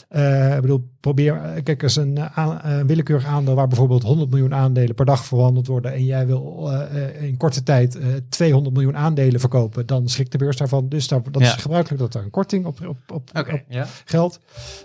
Eh, 0.09 0.55
ik 0.55 0.61
bedoel, 0.61 0.89
probeer, 0.99 1.61
kijk, 1.63 1.83
als 1.83 1.95
een 1.95 2.17
eh, 2.17 2.79
willekeurig 2.85 3.25
aandeel 3.25 3.55
waar 3.55 3.67
bijvoorbeeld 3.67 4.03
100 4.03 4.29
miljoen 4.29 4.53
aandelen 4.53 4.95
per 4.95 5.05
dag 5.05 5.25
verhandeld 5.25 5.67
worden 5.67 5.93
en 5.93 6.05
jij 6.05 6.25
wil 6.27 6.71
in 7.19 7.37
korte 7.37 7.63
tijd 7.63 7.95
eh 7.95 8.07
200 8.29 8.75
miljoen 8.75 8.97
aandelen 8.97 9.39
verkopen, 9.39 9.85
dan 9.85 10.07
schrikt 10.09 10.31
de 10.31 10.37
beurs 10.37 10.57
daarvan. 10.57 10.89
Dus 10.89 11.07
daar, 11.07 11.21
dat 11.31 11.41
Ja. 11.41 11.55
is 11.55 11.61
gebruikelijk 11.61 12.01
dat 12.01 12.13
er 12.13 12.23
een 12.23 12.29
korting 12.29 12.65
op, 12.65 12.87
op, 12.87 12.97
op, 13.13 13.29
ja. 13.69 13.87
geldt. 14.05 14.39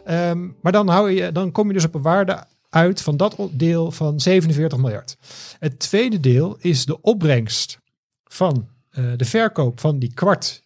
Ehm, 0.04 0.46
maar 0.60 0.72
dan, 0.72 0.88
hou 0.88 1.10
je, 1.10 1.32
dan 1.32 1.52
kom 1.52 1.66
je 1.66 1.72
dus 1.72 1.84
op 1.84 1.94
een 1.94 2.02
waarde 2.02 2.44
uit 2.70 3.02
van 3.02 3.16
dat 3.16 3.36
deel 3.50 3.90
van 3.90 4.20
47 4.20 4.78
miljard. 4.78 5.16
Het 5.58 5.78
tweede 5.78 6.20
deel 6.20 6.56
is 6.58 6.84
de 6.86 7.00
opbrengst 7.00 7.78
van 8.24 8.68
de 9.16 9.24
verkoop 9.24 9.80
van 9.80 9.98
die 9.98 10.14
kwart 10.14 10.62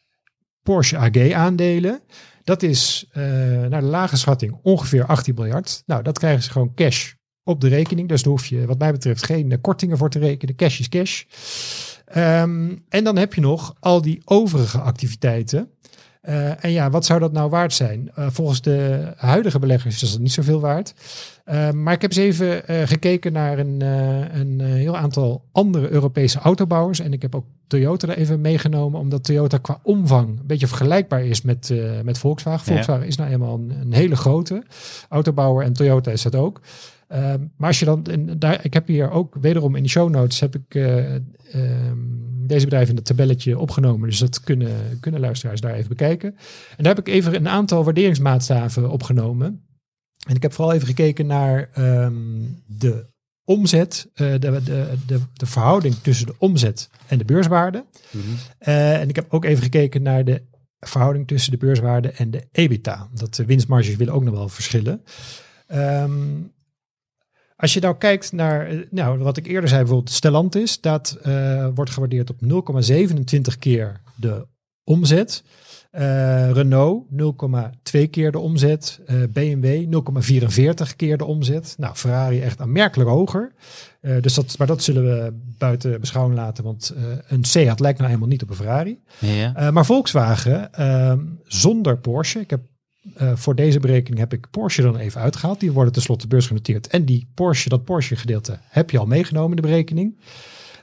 Porsche 0.64 0.96
AG 0.96 1.33
aandelen. 1.33 2.00
Dat 2.44 2.62
is 2.62 3.07
eh, 3.12 3.22
naar 3.68 3.81
de 3.81 3.87
lage 3.87 4.16
schatting 4.16 4.59
ongeveer 4.62 5.07
18 5.07 5.35
miljard. 5.35 5.83
Nou, 5.87 6.03
dat 6.03 6.18
krijgen 6.18 6.42
ze 6.42 6.50
gewoon 6.50 6.74
cash 6.74 7.12
op 7.42 7.61
de 7.61 7.68
rekening. 7.68 8.09
Dus 8.09 8.22
daar 8.22 8.33
hoef 8.33 8.46
je 8.46 8.66
wat 8.66 8.79
mij 8.79 8.92
betreft 8.92 9.24
geen 9.24 9.53
eh, 9.53 9.59
kortingen 9.61 9.98
voor 9.98 10.11
te 10.11 10.18
rekenen. 10.18 10.55
Cash 10.55 10.81
is 10.81 10.88
cash. 10.88 11.22
Ehm, 12.05 12.77
en 12.88 13.05
dan 13.05 13.16
heb 13.16 13.35
je 13.35 13.40
nog 13.40 13.74
al 13.81 14.03
die 14.03 14.22
overige 14.24 14.79
activiteiten. 14.79 15.70
Eh, 16.20 16.64
en 16.64 16.70
ja, 16.70 16.90
wat 16.90 17.05
zou 17.05 17.20
dat 17.20 17.33
nou 17.33 17.50
waard 17.50 17.72
zijn? 17.72 18.11
Volgens 18.14 18.61
de 18.61 19.12
huidige 19.16 19.59
beleggers 19.59 20.03
is 20.03 20.11
dat 20.11 20.20
niet 20.20 20.33
zoveel 20.33 20.61
waard. 20.61 20.94
Eh, 21.45 21.71
maar 21.71 21.95
ik 21.95 22.01
heb 22.03 22.11
eens 22.11 22.21
even 22.21 22.67
eh, 22.67 22.87
gekeken 22.87 23.33
naar 23.33 23.59
een, 23.59 23.83
eh, 23.83 24.41
een 24.41 24.61
eh, 24.61 24.67
heel 24.67 24.97
aantal 24.97 25.45
andere 25.53 25.91
Europese 25.91 26.39
autobouwers. 26.39 27.01
En 27.01 27.13
ik 27.13 27.23
heb 27.23 27.35
ook 27.35 27.45
Toyota 27.67 28.09
er 28.09 28.17
even 28.17 28.41
meegenomen, 28.41 29.01
omdat 29.01 29.25
Toyota 29.25 29.59
qua 29.59 29.81
omvang 29.83 30.29
een 30.29 30.47
beetje 30.47 30.67
vergelijkbaar 30.67 31.25
is 31.25 31.43
met, 31.43 31.75
met 32.05 32.19
Volkswagen. 32.19 32.67
Ja. 32.67 32.73
Volkswagen 32.73 33.07
is 33.07 33.17
nou 33.17 33.31
eenmaal 33.31 33.55
een, 33.55 33.73
een 33.81 33.93
hele 33.93 34.17
grote 34.17 34.63
autobouwer 35.09 35.65
en 35.65 35.73
Toyota 35.73 36.11
is 36.11 36.23
dat 36.23 36.35
ook. 36.35 36.61
Ehm, 37.09 37.41
maar 37.57 37.69
als 37.69 37.79
je 37.79 37.85
dan, 37.85 38.05
en 38.05 38.39
daar, 38.39 38.65
ik 38.65 38.75
heb 38.75 38.87
hier 38.87 39.11
ook 39.11 39.37
wederom 39.41 39.77
in 39.77 39.83
de 39.83 39.89
show 39.89 40.11
notes 40.11 40.41
heb 40.41 40.55
ik 40.55 40.75
eh, 40.75 41.15
ehm, 41.15 41.99
deze 42.47 42.65
bedrijven 42.65 42.91
in 42.91 42.97
het 42.97 43.05
tabelletje 43.05 43.59
opgenomen. 43.59 44.09
Dus 44.09 44.19
dat 44.19 44.41
kunnen, 44.41 44.99
kunnen 45.01 45.21
luisteraars 45.21 45.61
daar 45.61 45.75
even 45.75 45.89
bekijken. 45.89 46.29
En 46.77 46.85
daar 46.85 46.95
heb 46.95 47.07
ik 47.07 47.15
even 47.15 47.35
een 47.35 47.49
aantal 47.49 47.85
waarderingsmaatstaven 47.85 48.91
opgenomen. 48.91 49.63
En 50.25 50.35
ik 50.35 50.43
heb 50.43 50.53
vooral 50.53 50.75
even 50.75 50.87
gekeken 50.87 51.27
naar 51.27 51.71
ehm, 51.73 52.43
de 52.67 53.13
omzet, 53.45 54.11
eh, 54.15 54.33
de, 54.33 54.63
de, 54.63 54.95
de, 55.07 55.21
de 55.33 55.47
verhouding 55.47 55.95
tussen 55.95 56.27
de 56.27 56.35
omzet 56.39 56.91
en 57.07 57.19
de 57.19 57.25
beurswaarde. 57.25 57.85
Eh, 58.59 59.01
en 59.01 59.09
ik 59.09 59.17
heb 59.17 59.27
ook 59.29 59.45
even 59.45 59.63
gekeken 59.63 60.03
naar 60.03 60.25
de 60.25 60.43
verhouding 60.81 61.27
tussen 61.27 61.51
de 61.51 61.57
beurswaarde 61.57 62.11
en 62.11 62.31
de 62.31 62.49
EBITDA. 62.53 63.09
Dat 63.15 63.35
de 63.35 63.45
winstmarges 63.45 63.97
willen 63.97 64.15
ook 64.15 64.25
nog 64.25 64.35
wel 64.35 64.49
verschillen. 64.49 65.03
Ehm, 65.67 66.43
als 67.57 67.75
je 67.75 67.81
nou 67.81 67.97
kijkt 67.97 68.33
naar, 68.33 68.67
eh, 68.67 68.79
nou, 68.91 69.19
wat 69.19 69.37
ik 69.37 69.47
eerder 69.47 69.69
zei, 69.69 69.81
bijvoorbeeld 69.81 70.15
Stellantis, 70.15 70.81
dat 70.81 71.19
wordt 71.75 71.91
gewaardeerd 71.91 72.31
op 72.31 72.41
0,27 72.41 73.59
keer 73.59 74.01
de 74.17 74.47
omzet. 74.85 75.43
Eh, 75.95 76.51
Renault 76.51 77.05
0,2 77.11 78.09
keer 78.11 78.33
de 78.33 78.39
omzet. 78.39 79.01
Eh, 79.07 79.17
BMW 79.33 79.87
0,44 79.87 80.97
keer 80.97 81.17
de 81.19 81.25
omzet. 81.25 81.75
Nou, 81.79 81.95
Ferrari 81.95 82.41
echt 82.41 82.61
aanmerkelijk 82.61 83.11
hoger. 83.11 83.53
Eh, 84.01 84.23
dus 84.23 84.35
dat, 84.35 84.59
maar 84.59 84.67
dat 84.67 84.83
zullen 84.83 85.05
we 85.05 85.33
buiten 85.59 86.01
beschouwing 86.01 86.37
laten, 86.37 86.65
want 86.65 86.95
een 87.29 87.45
Seat 87.45 87.81
lijkt 87.81 87.99
nou 87.99 88.11
helemaal 88.11 88.31
niet 88.31 88.43
op 88.43 88.51
een 88.51 88.57
Ferrari. 88.57 89.01
Ja. 89.19 89.71
Maar 89.71 89.87
Volkswagen 89.87 90.73
ehm, 90.73 91.19
zonder 91.47 91.99
Porsche. 91.99 92.41
Ik 92.41 92.51
heb 92.51 92.61
voor 93.35 93.55
deze 93.55 93.81
berekening 93.81 94.21
heb 94.21 94.33
ik 94.33 94.51
Porsche 94.51 94.83
dan 94.83 94.97
even 94.97 95.21
uitgehaald. 95.21 95.61
Die 95.61 95.73
worden 95.73 95.93
tenslotte 95.93 96.27
beursgenoteerd. 96.27 96.87
En 96.87 97.05
die 97.05 97.29
Porsche, 97.35 97.69
dat 97.69 97.85
Porsche 97.85 98.17
gedeelte 98.17 98.59
heb 98.69 98.91
je 98.91 98.99
al 98.99 99.07
meegenomen 99.07 99.51
in 99.51 99.63
de 99.63 99.69
berekening. 99.69 100.17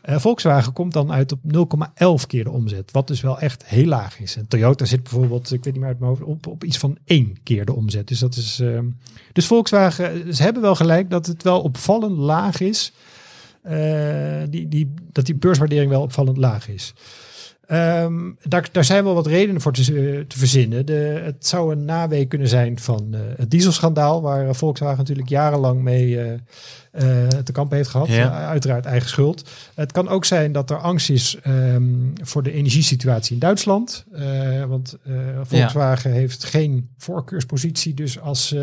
Eh, 0.01 0.19
Volkswagen 0.19 0.73
komt 0.73 0.93
dan 0.93 1.11
uit 1.11 1.31
op 1.31 1.39
0,11 1.43 2.27
keer 2.27 2.43
de 2.43 2.49
omzet. 2.49 2.91
Wat 2.91 3.07
dus 3.07 3.21
wel 3.21 3.39
echt 3.39 3.65
heel 3.65 3.85
laag 3.85 4.19
is. 4.19 4.35
En 4.35 4.47
Toyota 4.47 4.85
zit 4.85 5.03
bijvoorbeeld, 5.03 5.51
ik 5.51 5.63
weet 5.63 5.73
niet 5.73 5.81
meer 5.81 5.91
uit 5.91 5.99
mijn 5.99 6.11
hoofd, 6.11 6.23
op, 6.23 6.47
op 6.47 6.63
iets 6.63 6.77
van 6.77 6.97
één 7.05 7.37
keer 7.43 7.65
de 7.65 7.75
omzet. 7.75 8.07
Dus 8.07 8.19
dat 8.19 8.35
is. 8.35 8.59
ehm, 8.59 8.85
dus 9.33 9.45
Volkswagen, 9.45 10.35
ze 10.35 10.43
hebben 10.43 10.61
wel 10.61 10.75
gelijk 10.75 11.09
dat 11.09 11.25
het 11.25 11.43
wel 11.43 11.61
opvallend 11.61 12.17
laag 12.17 12.59
is. 12.59 12.93
Eh, 13.61 14.41
die, 14.49 14.67
die, 14.67 14.93
dat 15.11 15.25
die 15.25 15.35
beurswaardering 15.35 15.89
wel 15.89 16.01
opvallend 16.01 16.37
laag 16.37 16.67
is. 16.69 16.93
Ehm, 17.71 18.31
daar, 18.43 18.69
daar 18.71 18.83
zijn 18.83 19.03
wel 19.03 19.13
wat 19.13 19.27
redenen 19.27 19.61
voor 19.61 19.73
te, 19.73 20.25
te 20.27 20.37
verzinnen. 20.37 20.85
De, 20.85 21.21
het 21.23 21.47
zou 21.47 21.71
een 21.71 21.85
naweek 21.85 22.29
kunnen 22.29 22.47
zijn 22.47 22.79
van 22.79 23.07
eh, 23.11 23.19
het 23.37 23.51
dieselschandaal, 23.51 24.21
waar 24.21 24.47
eh, 24.47 24.53
Volkswagen 24.53 24.97
natuurlijk 24.97 25.29
jarenlang 25.29 25.81
mee 25.81 26.19
eh, 26.19 26.33
eh, 26.33 26.39
te 27.43 27.51
kampen 27.51 27.77
heeft 27.77 27.89
gehad. 27.89 28.07
Ja. 28.07 28.25
Uh, 28.25 28.47
uiteraard 28.47 28.85
eigen 28.85 29.09
schuld. 29.09 29.49
Het 29.75 29.91
kan 29.91 30.07
ook 30.07 30.25
zijn 30.25 30.51
dat 30.51 30.69
er 30.69 30.77
angst 30.77 31.09
is 31.09 31.37
ehm, 31.41 31.83
voor 32.21 32.43
de 32.43 32.51
energiesituatie 32.51 33.33
in 33.33 33.39
Duitsland. 33.39 34.05
Uh, 34.13 34.63
want 34.65 34.97
Volkswagen 35.41 36.09
ja. 36.09 36.15
heeft 36.15 36.43
geen 36.43 36.89
voorkeurspositie. 36.97 37.93
Dus 37.93 38.19
als, 38.19 38.55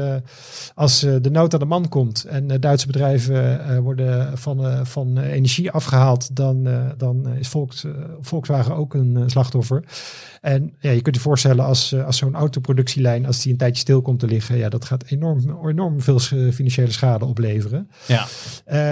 als 0.75 1.01
de 1.01 1.31
nood 1.31 1.53
aan 1.53 1.61
de 1.61 1.67
man 1.67 1.89
komt 1.89 2.25
en 2.25 2.61
Duitse 2.61 2.87
bedrijven 2.87 3.67
eh, 3.67 3.79
worden 3.79 4.39
van, 4.39 4.87
van 4.87 5.19
energie 5.19 5.71
afgehaald, 5.71 6.37
dan, 6.37 6.69
dan 6.97 7.29
is 7.29 7.49
Volks, 7.49 7.85
Volkswagen 8.21 8.75
ook 8.75 8.95
een 8.95 9.23
slachtoffer. 9.27 9.85
En 10.41 10.75
ja, 10.81 10.91
je 10.91 11.03
kunt 11.03 11.15
je 11.15 11.21
voorstellen 11.21 11.65
als, 11.65 11.95
als 11.95 12.17
zo'n 12.17 12.35
autoproductielijn, 12.35 13.27
als 13.27 13.43
die 13.43 13.53
een 13.53 13.59
tijdje 13.59 13.81
stil 13.81 14.03
komt 14.03 14.21
te 14.21 14.27
liggen, 14.27 14.57
ja, 14.57 14.69
dat 14.69 14.85
gaat 14.85 15.05
enorm, 15.07 15.67
enorm 15.69 16.01
veel 16.01 16.19
financiële 16.19 16.93
schade 16.93 17.25
opleveren. 17.25 17.91
Ja. 18.07 18.27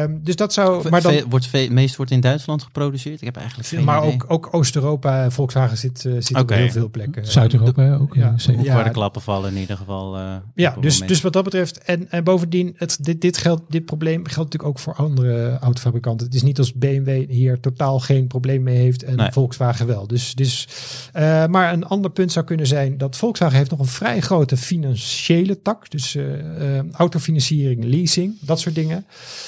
Um, 0.02 0.20
dus 0.22 0.36
dat 0.36 0.52
zou. 0.52 0.88
Maar 0.88 1.02
dan, 1.02 1.22
wordt 1.28 1.46
veel, 1.46 1.70
meest 1.70 1.96
wordt 1.96 2.12
in 2.12 2.20
Duitsland 2.20 2.62
geproduceerd. 2.62 3.20
Ik 3.20 3.24
heb 3.24 3.36
eigenlijk 3.36 3.68
geen 3.68 3.84
Maar 3.84 4.02
idee. 4.02 4.12
ook, 4.12 4.24
ook 4.28 4.48
Oost-Europa, 4.50 5.30
Volkswagen 5.30 5.76
zit, 5.76 6.04
uh, 6.04 6.12
zit 6.12 6.30
okay. 6.30 6.42
op 6.42 6.50
heel 6.50 6.70
veel 6.70 6.90
plekken. 6.90 7.26
Zuid-Europa 7.26 7.94
ook. 7.94 8.14
Ja, 8.14 8.34
ja, 8.36 8.54
ja. 8.62 8.74
waar 8.74 8.84
de 8.84 8.90
klappen 8.90 9.22
vallen 9.22 9.54
in 9.54 9.60
ieder 9.60 9.76
geval. 9.76 10.18
Uh, 10.18 10.34
ja, 10.54 10.76
dus, 10.80 11.00
dus 11.00 11.20
wat 11.20 11.32
dat 11.32 11.44
betreft. 11.44 11.78
En, 11.78 12.10
en 12.10 12.24
bovendien, 12.24 12.74
het, 12.76 12.98
dit, 13.00 13.20
dit, 13.20 13.38
geldt, 13.38 13.62
dit 13.68 13.84
probleem 13.84 14.26
geldt 14.26 14.52
natuurlijk 14.52 14.68
ook 14.68 14.78
voor 14.78 14.94
andere 14.94 15.58
autofabrikanten. 15.58 16.26
Het 16.26 16.34
is 16.34 16.42
niet 16.42 16.58
als 16.58 16.74
BMW 16.74 17.30
hier 17.30 17.60
totaal 17.60 18.00
geen 18.00 18.26
probleem 18.26 18.62
mee 18.62 18.76
heeft 18.76 19.02
en 19.02 19.16
nee. 19.16 19.32
Volkswagen 19.32 19.86
wel. 19.86 20.06
Dus, 20.06 20.34
dus, 20.34 20.68
uh, 21.16 21.35
maar 21.44 21.72
een 21.72 21.84
ander 21.84 22.10
punt 22.10 22.32
zou 22.32 22.44
kunnen 22.44 22.66
zijn 22.66 22.98
dat 22.98 23.16
Volkswagen 23.16 23.56
heeft 23.56 23.70
nog 23.70 23.78
een 23.78 23.86
vrij 23.86 24.20
grote 24.20 24.56
financiële 24.56 25.62
tak. 25.62 25.90
Dus 25.90 26.14
uh, 26.14 26.92
autofinanciering, 26.92 27.84
leasing, 27.84 28.34
dat 28.40 28.60
soort 28.60 28.74
dingen. 28.74 29.06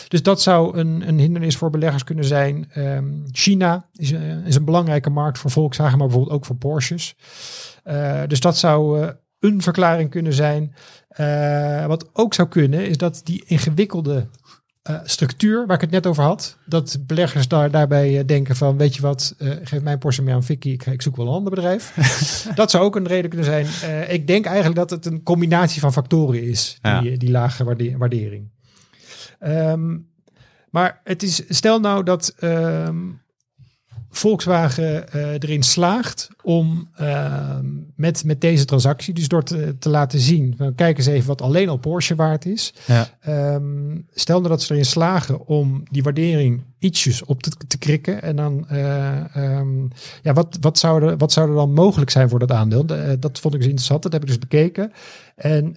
Dus 0.09 0.23
dat 0.23 0.43
zou 0.43 0.79
een, 0.79 1.09
een 1.09 1.19
hindernis 1.19 1.57
voor 1.57 1.71
beleggers 1.71 2.05
kunnen 2.05 2.25
zijn. 2.25 2.71
Um, 2.77 3.25
China 3.31 3.89
is, 3.95 4.13
is, 4.45 4.55
een 4.55 4.65
belangrijke 4.65 5.11
markt 5.11 5.39
voor 5.39 5.51
Volkswagen, 5.51 5.99
maar 5.99 6.07
bijvoorbeeld 6.07 6.37
ook 6.37 6.47
voor 6.47 6.57
Porsches. 6.57 7.17
Dus 8.27 8.41
dat 8.41 8.59
zou 8.59 9.09
een 9.41 9.63
verklaring 9.63 10.11
kunnen 10.11 10.33
zijn. 10.33 10.75
Wat 11.87 12.11
ook 12.13 12.35
zou 12.35 12.49
kunnen, 12.49 12.89
is 12.89 12.97
dat 12.97 13.21
die 13.25 13.45
ingewikkelde 13.47 14.29
structuur 15.05 15.67
waar 15.67 15.77
ik 15.77 15.81
het 15.81 15.91
net 15.91 16.07
over 16.07 16.23
had, 16.23 16.57
dat 16.65 16.99
beleggers 17.07 17.49
daar, 17.49 17.71
daarbij 17.71 18.25
denken 18.25 18.57
van, 18.57 18.77
weet 18.77 18.95
je 18.95 19.03
wat, 19.03 19.35
geef 19.63 19.83
mijn 19.83 19.99
Porsche 19.99 20.23
mee 20.23 20.35
aan 20.35 20.45
Vicky, 20.45 20.69
ik, 20.69 20.87
ik 20.87 21.03
zoek 21.03 21.17
wel 21.17 21.27
een 21.27 21.33
ander 21.33 21.55
bedrijf. 21.55 21.93
dat 22.55 22.71
zou 22.71 22.85
ook 22.85 22.97
een 22.97 23.07
reden 23.07 23.31
kunnen 23.31 23.67
zijn. 23.81 24.11
ik 24.11 24.27
denk 24.27 24.45
eigenlijk 24.45 24.77
dat 24.77 24.91
het 24.91 25.07
een 25.07 25.23
combinatie 25.23 25.81
van 25.81 25.93
factoren 25.93 26.43
is, 26.43 26.79
die, 26.83 27.11
ja. 27.11 27.17
die 27.17 27.31
lage 27.31 27.65
waardering. 27.99 28.49
Um, 29.41 30.09
maar 30.71 31.01
het 31.05 31.23
is, 31.23 31.43
stel 31.49 31.81
nou 31.81 32.03
dat 32.03 32.35
um, 32.41 33.21
Volkswagen 34.11 35.13
eh, 35.13 35.33
erin 35.33 35.63
slaagt 35.63 36.29
om 36.43 36.89
ehm, 36.97 37.67
met, 37.95 38.25
met 38.25 38.41
deze 38.41 38.65
transactie, 38.65 39.15
dus 39.15 39.29
door 39.29 39.43
te, 39.43 39.77
te 39.79 39.89
laten 39.89 40.21
zien, 40.21 40.57
kijk 40.77 40.99
eens 40.99 41.07
even 41.07 41.27
wat 41.29 41.43
alleen 41.43 41.69
al 41.69 41.77
Porsche 41.77 42.15
waard 42.15 42.47
is. 42.47 42.75
Ja. 42.87 43.09
Ehm, 43.21 43.97
stel 44.15 44.37
nou 44.39 44.49
dat 44.49 44.63
ze 44.63 44.73
erin 44.73 44.85
slagen 44.85 45.47
om 45.47 45.83
die 45.91 46.03
waardering 46.03 46.63
ietsjes 46.79 47.25
op 47.25 47.43
te, 47.43 47.51
te 47.69 47.79
krikken. 47.79 48.23
En 48.23 48.37
dan, 48.37 48.69
eh, 48.69 49.37
ehm, 49.37 49.83
ja, 50.23 50.33
wat, 50.33 50.59
wat, 50.61 50.79
zou 50.79 51.03
er, 51.03 51.17
wat 51.17 51.33
zou 51.33 51.49
er 51.49 51.55
dan 51.55 51.73
mogelijk 51.73 52.11
zijn 52.11 52.29
voor 52.29 52.39
dat 52.39 52.53
aandeel? 52.53 52.87
De- 52.87 52.95
eh, 52.95 53.13
dat 53.21 53.39
vond 53.39 53.55
ik 53.55 53.61
dus 53.61 53.69
interessant. 53.69 54.03
Dat 54.03 54.13
heb 54.13 54.23
ik 54.23 54.29
dus 54.29 54.39
bekeken. 54.39 54.93
En 55.37 55.77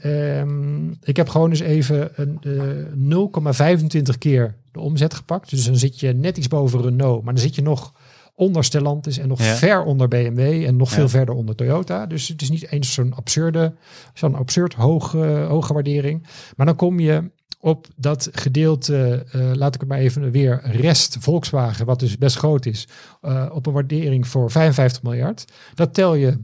ik 1.03 1.17
heb 1.17 1.29
gewoon 1.29 1.49
eens 1.49 1.59
even 1.59 2.09
een 2.15 2.39
eh 2.41 2.85
0,25 2.93 4.17
keer 4.17 4.55
de 4.71 4.79
omzet 4.79 5.13
gepakt. 5.13 5.49
Dus 5.49 5.65
dan 5.65 5.75
zit 5.77 5.99
je 5.99 6.13
net 6.13 6.37
iets 6.37 6.47
boven 6.47 6.81
Renault, 6.81 7.23
maar 7.23 7.33
dan 7.33 7.43
zit 7.43 7.55
je 7.55 7.61
nog 7.61 7.93
onder 8.41 8.63
Stellantis 8.63 9.17
en 9.17 9.27
nog 9.27 9.39
Ja. 9.43 9.55
ver 9.55 9.83
onder 9.83 10.07
BMW 10.07 10.39
en 10.65 10.75
nog 10.75 10.89
Ja. 10.89 10.95
veel 10.95 11.09
verder 11.09 11.35
onder 11.35 11.55
Toyota. 11.55 12.05
Dus 12.05 12.27
het 12.27 12.41
is 12.41 12.49
niet 12.49 12.71
eens 12.71 12.93
zo'n 12.93 13.13
absurde, 13.13 13.73
zo'n 14.13 14.35
absurd 14.35 14.73
hoge, 14.73 15.45
hoge 15.49 15.73
waardering. 15.73 16.27
Maar 16.55 16.65
dan 16.65 16.75
kom 16.75 16.99
je 16.99 17.31
op 17.59 17.87
dat 17.95 18.29
gedeelte, 18.31 19.25
eh, 19.31 19.51
laat 19.53 19.75
ik 19.75 19.79
het 19.79 19.89
maar 19.89 19.99
even 19.99 20.31
weer, 20.31 20.61
rest 20.63 21.17
Volkswagen, 21.19 21.85
wat 21.85 21.99
dus 21.99 22.17
best 22.17 22.35
groot 22.37 22.65
is, 22.65 22.87
eh, 23.21 23.49
op 23.53 23.65
een 23.65 23.73
waardering 23.73 24.27
voor 24.27 24.51
55 24.51 25.03
miljard. 25.03 25.45
Dat 25.75 25.93
tel 25.93 26.15
je 26.15 26.37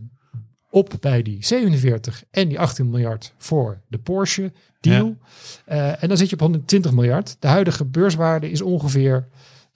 op 0.69 0.93
bij 0.99 1.21
die 1.21 1.45
47 1.45 2.23
en 2.31 2.47
die 2.47 2.60
18 2.60 2.89
miljard 2.89 3.33
voor 3.38 3.81
de 3.88 3.97
Porsche 3.97 4.51
deal. 4.79 5.17
Eh, 5.65 6.03
en 6.03 6.07
dan 6.07 6.17
zit 6.17 6.27
je 6.29 6.33
op 6.36 6.41
120 6.41 6.91
miljard. 6.91 7.36
De 7.39 7.47
huidige 7.47 7.86
beurswaarde 7.86 8.49
is 8.51 8.62
ongeveer 8.62 9.27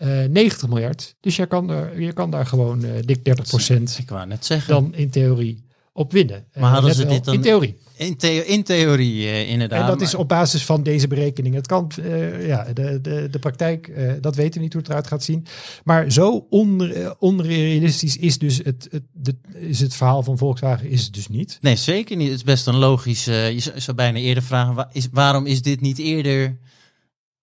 eh 0.01 0.23
90 0.29 0.67
miljard. 0.69 1.15
Dus 1.19 1.35
je 1.35 1.45
kan, 1.45 1.69
er, 1.69 2.01
je 2.01 2.13
kan 2.13 2.31
daar 2.31 2.45
gewoon 2.45 2.83
eh, 2.83 2.91
dik 3.05 3.25
30 3.25 3.47
procent 3.47 3.97
Ik 3.99 4.09
wou 4.09 4.27
net 4.27 4.45
zeggen. 4.45 4.73
dan 4.73 4.93
in 4.95 5.09
theorie 5.09 5.63
op 5.93 6.11
winnen. 6.11 6.45
Maar 6.53 6.63
Eh, 6.63 6.71
hadden 6.71 6.89
let 6.89 6.95
ze 6.99 7.05
dit 7.05 7.25
dan- 7.25 7.33
In 7.33 7.41
theorie. 7.41 7.77
In, 7.95 8.17
theo- 8.17 8.41
in 8.43 8.63
theorie 8.63 9.25
eh, 9.27 9.49
inderdaad. 9.49 9.81
En 9.81 9.87
dat 9.87 10.01
is 10.01 10.11
maar- 10.11 10.21
op 10.21 10.27
basis 10.27 10.65
van 10.65 10.83
deze 10.83 11.07
berekening. 11.07 11.55
Het 11.55 11.67
kan, 11.67 11.91
eh, 12.03 12.47
ja, 12.47 12.63
de, 12.73 12.99
de, 13.01 13.27
de 13.31 13.39
praktijk, 13.39 13.87
eh, 13.87 14.11
dat 14.21 14.35
weten 14.35 14.53
we 14.53 14.59
niet 14.59 14.73
hoe 14.73 14.81
het 14.81 14.89
eruit 14.91 15.07
gaat 15.07 15.23
zien. 15.23 15.45
Maar 15.83 16.11
zo 16.11 16.47
on, 16.49 16.81
eh, 16.91 17.11
onrealistisch 17.19 18.17
is 18.17 18.37
dus 18.37 18.57
het, 18.57 18.87
het, 18.91 19.03
de, 19.13 19.35
is 19.53 19.79
het 19.79 19.95
verhaal 19.95 20.23
van 20.23 20.37
Volkswagen 20.37 20.89
is 20.89 21.03
het 21.03 21.13
dus 21.13 21.27
niet. 21.27 21.57
Nee, 21.61 21.75
zeker 21.75 22.15
niet. 22.17 22.27
Het 22.27 22.37
is 22.37 22.43
best 22.43 22.67
een 22.67 22.77
logisch. 22.77 23.27
eh, 23.27 23.51
je 23.51 23.71
zou, 23.75 23.95
bijna 23.97 24.17
eerder 24.17 24.43
vragen: 24.43 24.87
is, 24.91 25.07
waarom 25.11 25.45
is 25.45 25.61
dit 25.61 25.81
niet 25.81 25.97
eerder 25.99 26.57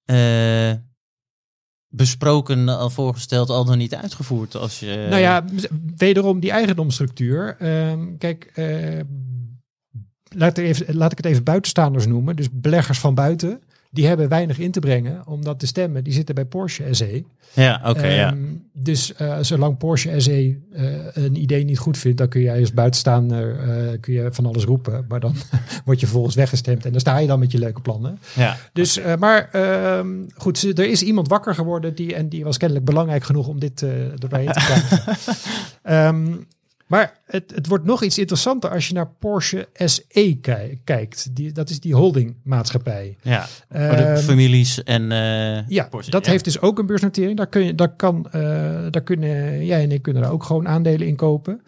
eh, 0.05 0.73
besproken, 1.89 2.69
al 2.69 2.91
voorgesteld, 2.91 3.51
al 3.51 3.65
dan 3.65 3.79
niet 3.79 3.95
uitgevoerd? 3.95 4.57
Als 4.57 4.81
je, 4.81 5.07
nou 5.11 5.21
ja, 5.21 5.45
wederom 5.97 6.41
die 6.41 6.51
eigendomsstructuur. 6.51 7.57
Ehm, 7.59 8.17
kijk, 8.19 8.51
eh, 8.55 9.01
laat, 10.37 10.59
even, 10.59 10.97
laat 10.97 11.13
ik 11.13 11.17
het 11.17 11.27
even 11.27 11.45
buitenstaanders 11.45 12.07
noemen. 12.07 12.37
Dus 12.37 12.49
beleggers 12.53 12.99
van 12.99 13.15
buiten. 13.15 13.63
Die 13.91 14.07
hebben 14.07 14.29
weinig 14.29 14.59
in 14.59 14.71
te 14.71 14.81
brengen, 14.81 15.27
omdat 15.27 15.61
de 15.61 15.67
stemmen 15.67 16.05
die 16.05 16.13
zitten 16.13 16.35
bij 16.35 16.45
Porsche 16.45 16.85
SE. 16.91 17.25
ja, 17.55 17.81
oké, 17.85 18.07
ja. 18.07 18.31
Ehm, 18.31 18.39
Dus 18.73 19.15
eh, 19.15 19.39
zolang 19.41 19.77
Porsche 19.79 20.21
SE 20.21 20.59
eh, 20.73 20.85
een 21.25 21.37
idee 21.43 21.65
niet 21.65 21.79
goed 21.79 21.99
vindt, 21.99 22.19
dan 22.19 22.29
kun 22.29 22.41
jij 22.41 22.61
als 22.61 22.73
buitenstaander 22.73 23.59
eh, 23.59 23.99
kun 24.01 24.13
je 24.15 24.29
van 24.33 24.47
alles 24.47 24.65
roepen. 24.65 25.05
Maar 25.09 25.21
dan 25.21 25.35
word 25.85 26.01
je 26.01 26.07
vervolgens 26.07 26.35
weggestemd 26.35 26.85
en 26.85 26.91
dan 26.91 27.01
sta 27.01 27.19
je 27.19 27.27
dan 27.27 27.39
met 27.39 27.53
je 27.53 27.59
leuke 27.59 27.81
plannen. 27.81 28.19
ja. 28.35 28.57
Dus, 28.73 29.01
maar 29.19 29.49
ehm, 29.53 30.09
goed, 30.37 30.59
ze- 30.59 30.73
er 30.75 30.91
is 30.91 31.03
iemand 31.03 31.29
wakker 31.29 31.55
geworden 31.55 31.95
die, 31.95 32.15
en 32.15 32.29
die 32.29 32.45
was 32.45 32.57
kennelijk 32.57 32.87
belangrijk 32.87 33.25
genoeg 33.25 33.47
om 33.49 33.59
dit 33.61 33.83
eh 33.83 33.91
er 34.13 34.21
doorheen 34.21 34.53
te 34.53 34.61
krijgen. 34.61 35.17
Ehm, 35.83 36.27
maar 36.89 37.21
het, 37.25 37.53
het 37.55 37.67
wordt 37.67 37.85
nog 37.85 38.03
iets 38.03 38.19
interessanter 38.19 38.71
als 38.71 38.89
je 38.89 38.95
naar 38.95 39.09
Porsche 39.19 39.69
SE 39.75 40.39
ki- 40.41 40.81
kijkt. 40.85 41.37
Die, 41.37 41.53
dat 41.53 41.71
is 41.71 41.81
die 41.81 41.95
holdingmaatschappij. 41.95 43.17
ja. 43.23 43.47
De 43.69 43.79
Ehm, 43.79 44.17
families 44.17 44.83
en. 44.83 45.13
eh, 45.13 45.69
ja, 45.69 45.89
Porsche, 45.89 46.11
dat 46.11 46.25
ja. 46.25 46.31
heeft 46.31 46.45
dus 46.45 46.61
ook 46.61 46.79
een 46.79 46.87
beursnotering. 46.87 47.37
Daar, 47.37 47.47
kun 47.49 47.65
je, 47.65 47.75
daar, 47.75 47.97
kan, 47.97 48.27
eh, 48.31 48.41
daar 48.91 49.03
kunnen 49.03 49.65
jij 49.67 49.83
en 49.83 49.93
ik 49.93 50.03
kunnen 50.03 50.23
daar 50.23 50.33
ook 50.33 50.45
gewoon 50.45 50.69
aandelen 50.69 51.07
in 51.07 51.17
kopen. 51.17 51.63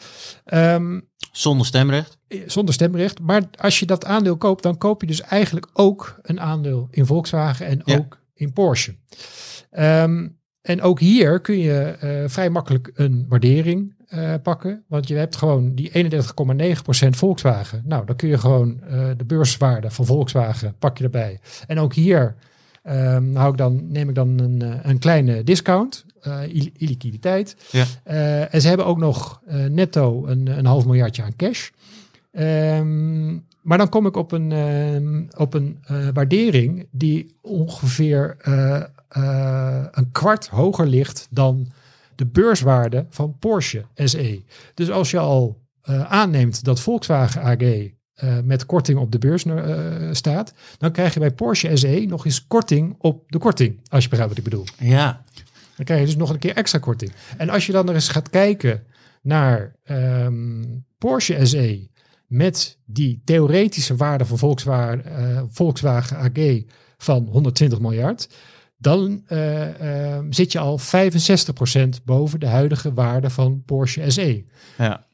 Ehm, 0.45 1.01
Zonder 1.33 1.67
stemrecht. 1.67 2.19
zonder 2.47 2.75
stemrecht. 2.75 3.21
Maar 3.21 3.43
als 3.59 3.79
je 3.79 3.87
dat 3.87 4.05
aandeel 4.05 4.37
koopt, 4.37 4.63
dan 4.63 4.79
koop 4.79 5.01
je 5.01 5.07
dus 5.07 5.21
eigenlijk 5.21 5.69
ook 5.73 6.19
een 6.23 6.41
aandeel 6.41 6.89
in 6.91 7.07
Volkswagen 7.07 7.67
en 7.67 7.83
Ja. 7.85 7.97
ook 7.97 8.19
in 8.35 8.53
Porsche. 8.53 8.95
Ehm, 9.71 10.29
en 10.63 10.83
ook 10.83 11.01
hier 11.01 11.41
kun 11.41 11.59
je 11.59 11.81
eh, 12.01 12.11
vrij 12.27 12.51
makkelijk 12.51 12.91
een 12.95 13.27
waardering 13.29 13.95
eh, 14.09 14.35
pakken. 14.43 14.85
Want 14.87 15.09
je 15.09 15.15
hebt 15.15 15.37
gewoon 15.37 15.75
die 15.75 16.13
31,9% 16.13 17.09
Volkswagen. 17.11 17.83
Nou, 17.85 18.07
dan 18.07 18.17
kun 18.17 18.29
je 18.29 18.39
gewoon 18.39 18.81
eh, 18.83 19.09
de 19.17 19.25
beurswaarde 19.25 19.91
van 19.91 20.07
Volkswagen 20.07 20.75
pak 20.79 20.99
je 20.99 21.05
erbij. 21.05 21.41
En 21.67 21.79
ook 21.79 21.95
hier 21.95 22.35
ehm, 22.83 23.35
hou 23.35 23.51
ik 23.51 23.57
dan, 23.59 23.93
neem 23.93 24.09
ik 24.09 24.15
dan 24.15 24.39
een, 24.39 24.63
een 24.83 24.99
kleine 24.99 25.45
discount, 25.45 26.05
il- 26.49 26.71
illiquiditeit. 26.77 27.57
Ja. 27.71 27.85
En 28.51 28.61
ze 28.61 28.69
hebben 28.69 28.87
ook 28.87 28.99
nog 28.99 29.41
netto 29.69 30.27
een, 30.27 30.47
een 30.59 30.67
half 30.67 30.85
miljardje 30.85 31.23
aan 31.23 31.37
cash. 31.37 31.69
Ehm, 32.33 33.33
maar 33.63 33.79
dan 33.79 33.89
kom 33.89 34.07
ik 34.07 34.17
op 34.17 34.33
een, 34.33 34.53
ehm, 34.53 35.23
op 35.43 35.55
een 35.55 35.79
waardering 36.15 36.87
die 36.91 37.35
ongeveer 37.41 38.37
eh, 39.11 39.85
een 39.91 40.11
kwart 40.13 40.47
hoger 40.47 40.87
ligt 40.87 41.29
dan 41.31 41.73
de 42.15 42.27
beurswaarde 42.27 43.07
van 43.09 43.39
Porsche 43.39 43.85
SE. 43.95 44.43
Dus 44.75 44.91
als 44.91 45.11
je 45.11 45.19
al 45.19 45.61
eh, 45.83 46.13
aanneemt 46.13 46.65
dat 46.65 46.81
Volkswagen 46.81 47.43
AG 47.43 47.61
eh, 47.61 48.39
met 48.45 48.67
korting 48.67 48.99
op 48.99 49.13
de 49.13 49.19
beurs 49.19 49.45
staat, 50.17 50.53
dan 50.79 50.93
krijg 50.93 51.15
je 51.15 51.21
bij 51.21 51.31
Porsche 51.31 51.77
SE 51.77 52.05
nog 52.09 52.25
eens 52.25 52.47
korting 52.47 52.95
op 52.99 53.25
de 53.27 53.39
korting. 53.39 53.81
Als 53.89 54.03
je 54.03 54.09
begrijpt 54.09 54.35
wat 54.35 54.45
ik 54.45 54.51
bedoel. 54.51 54.67
Ja. 54.79 55.23
Dan 55.77 55.85
krijg 55.85 56.01
je 56.01 56.07
dus 56.07 56.17
nog 56.17 56.31
een 56.31 56.39
keer 56.39 56.57
extra 56.57 56.79
korting. 56.79 57.13
En 57.37 57.49
als 57.49 57.67
je 57.67 57.73
dan 57.73 57.89
er 57.89 57.95
eens 57.95 58.09
gaat 58.09 58.31
kijken 58.31 58.83
naar 59.23 59.77
ehm, 59.85 60.65
Porsche 60.99 61.47
SE 61.47 61.89
met 62.27 62.79
die 62.85 63.23
theoretische 63.25 63.97
waarde 63.97 64.25
van 64.25 64.39
Volkswagen, 64.39 65.49
Volkswagen 65.51 66.17
AG 66.17 66.63
van 66.99 67.29
120 67.31 67.81
miljard, 67.81 68.29
dan 68.81 69.23
eh, 69.27 70.15
ehm, 70.15 70.33
zit 70.33 70.53
je 70.53 70.59
al 70.59 70.79
65% 70.79 72.03
boven 72.05 72.41
de 72.41 72.47
huidige 72.47 72.95
waarde 72.95 73.31
van 73.31 73.63
Porsche 73.65 74.11
SE. 74.11 74.45
ja. 74.79 75.09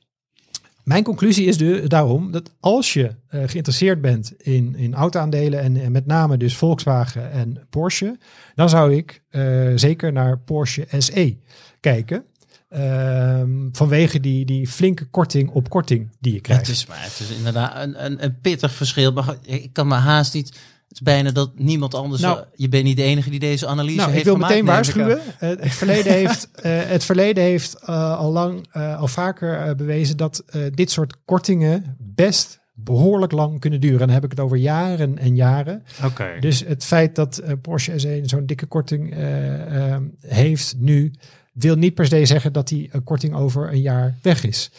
Mijn 0.86 1.02
conclusie 1.02 1.46
is 1.46 1.56
dus 1.56 1.88
daarom 1.88 2.30
dat 2.30 2.50
als 2.60 2.92
je 2.92 3.14
eh, 3.28 3.42
geïnteresseerd 3.46 4.00
bent 4.00 4.32
in, 4.38 4.76
in 4.76 4.94
auto-aandelen 4.94 5.60
en, 5.60 5.76
en 5.76 5.92
met 5.92 6.06
name 6.06 6.36
dus 6.36 6.56
Volkswagen 6.56 7.30
en 7.30 7.66
Porsche, 7.70 8.18
dan 8.54 8.68
zou 8.68 8.96
ik 8.96 9.22
eh, 9.28 9.72
zeker 9.74 10.12
naar 10.12 10.38
Porsche 10.38 10.86
SE 10.98 11.36
kijken. 11.80 12.24
Ehm, 12.68 13.68
vanwege 13.72 14.20
die, 14.20 14.44
die 14.44 14.68
flinke 14.68 15.04
korting 15.04 15.50
op 15.50 15.68
korting 15.68 16.10
die 16.20 16.32
je 16.32 16.40
krijgt. 16.40 16.66
Het 16.66 16.76
is, 16.76 16.86
maar 16.86 17.02
het 17.02 17.20
is 17.20 17.30
inderdaad 17.30 17.82
een, 17.82 18.04
een, 18.04 18.24
een 18.24 18.40
pittig 18.40 18.72
verschil. 18.72 19.12
Maar 19.12 19.36
ik 19.42 19.72
kan 19.72 19.86
me 19.86 19.94
haast 19.94 20.34
niet. 20.34 20.58
Het 20.98 21.06
is 21.06 21.12
bijna 21.14 21.30
dat 21.30 21.50
niemand 21.58 21.94
anders. 21.94 22.22
Nou- 22.22 22.44
je 22.54 22.68
bent 22.68 22.84
niet 22.84 22.96
de 22.96 23.02
enige 23.02 23.30
die 23.30 23.38
deze 23.38 23.66
analyse 23.66 23.96
Nou, 23.96 24.08
heeft 24.08 24.18
ik 24.18 24.24
wil 24.24 24.34
gemaakt, 24.34 24.52
meteen 24.52 24.66
waarschuwen. 24.68 25.18
Eh, 25.38 25.48
het 25.48 25.74
verleden 25.74 26.12
heeft, 26.22 26.50
eh, 26.50 26.80
het 26.84 27.04
verleden 27.04 27.42
heeft 27.44 27.74
eh, 27.84 28.18
al 28.18 28.32
lang, 28.32 28.66
eh, 28.72 29.00
al 29.00 29.08
vaker 29.08 29.58
eh, 29.60 29.74
bewezen 29.74 30.16
dat 30.16 30.42
eh, 30.46 30.62
dit 30.74 30.90
soort 30.90 31.16
kortingen 31.24 31.96
best 31.98 32.60
behoorlijk 32.74 33.32
lang 33.32 33.60
kunnen 33.60 33.80
duren. 33.80 34.00
En 34.00 34.06
dan 34.06 34.14
heb 34.14 34.24
ik 34.24 34.30
het 34.30 34.40
over 34.40 34.56
jaren 34.56 35.18
en 35.18 35.36
jaren. 35.36 35.82
Oké. 36.04 36.36
Dus 36.40 36.64
het 36.66 36.84
feit 36.84 37.14
dat 37.14 37.38
eh, 37.38 37.52
Porsche 37.62 37.98
SE 37.98 38.20
zo'n 38.24 38.46
dikke 38.46 38.66
korting 38.66 39.12
eh, 39.14 39.92
eh, 39.92 40.00
heeft 40.20 40.74
nu, 40.78 41.12
wil 41.52 41.76
niet 41.76 41.94
per 41.94 42.06
se 42.06 42.26
zeggen 42.26 42.52
dat 42.52 42.68
die 42.68 42.88
een 42.92 43.04
korting 43.04 43.34
over 43.34 43.72
een 43.72 43.80
jaar 43.80 44.18
weg 44.22 44.44
is. 44.44 44.70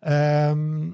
Ehm, 0.00 0.88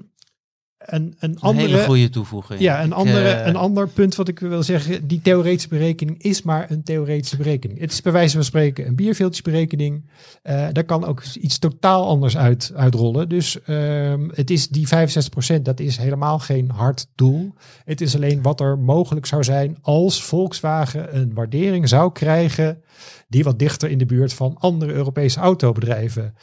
een, 0.87 1.15
een 1.19 1.39
andere, 1.39 1.67
hele 1.67 1.83
goede 1.83 2.09
toevoeging. 2.09 2.59
ja, 2.59 2.81
een, 2.81 2.87
Ik, 2.87 2.93
andere, 2.93 3.29
eh, 3.29 3.47
een 3.47 3.55
ander 3.55 3.87
punt 3.87 4.15
wat 4.15 4.27
ik 4.27 4.39
wil 4.39 4.63
zeggen, 4.63 5.07
die 5.07 5.21
theoretische 5.21 5.69
berekening 5.69 6.23
is 6.23 6.41
maar 6.41 6.71
een 6.71 6.83
theoretische 6.83 7.37
berekening. 7.37 7.79
Het 7.79 7.91
is 7.91 8.01
bij 8.01 8.11
wijze 8.11 8.35
van 8.35 8.43
spreken 8.43 8.87
een 8.87 8.95
bierveeltjesberekening. 8.95 10.09
Eh 10.41 10.67
daar 10.71 10.83
kan 10.83 11.05
ook 11.05 11.23
iets 11.23 11.59
totaal 11.59 12.07
anders 12.07 12.37
uit, 12.37 12.71
uitrollen. 12.75 13.29
Dus 13.29 13.61
ehm, 13.61 14.29
het 14.33 14.49
is 14.49 14.67
die 14.67 14.87
65%, 14.87 15.61
dat 15.61 15.79
is 15.79 15.97
helemaal 15.97 16.39
geen 16.39 16.69
hard 16.69 17.07
doel. 17.15 17.53
Het 17.85 18.01
is 18.01 18.15
alleen 18.15 18.41
wat 18.41 18.59
er 18.59 18.79
mogelijk 18.79 19.25
zou 19.25 19.43
zijn 19.43 19.77
als 19.81 20.23
Volkswagen 20.23 21.15
een 21.15 21.33
waardering 21.33 21.89
zou 21.89 22.11
krijgen 22.11 22.81
die 23.27 23.43
wat 23.43 23.59
dichter 23.59 23.89
in 23.89 23.97
de 23.97 24.05
buurt 24.05 24.33
van 24.33 24.55
andere 24.59 24.93
Europese 24.93 25.39
autobedrijven 25.39 26.35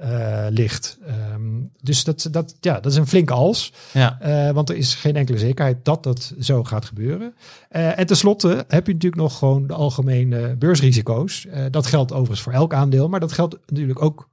eh, 0.00 0.46
ligt. 0.50 0.98
Ehm, 1.06 1.42
dus 1.80 2.04
dat, 2.04 2.28
dat, 2.30 2.54
ja, 2.60 2.80
dat 2.80 2.92
is 2.92 2.98
een 2.98 3.06
flinke 3.06 3.32
als. 3.32 3.72
Ja. 3.92 4.20
Eh, 4.20 4.54
want 4.54 4.68
er 4.68 4.76
is 4.76 4.94
geen 4.94 5.16
enkele 5.16 5.38
zekerheid 5.38 5.84
dat 5.84 6.02
dat 6.02 6.34
zo 6.40 6.64
gaat 6.64 6.84
gebeuren. 6.84 7.34
Eh, 7.68 7.98
en 7.98 8.06
tenslotte 8.06 8.64
heb 8.68 8.86
je 8.86 8.92
natuurlijk 8.92 9.22
nog 9.22 9.38
gewoon 9.38 9.66
de 9.66 9.74
algemene 9.74 10.56
beursrisico's. 10.56 11.46
Dat 11.70 11.86
geldt 11.86 12.12
overigens 12.12 12.40
voor 12.40 12.52
elk 12.52 12.74
aandeel, 12.74 13.08
maar 13.08 13.20
dat 13.20 13.32
geldt 13.32 13.56
natuurlijk 13.66 14.02
ook 14.02 14.28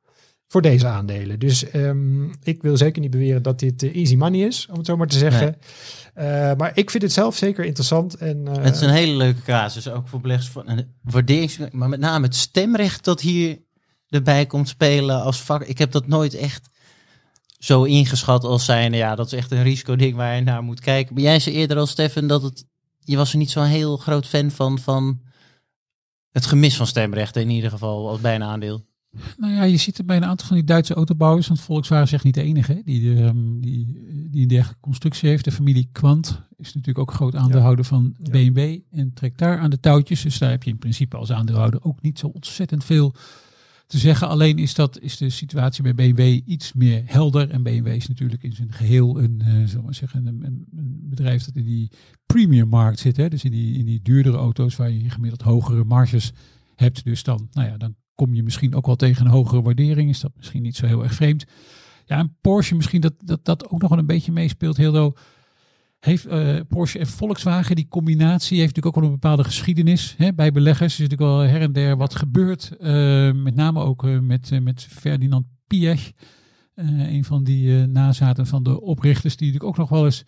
voor 0.47 0.61
deze 0.61 0.87
aandelen. 0.87 1.39
Dus 1.39 1.69
ehm, 1.69 2.23
ik 2.43 2.61
wil 2.61 2.77
zeker 2.77 3.01
niet 3.01 3.11
beweren 3.11 3.41
dat 3.41 3.59
dit 3.59 3.83
easy 3.83 4.15
money 4.15 4.39
is, 4.39 4.67
om 4.71 4.77
het 4.77 4.85
zo 4.85 4.97
maar 4.97 5.07
te 5.07 5.17
zeggen. 5.17 5.57
Maar 6.57 6.71
ik 6.73 6.89
vind 6.89 7.03
het 7.03 7.13
zelf 7.13 7.35
zeker 7.35 7.65
interessant. 7.65 8.15
En, 8.15 8.45
Het 8.45 8.75
is 8.75 8.81
een 8.81 8.89
hele 8.89 9.15
leuke 9.15 9.41
casus, 9.41 9.89
ook 9.89 10.07
voor 10.07 10.21
beleggers. 10.21 10.49
Van 10.49 10.69
een 10.69 10.93
waarderings, 11.01 11.57
maar 11.71 11.89
met 11.89 11.99
name 11.99 12.25
het 12.25 12.35
stemrecht 12.35 13.03
dat 13.03 13.21
hier 13.21 13.65
erbij 14.09 14.45
komt 14.45 14.67
spelen 14.67 15.21
als 15.21 15.41
vak. 15.41 15.63
Ik 15.63 15.77
heb 15.77 15.91
dat 15.91 16.07
nooit 16.07 16.33
echt 16.33 16.69
zo 17.59 17.83
ingeschat 17.83 18.43
als 18.43 18.65
zijn. 18.65 18.93
Ja, 18.93 19.15
dat 19.15 19.25
is 19.25 19.33
echt 19.33 19.51
een 19.51 19.63
risicoding 19.63 20.15
waar 20.15 20.35
je 20.35 20.41
naar 20.41 20.63
moet 20.63 20.79
kijken. 20.79 21.13
Maar 21.13 21.23
jij 21.23 21.39
zei 21.39 21.55
eerder 21.55 21.77
al, 21.77 21.87
Stefan, 21.87 22.27
dat 22.27 22.41
het. 22.41 22.65
Je 22.99 23.17
was 23.17 23.31
er 23.31 23.37
niet 23.37 23.51
zo'n 23.51 23.63
heel 23.63 23.97
groot 23.97 24.25
fan 24.25 24.51
van, 24.51 24.79
van 24.79 25.21
het 26.31 26.45
gemis 26.45 26.75
van 26.75 26.87
stemrechten 26.87 27.41
in 27.41 27.49
ieder 27.49 27.69
geval 27.69 28.09
als 28.09 28.21
bij 28.21 28.35
een 28.35 28.43
aandeel. 28.43 28.85
Nou 29.37 29.53
ja, 29.53 29.63
je 29.63 29.77
ziet 29.77 29.97
het 29.97 30.05
bij 30.05 30.17
een 30.17 30.25
aantal 30.25 30.47
van 30.47 30.55
die 30.55 30.65
Duitse 30.65 30.93
autobouwers, 30.93 31.47
want 31.47 31.59
Volkswagen 31.59 32.05
is 32.05 32.13
echt 32.13 32.23
niet 32.23 32.33
de 32.33 32.41
enige 32.41 32.81
die, 32.85 33.15
ehm, 33.15 33.59
die, 33.59 33.93
die 34.31 34.41
een 34.41 34.47
dergelijke 34.47 34.81
constructie 34.81 35.29
heeft. 35.29 35.43
De 35.43 35.51
familie 35.51 35.89
Quant 35.91 36.41
is 36.57 36.73
natuurlijk 36.73 37.09
ook 37.09 37.15
groot 37.15 37.35
aandeelhouder 37.35 37.85
van 37.85 38.15
BMW 38.19 38.79
en 38.91 39.13
trekt 39.13 39.37
daar 39.37 39.59
aan 39.59 39.69
de 39.69 39.79
touwtjes. 39.79 40.21
Dus 40.21 40.37
daar 40.37 40.49
heb 40.49 40.63
je 40.63 40.69
in 40.69 40.77
principe 40.77 41.17
als 41.17 41.31
aandeelhouder 41.31 41.83
ook 41.83 42.01
niet 42.01 42.19
zo 42.19 42.27
ontzettend 42.27 42.83
veel 42.83 43.15
te 43.87 43.97
zeggen. 43.97 44.27
Alleen 44.27 44.57
is, 44.57 44.73
dat, 44.73 44.99
is 44.99 45.17
de 45.17 45.29
situatie 45.29 45.83
bij 45.83 45.95
BMW 45.95 46.39
iets 46.45 46.73
meer 46.73 47.01
helder. 47.05 47.49
En 47.49 47.63
BMW 47.63 47.87
is 47.87 48.07
natuurlijk 48.07 48.43
in 48.43 48.53
zijn 48.53 48.71
geheel 48.71 49.19
een, 49.19 49.41
uh, 49.45 49.83
maar 49.83 49.93
zeggen, 49.93 50.25
een, 50.25 50.45
een, 50.45 50.65
een, 50.75 50.99
bedrijf 51.01 51.43
dat 51.43 51.55
in 51.55 51.65
die 51.65 51.91
premium 52.25 52.67
markt 52.67 52.99
zit. 52.99 53.17
Hè? 53.17 53.29
Dus 53.29 53.43
in 53.43 53.51
die, 53.51 53.77
in 53.77 53.85
die 53.85 54.01
duurdere 54.01 54.37
auto's 54.37 54.75
waar 54.75 54.91
je 54.91 55.09
gemiddeld 55.09 55.41
hogere 55.41 55.83
marges 55.83 56.31
hebt. 56.75 57.03
Dus 57.03 57.23
dan, 57.23 57.47
nou 57.51 57.67
ja, 57.67 57.77
dan 57.77 57.95
kom 58.15 58.33
je 58.33 58.43
misschien 58.43 58.75
ook 58.75 58.85
wel 58.85 58.95
tegen 58.95 59.25
een 59.25 59.31
hogere 59.31 59.61
waardering. 59.61 60.09
Is 60.09 60.19
dat 60.19 60.31
misschien 60.35 60.61
niet 60.61 60.75
zo 60.75 60.85
heel 60.85 61.03
erg 61.03 61.13
vreemd. 61.13 61.45
Ja, 62.05 62.17
en 62.17 62.37
Porsche 62.41 62.75
misschien 62.75 63.01
dat 63.01 63.13
dat, 63.23 63.45
dat 63.45 63.69
ook 63.69 63.81
nog 63.81 63.89
wel 63.89 63.99
een 63.99 64.05
beetje 64.05 64.31
meespeelt. 64.31 64.77
Heel 64.77 64.91
heeft 65.99 66.27
uh, 66.27 66.59
Porsche 66.67 66.99
en 66.99 67.07
Volkswagen, 67.07 67.75
die 67.75 67.87
combinatie 67.87 68.59
heeft 68.59 68.75
natuurlijk 68.75 68.95
ook 68.95 69.03
wel 69.03 69.11
een 69.11 69.19
bepaalde 69.19 69.43
geschiedenis 69.43 70.15
hè, 70.17 70.33
bij 70.33 70.51
beleggers. 70.51 70.97
Er 70.97 71.03
is 71.03 71.09
natuurlijk 71.09 71.37
wel 71.39 71.49
her 71.49 71.61
en 71.61 71.73
der 71.73 71.97
wat 71.97 72.15
gebeurd. 72.15 72.71
Uh, 72.79 72.87
met 73.31 73.55
name 73.55 73.79
ook 73.79 74.03
uh, 74.03 74.19
met, 74.19 74.63
met 74.63 74.83
Ferdinand 74.89 75.45
Piech. 75.67 76.11
een 76.75 77.23
van 77.23 77.43
die 77.43 77.85
nazaten 77.85 78.47
van 78.47 78.63
de 78.63 78.81
oprichters, 78.81 79.35
die 79.35 79.47
natuurlijk 79.47 79.71
ook 79.71 79.79
nog 79.79 79.89
wel 79.89 80.05
eens 80.05 80.23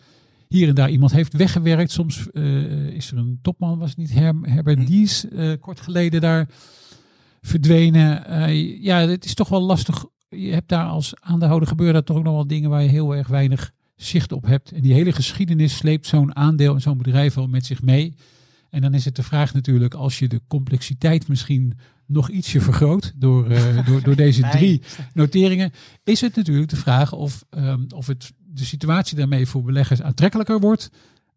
hier 0.48 0.68
en 0.68 0.74
daar 0.74 0.90
iemand 0.90 1.12
heeft 1.12 1.36
weggewerkt. 1.36 1.90
Soms 1.90 2.26
is 2.92 3.10
er 3.10 3.16
een 3.16 3.38
topman, 3.42 3.78
was 3.78 3.88
het 3.88 3.98
niet 3.98 4.14
Her 4.14 4.34
Herbert 4.42 4.86
Dies, 4.86 5.26
kort 5.60 5.80
geleden 5.80 6.20
daar 6.20 6.48
verdwenen. 7.40 8.22
Ja, 8.82 8.98
het 8.98 9.24
is 9.24 9.34
toch 9.34 9.48
wel 9.48 9.60
lastig. 9.60 10.04
Je 10.28 10.52
hebt 10.52 10.68
daar 10.68 10.86
als 10.86 11.14
aandeelhouder 11.20 11.68
gebeuren 11.68 11.94
dat 11.94 12.06
toch 12.06 12.16
ook 12.16 12.24
nog 12.24 12.34
wel 12.34 12.46
dingen 12.46 12.70
waar 12.70 12.82
je 12.82 12.88
heel 12.88 13.14
erg 13.14 13.28
weinig 13.28 13.72
zicht 14.02 14.32
op 14.32 14.46
hebt. 14.46 14.72
En 14.72 14.80
die 14.80 14.92
hele 14.92 15.12
geschiedenis 15.12 15.76
sleept 15.76 16.06
zo'n 16.06 16.36
aandeel 16.36 16.74
en 16.74 16.80
zo'n 16.80 16.98
bedrijf 16.98 17.34
wel 17.34 17.48
met 17.48 17.66
zich 17.66 17.82
mee. 17.82 18.14
En 18.70 18.80
dan 18.80 18.94
is 18.94 19.04
het 19.04 19.16
de 19.16 19.22
vraag 19.22 19.54
natuurlijk, 19.54 19.94
als 19.94 20.18
je 20.18 20.28
de 20.28 20.40
complexiteit 20.46 21.28
misschien 21.28 21.78
nog 22.06 22.28
ietsje 22.28 22.60
vergroot 22.60 23.12
door, 23.16 23.50
uh, 23.50 23.76
door, 23.86 24.02
door 24.02 24.16
deze 24.16 24.48
drie 24.48 24.82
noteringen, 25.14 25.72
is 26.04 26.20
het 26.20 26.36
natuurlijk 26.36 26.68
de 26.68 26.76
vraag 26.76 27.12
of, 27.12 27.44
um, 27.50 27.86
of 27.94 28.06
het, 28.06 28.32
de 28.46 28.64
situatie 28.64 29.16
daarmee 29.16 29.46
voor 29.46 29.62
beleggers 29.62 30.02
aantrekkelijker 30.02 30.60
wordt. 30.60 30.90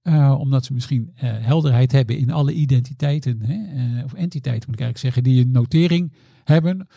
Uh, 0.04 0.36
omdat 0.40 0.66
ze 0.66 0.74
misschien 0.74 1.12
uh, 1.16 1.22
helderheid 1.22 1.92
hebben 1.92 2.18
in 2.18 2.32
alle 2.32 2.54
identiteiten, 2.54 3.42
hè, 3.42 4.04
of 4.04 4.14
entiteiten 4.14 4.70
moet 4.70 4.80
ik 4.80 4.86
eigenlijk 4.86 4.98
zeggen, 4.98 5.24
die 5.24 5.42
een 5.42 5.52
notering 5.52 6.14
hebben. 6.44 6.88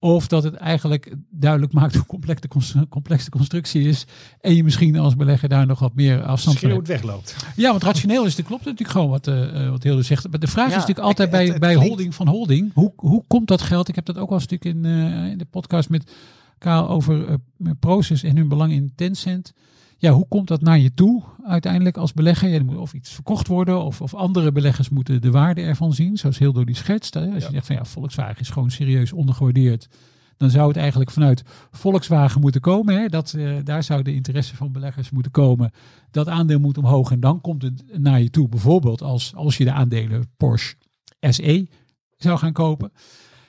Of 0.00 0.26
dat 0.26 0.42
het 0.42 0.54
eigenlijk 0.54 1.14
duidelijk 1.30 1.72
maakt 1.72 1.94
hoe 1.94 2.06
complex 2.06 2.40
de, 2.40 2.48
constru 2.48 2.86
complex 2.88 3.24
de 3.24 3.30
constructie 3.30 3.88
is. 3.88 4.06
En 4.40 4.54
je 4.54 4.64
misschien 4.64 4.98
als 4.98 5.16
belegger 5.16 5.48
daar 5.48 5.66
nog 5.66 5.78
wat 5.78 5.94
meer 5.94 6.22
afstand 6.22 6.58
van 6.58 6.70
hebt. 6.70 6.86
wegloopt. 6.86 7.36
Ja, 7.56 7.70
want 7.70 7.82
rationeel 7.82 8.24
is 8.24 8.36
het 8.36 8.46
klopt 8.46 8.64
natuurlijk 8.64 8.90
gewoon 8.90 9.10
wat, 9.10 9.26
wat 9.70 9.82
Hilde 9.82 10.02
zegt. 10.02 10.30
Maar 10.30 10.40
de 10.40 10.46
vraag 10.46 10.70
ja, 10.70 10.74
is 10.76 10.80
natuurlijk 10.80 11.06
altijd 11.06 11.30
bij, 11.30 11.42
het, 11.42 11.50
het 11.50 11.60
bij 11.60 11.74
holding 11.74 12.14
van 12.14 12.28
holding. 12.28 12.70
Hoe, 12.74 12.92
hoe 12.96 13.24
komt 13.26 13.48
dat 13.48 13.62
geld? 13.62 13.88
Ik 13.88 13.94
heb 13.94 14.04
dat 14.04 14.18
ook 14.18 14.28
al 14.28 14.34
een 14.34 14.40
stuk 14.40 14.64
in, 14.64 14.84
in 15.30 15.38
de 15.38 15.46
podcast 15.50 15.88
met 15.88 16.10
Kaal 16.58 16.88
over 16.88 17.38
Proces 17.80 18.22
en 18.22 18.36
hun 18.36 18.48
belang 18.48 18.72
in 18.72 18.92
Tencent 18.96 19.52
ja, 20.00 20.12
hoe 20.12 20.28
komt 20.28 20.48
dat 20.48 20.60
naar 20.60 20.78
je 20.78 20.94
toe 20.94 21.22
uiteindelijk 21.44 21.96
als 21.96 22.12
belegger? 22.12 22.48
Ja, 22.48 22.54
er 22.54 22.64
moet 22.64 22.76
of 22.76 22.92
iets 22.92 23.10
verkocht 23.10 23.46
worden 23.46 23.84
of, 23.84 24.00
of 24.00 24.14
andere 24.14 24.52
beleggers 24.52 24.88
moeten 24.88 25.20
de 25.20 25.30
waarde 25.30 25.60
ervan 25.60 25.92
zien, 25.92 26.16
zoals 26.16 26.38
heel 26.38 26.52
door 26.52 26.66
die 26.66 26.76
schetst. 26.76 27.14
Hè. 27.14 27.20
Als 27.20 27.42
ja. 27.42 27.48
je 27.48 27.54
zegt 27.54 27.66
van 27.66 27.76
ja, 27.76 27.84
Volkswagen 27.84 28.40
is 28.40 28.50
gewoon 28.50 28.70
serieus 28.70 29.12
ondergewaardeerd, 29.12 29.88
dan 30.36 30.50
zou 30.50 30.68
het 30.68 30.76
eigenlijk 30.76 31.10
vanuit 31.10 31.42
Volkswagen 31.70 32.40
moeten 32.40 32.60
komen. 32.60 33.00
Hè. 33.00 33.08
Dat, 33.08 33.32
uh, 33.36 33.56
daar 33.64 33.82
zou 33.82 34.02
de 34.02 34.14
interesse 34.14 34.56
van 34.56 34.72
beleggers 34.72 35.10
moeten 35.10 35.32
komen. 35.32 35.70
Dat 36.10 36.28
aandeel 36.28 36.58
moet 36.58 36.78
omhoog 36.78 37.10
en 37.10 37.20
dan 37.20 37.40
komt 37.40 37.62
het 37.62 37.84
naar 37.98 38.20
je 38.20 38.30
toe. 38.30 38.48
Bijvoorbeeld 38.48 39.02
als, 39.02 39.34
als 39.34 39.56
je 39.56 39.64
de 39.64 39.72
aandelen 39.72 40.30
Porsche 40.36 40.76
SE 41.20 41.68
zou 42.16 42.38
gaan 42.38 42.52
kopen. 42.52 42.92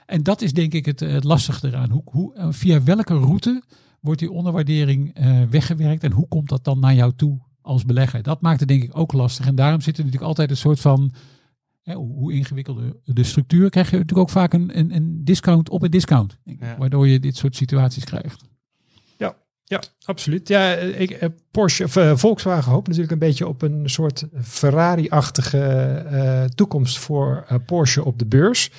En 0.05 0.23
dat 0.23 0.41
is 0.41 0.53
denk 0.53 0.73
ik 0.73 0.85
het, 0.85 0.99
het 0.99 1.23
lastige 1.23 1.67
eraan. 1.67 1.89
Hoe, 1.89 2.01
hoe, 2.05 2.53
via 2.53 2.83
welke 2.83 3.13
route 3.13 3.63
wordt 4.01 4.19
die 4.19 4.31
onderwaardering 4.31 5.19
uh, 5.19 5.41
weggewerkt 5.49 6.03
en 6.03 6.11
hoe 6.11 6.27
komt 6.27 6.49
dat 6.49 6.63
dan 6.63 6.79
naar 6.79 6.93
jou 6.93 7.13
toe 7.15 7.39
als 7.61 7.85
belegger? 7.85 8.23
Dat 8.23 8.41
maakt 8.41 8.59
het 8.59 8.69
denk 8.69 8.83
ik 8.83 8.97
ook 8.97 9.13
lastig. 9.13 9.45
En 9.45 9.55
daarom 9.55 9.81
zit 9.81 9.97
er 9.97 10.03
natuurlijk 10.03 10.29
altijd 10.29 10.49
een 10.49 10.57
soort 10.57 10.79
van, 10.79 11.13
hè, 11.81 11.93
hoe 11.93 12.33
ingewikkelder 12.33 12.95
de 13.03 13.23
structuur, 13.23 13.69
krijg 13.69 13.89
je 13.89 13.97
natuurlijk 13.97 14.27
ook 14.27 14.33
vaak 14.33 14.53
een, 14.53 14.77
een, 14.77 14.95
een 14.95 15.21
discount 15.23 15.69
op 15.69 15.83
een 15.83 15.91
discount. 15.91 16.37
Ja. 16.43 16.77
Waardoor 16.77 17.07
je 17.07 17.19
dit 17.19 17.37
soort 17.37 17.55
situaties 17.55 18.03
krijgt. 18.03 18.43
Ja, 19.17 19.35
ja, 19.63 19.81
absoluut. 20.05 20.47
Ja, 20.47 20.73
ik, 20.73 21.29
Porsche, 21.51 21.83
of, 21.83 21.95
uh, 21.95 22.15
Volkswagen 22.15 22.71
hoopt 22.71 22.87
natuurlijk 22.87 23.13
een 23.13 23.27
beetje 23.27 23.47
op 23.47 23.61
een 23.61 23.89
soort 23.89 24.25
Ferrari-achtige 24.41 26.05
uh, 26.11 26.43
toekomst 26.43 26.97
voor 26.97 27.45
Porsche 27.65 28.05
op 28.05 28.19
de 28.19 28.25
beurs. 28.25 28.71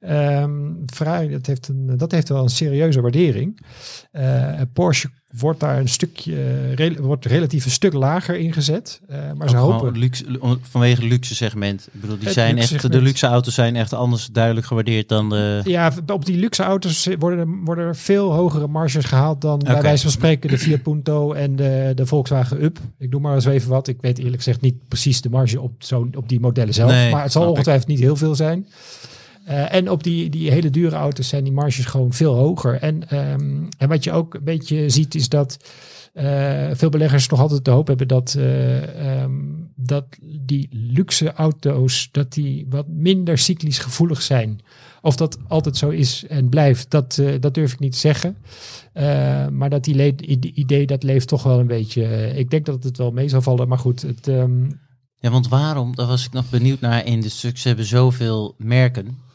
Um, 0.00 0.84
dat 1.30 1.46
heeft, 1.46 1.68
een, 1.68 1.96
dat 1.96 2.12
heeft 2.12 2.28
wel 2.28 2.42
een 2.42 2.48
serieuze 2.48 3.00
waardering. 3.00 3.60
Uh, 4.12 4.60
Porsche 4.72 5.10
wordt 5.38 5.60
daar 5.60 5.78
een 5.78 5.88
stukje, 5.88 6.70
re, 6.74 6.94
wordt 7.02 7.24
relatief 7.24 7.64
een 7.64 7.70
stuk 7.70 7.92
lager 7.92 8.36
ingezet. 8.36 9.00
Uh, 9.10 9.16
maar 9.16 9.42
Ook 9.42 9.48
ze 9.48 9.56
hopen... 9.56 9.98
Luxe, 9.98 10.24
vanwege 10.62 11.00
het 11.00 11.10
luxe 11.10 11.34
segment. 11.34 11.88
Ik 11.92 12.00
bedoel, 12.00 12.18
die 12.18 12.30
zijn 12.30 12.58
echt, 12.58 12.68
segment. 12.68 12.92
de 12.92 13.00
luxe 13.00 13.26
auto's 13.26 13.54
zijn 13.54 13.76
echt 13.76 13.92
anders 13.92 14.26
duidelijk 14.26 14.66
gewaardeerd 14.66 15.08
dan 15.08 15.28
de... 15.28 15.60
Ja, 15.64 15.92
op 16.06 16.24
die 16.24 16.36
luxe 16.36 16.62
auto's 16.62 17.08
worden, 17.18 17.64
worden 17.64 17.84
er 17.84 17.96
veel 17.96 18.32
hogere 18.32 18.66
marges 18.66 19.04
gehaald 19.04 19.40
dan 19.40 19.60
okay. 19.60 19.72
bij 19.72 19.82
wijze 19.82 20.02
van 20.02 20.12
spreken 20.12 20.50
de 20.50 20.58
Fiat 20.58 20.82
Punto 20.82 21.32
en 21.32 21.56
de, 21.56 21.92
de 21.94 22.06
Volkswagen 22.06 22.62
Up. 22.62 22.78
Ik 22.98 23.10
doe 23.10 23.20
maar 23.20 23.34
eens 23.34 23.44
even 23.44 23.70
wat. 23.70 23.88
Ik 23.88 24.00
weet 24.00 24.18
eerlijk 24.18 24.36
gezegd 24.36 24.60
niet 24.60 24.88
precies 24.88 25.20
de 25.20 25.30
marge 25.30 25.60
op, 25.60 25.72
zo, 25.78 26.08
op 26.16 26.28
die 26.28 26.40
modellen 26.40 26.74
zelf. 26.74 26.90
Nee, 26.90 27.12
maar 27.12 27.22
het 27.22 27.32
zal 27.32 27.50
ongetwijfeld 27.50 27.88
niet 27.88 28.00
heel 28.00 28.16
veel 28.16 28.34
zijn. 28.34 28.66
Uh, 29.48 29.74
en 29.74 29.90
op 29.90 30.02
die, 30.02 30.30
die 30.30 30.50
hele 30.50 30.70
dure 30.70 30.96
auto's 30.96 31.28
zijn 31.28 31.44
die 31.44 31.52
marges 31.52 31.84
gewoon 31.84 32.12
veel 32.12 32.34
hoger. 32.34 32.74
En, 32.74 33.16
um, 33.16 33.68
en 33.78 33.88
wat 33.88 34.04
je 34.04 34.12
ook 34.12 34.34
een 34.34 34.44
beetje 34.44 34.90
ziet 34.90 35.14
is 35.14 35.28
dat 35.28 35.56
uh, 36.14 36.70
veel 36.72 36.88
beleggers 36.88 37.28
nog 37.28 37.40
altijd 37.40 37.64
de 37.64 37.70
hoop 37.70 37.86
hebben 37.86 38.08
dat, 38.08 38.34
uh, 38.38 39.22
um, 39.22 39.70
dat 39.76 40.04
die 40.20 40.68
luxe 40.70 41.32
auto's 41.32 42.08
dat 42.12 42.32
die 42.32 42.66
wat 42.68 42.88
minder 42.88 43.38
cyclisch 43.38 43.78
gevoelig 43.78 44.22
zijn. 44.22 44.60
Of 45.02 45.16
dat 45.16 45.38
altijd 45.48 45.76
zo 45.76 45.88
is 45.88 46.24
en 46.28 46.48
blijft, 46.48 46.90
dat, 46.90 47.22
dat 47.40 47.54
durf 47.54 47.72
ik 47.72 47.78
niet 47.78 47.92
te 47.92 47.98
zeggen. 47.98 48.36
maar 49.52 49.70
dat 49.70 49.84
die 49.84 50.52
idee 50.54 50.86
dat 50.86 51.02
leeft 51.02 51.28
toch 51.28 51.42
wel 51.42 51.58
een 51.58 51.66
beetje. 51.66 52.32
ik 52.36 52.50
denk 52.50 52.66
dat 52.66 52.84
het 52.84 52.96
wel 52.96 53.10
mee 53.10 53.28
zal 53.28 53.42
vallen. 53.42 53.68
Maar 53.68 53.78
goed, 53.78 54.02
het. 54.02 54.26
Um, 54.26 54.80
ja, 55.20 55.30
want 55.30 55.48
waarom, 55.48 55.94
daar 55.94 56.06
was 56.06 56.26
ik 56.26 56.32
nog 56.32 56.50
benieuwd 56.50 56.80
naar 56.80 57.06
in 57.06 57.20
de 57.20 57.28
stuk. 57.28 57.58
Ze 57.58 57.68
hebben 57.68 57.86
zoveel 57.86 58.54
merken. 58.58 59.26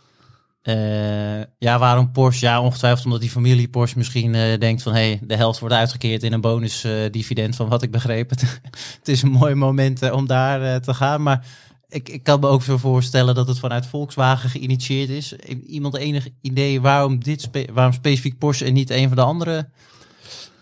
Uh, 0.63 1.41
ja, 1.57 1.79
waarom 1.79 2.11
Porsche? 2.11 2.45
Ja, 2.45 2.61
ongetwijfeld 2.61 3.05
omdat 3.05 3.21
die 3.21 3.29
familie 3.29 3.69
Porsche 3.69 3.97
misschien 3.97 4.33
uh, 4.33 4.59
denkt 4.59 4.81
van... 4.81 4.93
hé, 4.93 5.07
hey, 5.07 5.19
de 5.23 5.35
helft 5.35 5.59
wordt 5.59 5.75
uitgekeerd 5.75 6.23
in 6.23 6.33
een 6.33 6.41
bonus 6.41 6.85
uh, 6.85 6.91
dividend 7.11 7.55
van 7.55 7.69
wat 7.69 7.81
ik 7.81 7.91
begreep. 7.91 8.29
het 8.99 9.07
is 9.07 9.21
een 9.21 9.31
mooi 9.31 9.55
moment 9.55 10.11
om 10.11 10.27
daar 10.27 10.81
te 10.81 10.93
gaan. 10.93 11.23
Maar 11.23 11.45
ik, 11.89 12.09
ik 12.09 12.23
kan 12.23 12.39
me 12.39 12.47
ook 12.47 12.61
veel 12.61 12.79
voorstellen 12.79 13.35
dat 13.35 13.47
het 13.47 13.59
vanuit 13.59 13.85
Volkswagen 13.85 14.49
geïnitieerd 14.49 15.09
is. 15.09 15.35
Iemand 15.67 15.95
enig 15.95 16.27
idee 16.41 16.81
waarom, 16.81 17.23
dit 17.23 17.49
waarom 17.73 17.93
specifiek 17.93 18.37
Porsche 18.37 18.65
en 18.65 18.73
niet 18.73 18.89
een 18.89 19.07
van 19.07 19.17
de 19.17 19.23
andere... 19.23 19.69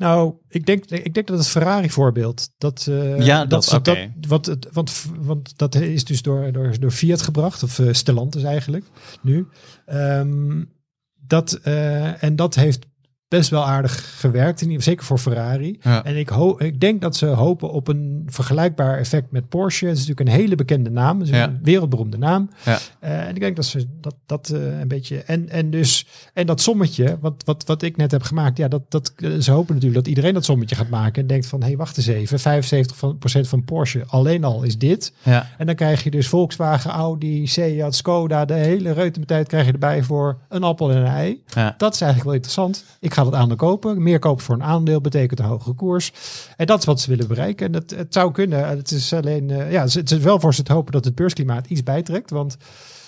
Nou, 0.02 0.34
ik 0.48 0.66
denk, 0.66 0.86
ik 0.86 1.14
denk 1.14 1.28
dat 1.28 1.38
het 1.38 1.48
Ferrari-voorbeeld. 1.48 2.50
Dat, 2.58 2.86
uh, 2.90 3.20
ja, 3.20 3.46
dat, 3.46 3.64
dat, 3.64 3.88
okay. 3.88 4.14
dat 4.16 4.30
want, 4.30 4.46
het, 4.46 4.68
want, 4.72 5.06
want 5.20 5.58
dat 5.58 5.76
is 5.76 6.06
dus 6.06 6.22
door, 6.22 6.52
door, 6.52 6.80
door 6.80 6.92
Fiat 6.92 7.22
gebracht, 7.22 7.64
of 7.64 7.80
uh, 7.80 7.94
Stellantis 7.94 8.44
eigenlijk 8.44 8.86
nu. 9.22 9.48
Um, 9.94 10.72
dat, 11.28 11.60
uh, 11.64 12.24
en 12.24 12.36
dat 12.36 12.56
heeft 12.56 12.86
best 13.32 13.50
wel 13.50 13.66
aardig 13.66 14.20
gewerkt. 14.20 14.62
In, 14.62 14.68
ieder- 14.70 14.84
zeker 14.84 15.06
voor 15.06 15.18
Ferrari. 15.18 15.78
Ja. 15.82 16.04
En 16.04 16.18
ik, 16.18 16.30
ho 16.30 16.56
ik 16.58 16.80
denk 16.80 17.02
dat 17.02 17.16
ze 17.16 17.26
hopen 17.26 17.72
op 17.72 17.88
een 17.88 18.24
vergelijkbaar 18.28 18.98
effect 18.98 19.32
met 19.32 19.50
Porsche. 19.50 19.86
Het 19.86 19.98
is 19.98 20.08
natuurlijk 20.08 20.30
een 20.30 20.42
hele 20.42 20.56
bekende 20.56 20.90
naam. 20.90 21.20
Het 21.20 21.28
is 21.30 21.36
Ja. 21.36 21.44
een 21.44 21.60
wereldberoemde 21.64 22.18
naam. 22.18 22.50
Ja. 22.66 22.80
Eh, 23.00 23.28
en 23.28 23.36
ik 23.36 23.40
denk 23.40 23.56
dat 23.56 23.66
ze 23.66 23.88
dat, 24.02 24.16
dat 24.26 24.50
eh, 24.50 24.80
een 24.80 24.88
beetje. 24.88 25.18
En, 25.18 25.50
en 25.50 25.70
dus. 25.70 26.08
En 26.34 26.46
dat 26.46 26.62
sommetje, 26.62 27.18
wat, 27.22 27.44
wat, 27.46 27.64
wat 27.66 27.82
ik 27.82 27.98
net 27.98 28.12
heb 28.12 28.24
gemaakt. 28.24 28.58
Ja, 28.58 28.68
dat, 28.68 28.82
dat, 28.92 29.14
eh, 29.18 29.30
ze 29.40 29.52
hopen 29.52 29.74
natuurlijk 29.74 30.00
dat 30.04 30.08
iedereen 30.08 30.34
dat 30.34 30.46
sommetje 30.46 30.76
gaat 30.76 30.90
maken. 30.90 31.22
En 31.22 31.28
denkt 31.28 31.46
van 31.46 31.60
hé, 31.62 31.68
hey, 31.68 31.78
wacht 31.78 31.98
eens 31.98 32.08
even. 32.08 32.40
75% 32.40 32.96
van, 32.96 33.18
procent 33.18 33.48
van 33.48 33.64
Porsche 33.66 34.04
alleen 34.08 34.44
al 34.44 34.64
is 34.64 34.78
dit. 34.78 35.14
Ja. 35.24 35.50
En 35.58 35.66
dan 35.66 35.76
krijg 35.76 36.04
je 36.04 36.12
dus 36.12 36.28
Volkswagen, 36.28 36.92
Audi, 36.92 37.48
Seat, 37.48 37.96
Skoda. 37.96 38.46
De 38.46 38.54
hele 38.54 38.92
reutemetijд 38.92 39.48
krijg 39.48 39.66
je 39.66 39.72
erbij 39.72 40.04
voor 40.04 40.38
een 40.50 40.64
appel 40.64 40.92
en 40.92 40.98
een 40.98 41.06
ei. 41.06 41.44
Dat 41.78 41.94
is 41.94 42.02
eigenlijk 42.02 42.24
wel 42.24 42.34
interessant. 42.34 42.86
Ik 43.00 43.14
ga 43.14 43.21
dat 43.26 43.34
aandeel 43.34 43.56
kopen. 43.58 44.04
Meer 44.04 44.20
kopen 44.20 44.44
voor 44.44 44.56
een 44.56 44.64
aandeel 44.64 45.02
betekent 45.02 45.40
een 45.40 45.46
hogere 45.46 45.74
koers. 45.74 46.12
En 46.58 46.66
dat 46.66 46.80
is 46.80 46.86
wat 46.86 47.02
ze 47.02 47.10
willen 47.10 47.28
bereiken. 47.28 47.66
En 47.66 47.72
dat, 47.72 47.90
het 47.90 48.14
zou 48.14 48.32
kunnen. 48.32 48.68
Het 48.68 48.92
is 48.92 49.14
alleen, 49.14 49.50
eh, 49.50 49.72
ja, 49.72 49.84
het 49.84 50.12
is 50.12 50.18
wel 50.18 50.40
voor 50.40 50.54
ze 50.54 50.64
te 50.64 50.74
hopen 50.74 50.92
dat 50.92 51.06
het 51.06 51.16
beursklimaat 51.16 51.68
iets 51.68 51.84
bijtrekt. 51.84 52.30
Want 52.30 52.58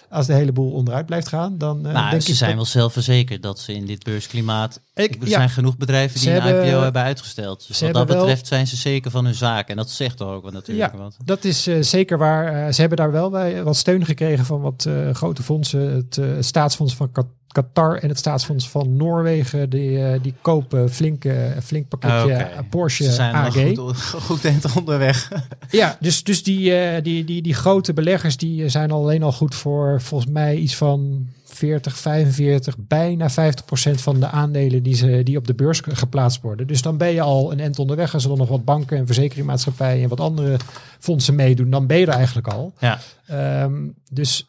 als 0.10 0.26
de 0.28 0.34
hele 0.34 0.52
boel 0.52 0.72
onderuit 0.72 1.06
blijft 1.06 1.28
gaan, 1.28 1.58
dan 1.58 1.86
eh, 1.88 1.94
Nou, 1.94 2.10
denk 2.10 2.22
ze 2.22 2.30
ik 2.30 2.36
zijn 2.36 2.50
dat- 2.50 2.58
wel 2.60 2.66
zelfverzekerd 2.82 3.42
dat 3.42 3.60
ze 3.60 3.74
in 3.74 3.86
dit 3.86 4.04
beursklimaat... 4.04 4.82
Ik- 4.94 5.16
er 5.22 5.28
ja. 5.28 5.36
zijn 5.38 5.50
genoeg 5.50 5.78
bedrijven 5.78 6.20
die 6.20 6.30
Ze 6.30 6.36
een 6.36 6.42
hebben- 6.42 6.68
IPO 6.68 6.82
hebben 6.82 7.02
uitgesteld. 7.02 7.68
Dus 7.68 7.80
wat 7.80 7.88
dat 7.88 7.98
hebben 7.98 8.16
wel- 8.16 8.26
betreft 8.26 8.48
zijn 8.48 8.68
ze 8.68 8.76
zeker 8.76 9.12
van 9.12 9.26
hun 9.26 9.34
zaak. 9.36 9.68
En 9.70 9.76
dat 9.76 9.90
zegt 9.90 10.18
toch 10.18 10.30
ook 10.32 10.44
wel 10.44 10.52
natuurlijk. 10.52 10.92
Ja, 10.92 10.98
Want, 10.98 11.18
dat 11.26 11.44
is 11.44 11.68
eh, 11.68 11.82
zeker 11.82 12.18
waar. 12.18 12.74
Ze 12.74 12.80
hebben 12.80 12.98
daar 12.98 13.12
wel 13.12 13.30
bij 13.30 13.64
wat 13.64 13.76
steun 13.76 14.06
gekregen 14.06 14.46
van 14.46 14.62
wat 14.62 14.88
grote 15.14 15.44
fondsen. 15.44 15.80
Het 15.96 16.20
staatsfonds 16.46 16.96
van 16.96 17.12
Kat- 17.12 17.28
Qatar 17.54 17.96
en 17.96 18.10
het 18.10 18.18
staatsfonds 18.18 18.70
van 18.70 18.96
Noorwegen. 18.96 19.70
Die, 19.70 20.06
eh, 20.06 20.20
die 20.22 20.34
kopen 20.42 20.90
flinke, 20.94 21.56
flink 21.64 21.88
pakketje 21.88 22.34
eh, 22.34 22.60
Porsche 22.70 23.04
ze 23.04 23.12
zijn 23.12 23.36
AG. 23.36 23.54
goed, 23.76 23.98
goed 24.28 24.76
onderweg. 24.76 25.32
Ja, 25.70 25.98
dus, 26.00 26.24
dus 26.24 26.44
die, 26.44 26.76
eh, 26.76 27.04
die, 27.04 27.24
die, 27.26 27.42
die 27.42 27.54
grote 27.54 27.94
beleggers 27.94 28.38
die 28.38 28.70
zijn 28.70 28.92
alleen 28.92 29.24
al 29.24 29.32
goed 29.32 29.56
voor 29.56 30.02
volgens 30.02 30.32
mij 30.32 30.56
iets 30.56 30.76
van 30.76 31.28
40, 31.46 31.98
45, 31.98 32.76
bijna 32.78 33.30
50 33.30 33.66
procent 33.66 34.02
van 34.02 34.20
de 34.20 34.28
aandelen 34.28 34.84
die, 34.84 34.96
ze, 34.96 35.22
die 35.24 35.38
op 35.38 35.48
de 35.48 35.54
beurs 35.54 35.80
ge- 35.80 35.96
geplaatst 35.96 36.42
worden. 36.42 36.68
Dus 36.68 36.82
dan 36.82 36.98
ben 36.98 37.14
je 37.14 37.22
al 37.22 37.52
een 37.52 37.60
end 37.60 37.80
onderweg. 37.80 38.14
Als 38.14 38.24
er 38.24 38.30
dan 38.30 38.38
nog 38.38 38.50
wat 38.50 38.66
banken 38.66 38.98
en 38.98 39.06
verzekeringsmaatschappijen 39.06 40.04
en 40.04 40.10
wat 40.10 40.20
andere 40.20 40.58
fondsen 41.00 41.36
meedoen, 41.36 41.70
dan 41.70 41.88
ben 41.88 41.98
je 41.98 42.06
er 42.06 42.14
eigenlijk 42.14 42.48
al. 42.48 42.74
Ja. 42.80 43.00
Ehm, 43.28 43.74
dus, 44.12 44.48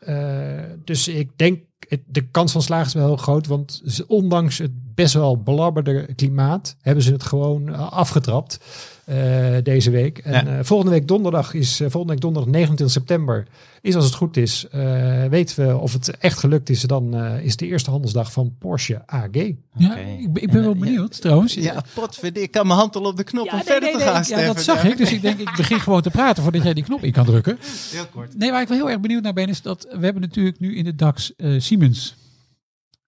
dus 0.85 1.09
ik 1.09 1.31
denk, 1.37 1.59
de 2.07 2.29
kans 2.31 2.53
van 2.53 2.63
slagen 2.63 2.87
is 2.87 2.95
wel 2.95 3.07
heel 3.07 3.17
groot. 3.17 3.47
Want 3.47 3.83
ondanks 4.07 4.59
het 4.59 4.73
best 4.95 5.15
wel 5.15 5.43
belabberde 5.43 6.09
klimaat, 6.17 6.77
hebben 6.81 7.05
ze 7.05 7.13
het 7.13 7.23
gewoon 7.23 7.69
eh, 7.69 7.93
afgetrapt 7.93 8.59
eh, 9.05 9.17
deze 9.63 9.91
week. 9.91 10.19
En 10.19 10.33
Ja. 10.33 10.59
eh, 10.59 10.65
volgende 10.65 10.93
week 10.93 11.09
donderdag 11.09 11.55
is, 11.55 11.77
volgende 11.77 12.07
week 12.13 12.21
donderdag 12.21 12.51
29 12.53 12.91
september, 12.97 13.47
is 13.81 13.95
als 13.95 14.05
het 14.05 14.15
goed 14.15 14.37
is, 14.37 14.67
eh, 14.71 15.25
weten 15.25 15.67
we 15.69 15.77
of 15.77 15.93
het 15.93 16.11
echt 16.19 16.39
gelukt 16.39 16.69
is. 16.71 16.81
Dan 16.83 17.15
eh, 17.15 17.45
is 17.45 17.57
de 17.57 17.67
eerste 17.67 17.91
handelsdag 17.91 18.33
van 18.33 18.55
Porsche 18.59 19.03
AG. 19.07 19.29
Ja, 19.77 19.97
ik, 19.97 20.33
ben- 20.33 20.43
ik 20.43 20.49
En, 20.49 20.51
ben 20.55 20.63
wel 20.63 20.75
benieuwd 20.75 21.21
trouwens. 21.21 21.55
Ja, 21.55 21.83
potverdikke. 21.95 22.41
Ik 22.41 22.51
kan 22.51 22.67
mijn 22.67 22.79
hand 22.79 22.97
al 22.97 23.03
op 23.05 23.17
de 23.17 23.25
knop 23.25 23.45
Ja, 23.45 23.51
om 23.51 23.57
nee, 23.57 23.67
verder 23.67 23.83
nee, 23.89 23.99
te 23.99 24.05
nee. 24.05 24.15
gaan, 24.25 24.41
Ja, 24.41 24.47
dat 24.47 24.63
zag 24.63 24.85
ik. 24.85 24.97
Dus 24.97 25.13
ik 25.13 25.23
denk, 25.23 25.39
ik 25.41 25.53
begin 25.57 25.81
gewoon 25.81 26.03
te 26.03 26.11
praten 26.11 26.43
voordat 26.43 26.63
jij 26.63 26.75
die 26.75 26.85
knop 26.85 27.03
in 27.05 27.13
kan 27.13 27.25
drukken. 27.25 27.59
Heel 27.93 28.07
kort. 28.13 28.39
Nee, 28.39 28.51
waar 28.51 28.63
ik 28.63 28.69
wel 28.69 28.77
heel 28.77 28.91
erg 28.91 29.01
benieuwd 29.01 29.23
naar 29.23 29.33
ben, 29.33 29.49
is 29.49 29.63
dat 29.63 29.87
we 29.99 30.05
hebben 30.05 30.23
natuurlijk 30.23 30.61
nu 30.61 30.77
in 30.77 30.85
de 30.85 30.95
DAX 30.95 31.33
eh, 31.37 31.55
Siemens. 31.61 32.15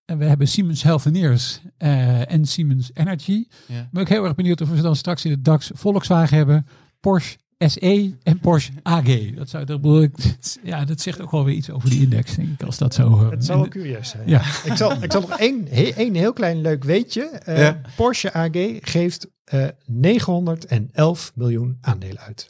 En 0.06 0.18
we 0.18 0.24
hebben 0.24 0.48
Siemens 0.48 0.82
Healthineers 0.82 1.60
eh 1.78 2.32
en 2.32 2.44
Siemens 2.44 2.90
Energy. 2.94 3.44
Ja. 3.66 3.88
Ben 3.92 4.02
ik 4.02 4.08
heel 4.08 4.24
erg 4.24 4.34
benieuwd 4.34 4.60
of 4.60 4.68
we 4.70 4.80
dan 4.80 4.96
straks 4.96 5.24
in 5.24 5.30
de 5.30 5.42
DAX 5.42 5.70
Volkswagen 5.74 6.36
hebben, 6.36 6.66
Porsche 7.00 7.36
SE 7.58 8.16
en 8.22 8.38
Porsche 8.38 8.72
AG. 8.82 9.34
Dat, 9.34 9.48
zou, 9.48 9.64
dat, 9.64 9.80
bedoel 9.80 10.02
ik, 10.02 10.12
ja, 10.62 10.84
dat 10.84 11.00
zegt 11.00 11.20
ook 11.20 11.30
wel 11.30 11.44
weer 11.44 11.54
iets 11.54 11.70
over 11.70 11.90
die 11.90 12.00
index, 12.02 12.34
denk 12.34 12.48
ik, 12.48 12.62
als 12.62 12.78
dat 12.78 12.94
zo... 12.94 13.22
eh, 13.24 13.30
Het 13.30 13.44
zou 13.44 13.56
wel 13.58 13.66
en- 13.66 13.72
curieus 13.72 14.08
zijn. 14.08 14.28
Ja. 14.28 14.40
Ik, 14.64 14.72
zal, 14.76 15.02
ik 15.02 15.12
zal 15.12 15.20
nog 15.20 15.38
één, 15.38 15.66
he- 15.70 15.92
één 15.96 16.14
heel 16.14 16.32
klein 16.32 16.60
leuk 16.60 16.84
weetje. 16.84 17.22
Eh, 17.24 17.58
Ja. 17.58 17.80
Porsche 17.96 18.32
AG 18.32 18.50
geeft 18.80 19.26
eh 19.44 19.66
911 19.86 21.32
miljoen 21.34 21.78
aandelen 21.80 22.20
uit. 22.22 22.48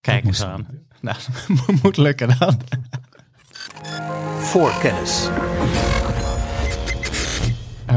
Kijk 0.00 0.24
eens 0.24 0.44
aan. 0.44 0.66
Nou, 1.00 1.16
moet 1.82 1.96
lukken 1.96 2.38
dan. 2.38 2.60
Voorkennis. 4.38 5.28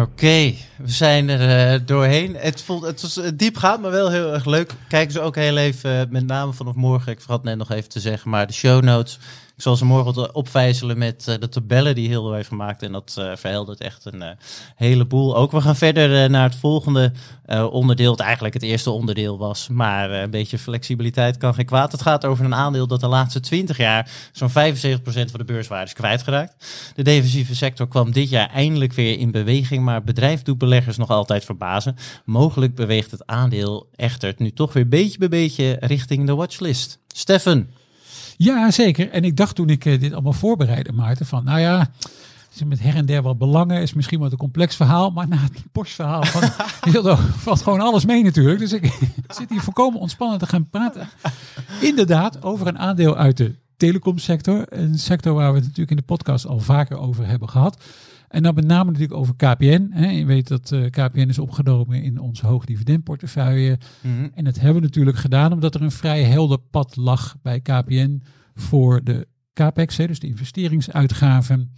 Oké, 0.01 0.53
we 0.77 0.91
zijn 0.91 1.29
er 1.29 1.73
eh, 1.73 1.79
doorheen. 1.85 2.35
Het, 2.35 2.61
voelt, 2.61 2.85
het 2.85 3.01
was 3.01 3.17
eh, 3.17 3.31
diep 3.33 3.61
maar 3.61 3.81
wel 3.81 4.09
heel 4.09 4.33
erg 4.33 4.45
leuk. 4.45 4.73
Kijken 4.87 5.11
ze 5.11 5.19
ook 5.19 5.35
heel 5.35 5.57
even, 5.57 5.99
eh, 5.99 6.07
met 6.09 6.25
name 6.25 6.53
vanaf 6.53 6.75
morgen, 6.75 7.11
ik 7.11 7.21
vergat 7.21 7.43
net 7.43 7.57
nog 7.57 7.71
even 7.71 7.89
te 7.89 7.99
zeggen, 7.99 8.29
maar 8.29 8.47
de 8.47 8.53
show 8.53 8.83
notes. 8.83 9.19
Ik 9.59 9.65
zal 9.65 9.75
ze 9.75 9.85
morgen 9.85 10.13
wat 10.13 10.31
opvijzelen 10.31 10.97
met 10.97 11.27
eh, 11.27 11.35
de 11.39 11.49
tabellen 11.49 11.95
die 11.95 12.07
Hildo 12.07 12.31
heeft 12.31 12.47
gemaakt. 12.47 12.83
En 12.83 12.91
dat 12.91 13.15
eh 13.17 13.31
verheldert 13.35 13.81
echt 13.81 14.05
een 14.05 14.21
eh, 14.21 14.29
heleboel. 14.75 15.35
Ook 15.35 15.51
we 15.51 15.61
gaan 15.61 15.75
verder 15.75 16.23
eh, 16.23 16.29
naar 16.29 16.49
het 16.49 16.55
volgende 16.55 17.11
eh, 17.49 17.73
onderdeel. 17.73 18.11
Het 18.11 18.19
eigenlijk 18.19 18.53
het 18.53 18.63
eerste 18.63 18.91
onderdeel 18.91 19.37
was. 19.37 19.67
Maar 19.67 20.11
eh, 20.11 20.21
een 20.21 20.29
beetje 20.29 20.57
flexibiliteit 20.57 21.37
kan 21.37 21.53
geen 21.53 21.65
kwaad. 21.65 21.91
Het 21.91 22.01
gaat 22.01 22.25
over 22.25 22.45
een 22.45 22.55
aandeel 22.55 22.87
dat 22.87 22.99
de 22.99 23.07
laatste 23.07 23.39
20 23.39 23.77
jaar 23.77 24.11
zo'n 24.31 24.49
75% 24.49 24.51
van 25.03 25.39
de 25.39 25.45
beurswaarde 25.45 25.85
is 25.85 25.93
kwijtgeraakt. 25.93 26.65
De 26.95 27.03
defensieve 27.03 27.55
sector 27.55 27.87
kwam 27.87 28.11
dit 28.11 28.29
jaar 28.29 28.49
eindelijk 28.49 28.93
weer 28.93 29.19
in 29.19 29.31
beweging. 29.31 29.83
Maar 29.83 29.95
het 29.95 30.05
bedrijf 30.05 30.41
doet 30.41 30.57
beleggers 30.57 30.97
nog 30.97 31.09
altijd 31.09 31.45
verbazen. 31.45 31.95
Mogelijk 32.25 32.75
beweegt 32.75 33.11
het 33.11 33.27
aandeel 33.27 33.89
echter 33.95 34.33
nu 34.37 34.51
toch 34.51 34.73
weer 34.73 34.87
beetje 34.87 35.17
bij 35.17 35.29
beetje 35.29 35.77
richting 35.79 36.25
de 36.25 36.35
watchlist. 36.35 36.99
Steffen. 37.07 37.78
Ja, 38.41 38.71
zeker. 38.71 39.09
En 39.09 39.23
ik 39.23 39.37
dacht 39.37 39.55
toen 39.55 39.69
ik 39.69 39.85
eh, 39.85 39.99
dit 39.99 40.13
allemaal 40.13 40.33
voorbereidde, 40.33 40.91
Maarten, 40.91 41.25
van 41.25 41.43
nou 41.43 41.59
ja, 41.59 41.89
is 42.53 42.63
met 42.63 42.79
her 42.79 42.95
en 42.95 43.05
der 43.05 43.21
wat 43.21 43.37
belangen, 43.37 43.81
is 43.81 43.93
misschien 43.93 44.19
wat 44.19 44.31
een 44.31 44.37
complex 44.37 44.75
verhaal, 44.75 45.11
maar 45.11 45.27
na 45.27 45.37
het 45.37 45.63
Porsche 45.71 45.95
verhaal 45.95 46.23
van 46.23 46.43
Hildo 46.91 47.15
valt 47.15 47.61
gewoon 47.61 47.79
alles 47.79 48.05
mee 48.05 48.23
natuurlijk. 48.23 48.59
Dus 48.59 48.73
ik 48.73 48.99
zit 49.37 49.49
hier 49.49 49.61
volkomen 49.61 49.99
ontspannen 49.99 50.39
te 50.39 50.47
gaan 50.47 50.69
praten. 50.69 51.09
Inderdaad, 51.81 52.43
over 52.43 52.67
een 52.67 52.79
aandeel 52.79 53.17
uit 53.17 53.37
de 53.37 53.55
telecomsector. 53.77 54.65
Een 54.69 54.99
sector 54.99 55.33
waar 55.33 55.49
we 55.49 55.55
het 55.55 55.63
natuurlijk 55.63 55.91
in 55.91 55.97
de 55.97 56.13
podcast 56.13 56.47
al 56.47 56.59
vaker 56.59 56.97
over 56.97 57.27
hebben 57.27 57.49
gehad. 57.49 57.83
En 58.29 58.43
dan 58.43 58.55
met 58.55 58.65
name 58.65 58.91
natuurlijk 58.91 59.19
over 59.19 59.35
KPN. 59.35 59.87
Hè. 59.91 60.09
Je 60.09 60.25
weet 60.25 60.47
dat 60.47 60.71
eh, 60.71 60.85
KPN 60.85 61.29
is 61.29 61.39
opgenomen 61.39 62.03
in 62.03 62.19
onze 62.19 62.45
hoogdividendportefeuille. 62.45 63.79
En 64.33 64.43
dat 64.43 64.55
hebben 64.55 64.75
we 64.75 64.87
natuurlijk 64.87 65.17
gedaan 65.17 65.53
omdat 65.53 65.75
er 65.75 65.81
een 65.81 65.91
vrij 65.91 66.23
helder 66.23 66.57
pad 66.59 66.95
lag 66.95 67.35
bij 67.41 67.59
KPN 67.59 68.23
voor 68.53 69.03
de 69.03 69.27
capex, 69.53 69.97
hè, 69.97 70.07
dus 70.07 70.19
de 70.19 70.27
investeringsuitgaven, 70.27 71.71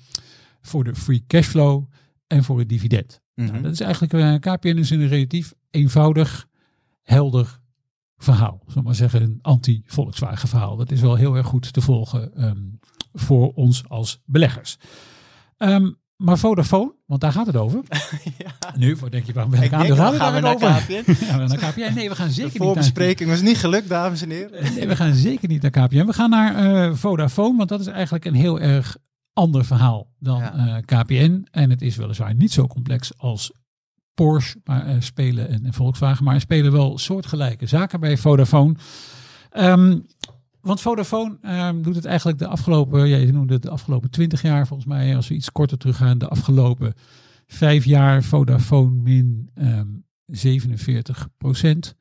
voor 0.61 0.83
de 0.83 0.95
free 0.95 1.23
cashflow 1.27 1.83
en 2.27 2.43
voor 2.43 2.59
het 2.59 2.69
dividend. 2.69 3.21
Nou, 3.35 3.61
dat 3.61 3.71
is 3.71 3.79
eigenlijk, 3.79 4.13
eh, 4.13 4.53
KPN 4.53 4.77
is 4.77 4.89
een 4.89 5.07
relatief 5.07 5.53
eenvoudig, 5.69 6.47
helder 7.01 7.59
verhaal. 8.17 8.57
Zullen 8.59 8.75
we 8.75 8.81
maar 8.81 8.95
zeggen, 8.95 9.21
een 9.21 9.39
anti-Volkswagen 9.41 10.49
verhaal. 10.49 10.75
Dat 10.75 10.91
is 10.91 11.01
wel 11.01 11.15
heel 11.15 11.35
erg 11.35 11.47
goed 11.47 11.73
te 11.73 11.81
volgen 11.81 12.35
ehm, 12.35 12.61
voor 13.13 13.53
ons 13.53 13.89
als 13.89 14.21
beleggers. 14.25 14.77
Ehm, 15.57 15.91
maar 16.23 16.37
Vodafone, 16.37 16.93
want 17.05 17.21
daar 17.21 17.31
gaat 17.31 17.45
het 17.45 17.55
over. 17.55 17.81
Nu, 18.75 18.95
wat 18.95 19.11
denk 19.11 19.25
je, 19.25 19.33
waarom 19.33 19.51
welk 19.51 19.63
Ik 19.63 19.69
denk, 19.69 19.81
aandeel 19.81 19.95
dan 19.95 20.13
gaan 20.13 20.33
we 20.33 20.39
naar 20.39 20.57
daarover? 20.59 21.03
KPN. 21.03 21.25
Ja, 21.25 21.37
naar 21.37 21.57
KPN. 21.57 21.93
Nee, 21.93 22.09
we 22.09 22.15
gaan 22.15 22.27
De 22.27 22.33
zeker 22.33 22.49
niet 22.51 22.59
naar 22.59 22.67
voorbespreking 22.67 23.29
was 23.29 23.41
niet 23.41 23.57
gelukt, 23.57 23.89
dames 23.89 24.21
en 24.21 24.29
heren. 24.29 24.73
Nee, 24.73 24.87
we 24.87 24.95
gaan 24.95 25.13
zeker 25.13 25.47
niet 25.47 25.61
naar 25.61 25.71
KPN. 25.71 26.05
We 26.05 26.13
gaan 26.13 26.29
naar 26.29 26.55
eh, 26.55 26.93
Vodafone, 26.95 27.57
want 27.57 27.69
dat 27.69 27.79
is 27.79 27.87
eigenlijk 27.87 28.25
een 28.25 28.33
heel 28.33 28.59
erg 28.59 28.97
ander 29.33 29.65
verhaal 29.65 30.07
dan 30.19 30.39
Ja. 30.39 30.53
eh, 30.85 30.99
KPN. 30.99 31.47
En 31.51 31.69
het 31.69 31.81
is 31.81 31.95
weliswaar 31.95 32.35
niet 32.35 32.51
zo 32.51 32.67
complex 32.67 33.11
als 33.17 33.51
Porsche 34.13 34.59
maar, 34.63 34.85
eh, 34.85 34.95
spelen 34.99 35.49
en, 35.49 35.65
en 35.65 35.73
Volkswagen, 35.73 36.23
maar 36.23 36.39
spelen 36.41 36.71
wel 36.71 36.97
soortgelijke 36.97 37.65
zaken 37.65 37.99
bij 37.99 38.17
Vodafone. 38.17 38.75
Ehm, 39.51 39.99
want 40.61 40.81
Vodafone 40.81 41.37
ehm, 41.41 41.81
doet 41.81 41.95
het 41.95 42.05
eigenlijk 42.05 42.39
de 42.39 42.47
afgelopen, 42.47 43.07
ja, 43.07 43.17
je 43.17 43.31
noemde 43.31 43.53
het 43.53 43.61
de 43.61 43.69
afgelopen 43.69 44.11
20 44.11 44.41
jaar 44.41 44.67
volgens 44.67 44.89
mij, 44.89 45.15
als 45.15 45.27
we 45.27 45.35
iets 45.35 45.51
korter 45.51 45.77
teruggaan, 45.77 46.17
de 46.17 46.27
afgelopen 46.27 46.93
vijf 47.45 47.85
jaar 47.85 48.23
Vodafone 48.23 49.01
min 49.01 49.49
ehm 49.53 49.87
47 50.31 51.27
procent. 51.37 51.95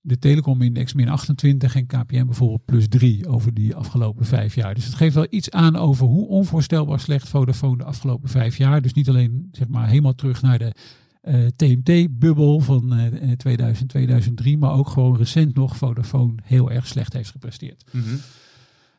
De 0.00 0.18
telecomindex 0.18 0.92
min 0.92 1.08
28 1.08 1.74
en 1.74 1.86
KPN 1.86 2.24
bijvoorbeeld 2.24 2.64
plus 2.64 2.88
3 2.88 3.28
over 3.28 3.54
die 3.54 3.74
afgelopen 3.74 4.24
vijf 4.24 4.54
jaar. 4.54 4.74
Dus 4.74 4.84
het 4.84 4.94
geeft 4.94 5.14
wel 5.14 5.26
iets 5.30 5.50
aan 5.50 5.76
over 5.76 6.06
hoe 6.06 6.28
onvoorstelbaar 6.28 7.00
slecht 7.00 7.28
Vodafone 7.28 7.76
de 7.76 7.84
afgelopen 7.84 8.28
vijf 8.28 8.56
jaar. 8.56 8.82
Dus 8.82 8.92
niet 8.92 9.08
alleen 9.08 9.48
zeg 9.52 9.68
maar 9.68 9.88
helemaal 9.88 10.14
terug 10.14 10.42
naar 10.42 10.58
de 10.58 10.74
eh, 11.22 11.46
TMT-bubbel 11.56 12.60
van 12.60 12.92
eh 12.92 13.30
2000, 13.36 13.88
2003, 13.88 14.58
maar 14.58 14.72
ook 14.72 14.88
gewoon 14.88 15.16
recent 15.16 15.54
nog 15.54 15.76
Vodafone 15.76 16.34
heel 16.42 16.70
erg 16.70 16.86
slecht 16.86 17.12
heeft 17.12 17.30
gepresteerd. 17.30 17.84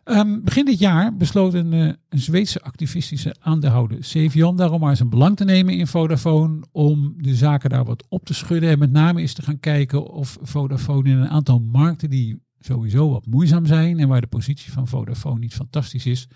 Ehm, 0.03 0.41
begin 0.41 0.65
dit 0.65 0.79
jaar 0.79 1.15
besloot 1.15 1.53
een, 1.53 1.73
uh, 1.73 1.91
een 2.09 2.19
Zweedse 2.19 2.61
activistische 2.61 3.35
aandeelhouder, 3.39 4.03
Sevian, 4.03 4.57
daarom 4.57 4.79
maar 4.79 4.95
zijn 4.95 5.09
belang 5.09 5.37
te 5.37 5.43
nemen 5.43 5.77
in 5.77 5.87
Vodafone. 5.87 6.63
Om 6.71 7.13
de 7.17 7.35
zaken 7.35 7.69
daar 7.69 7.85
wat 7.85 8.05
op 8.09 8.25
te 8.25 8.33
schudden. 8.33 8.69
En 8.69 8.79
met 8.79 8.91
name 8.91 9.21
is 9.21 9.33
te 9.33 9.41
gaan 9.41 9.59
kijken 9.59 10.07
of 10.07 10.37
Vodafone 10.41 11.09
in 11.09 11.17
een 11.17 11.29
aantal 11.29 11.59
markten 11.59 12.09
die 12.09 12.41
sowieso 12.59 13.09
wat 13.09 13.25
moeizaam 13.25 13.65
zijn. 13.65 13.99
En 13.99 14.07
waar 14.07 14.21
de 14.21 14.27
positie 14.27 14.71
van 14.71 14.87
Vodafone 14.87 15.39
niet 15.39 15.53
fantastisch 15.53 16.05
is. 16.05 16.27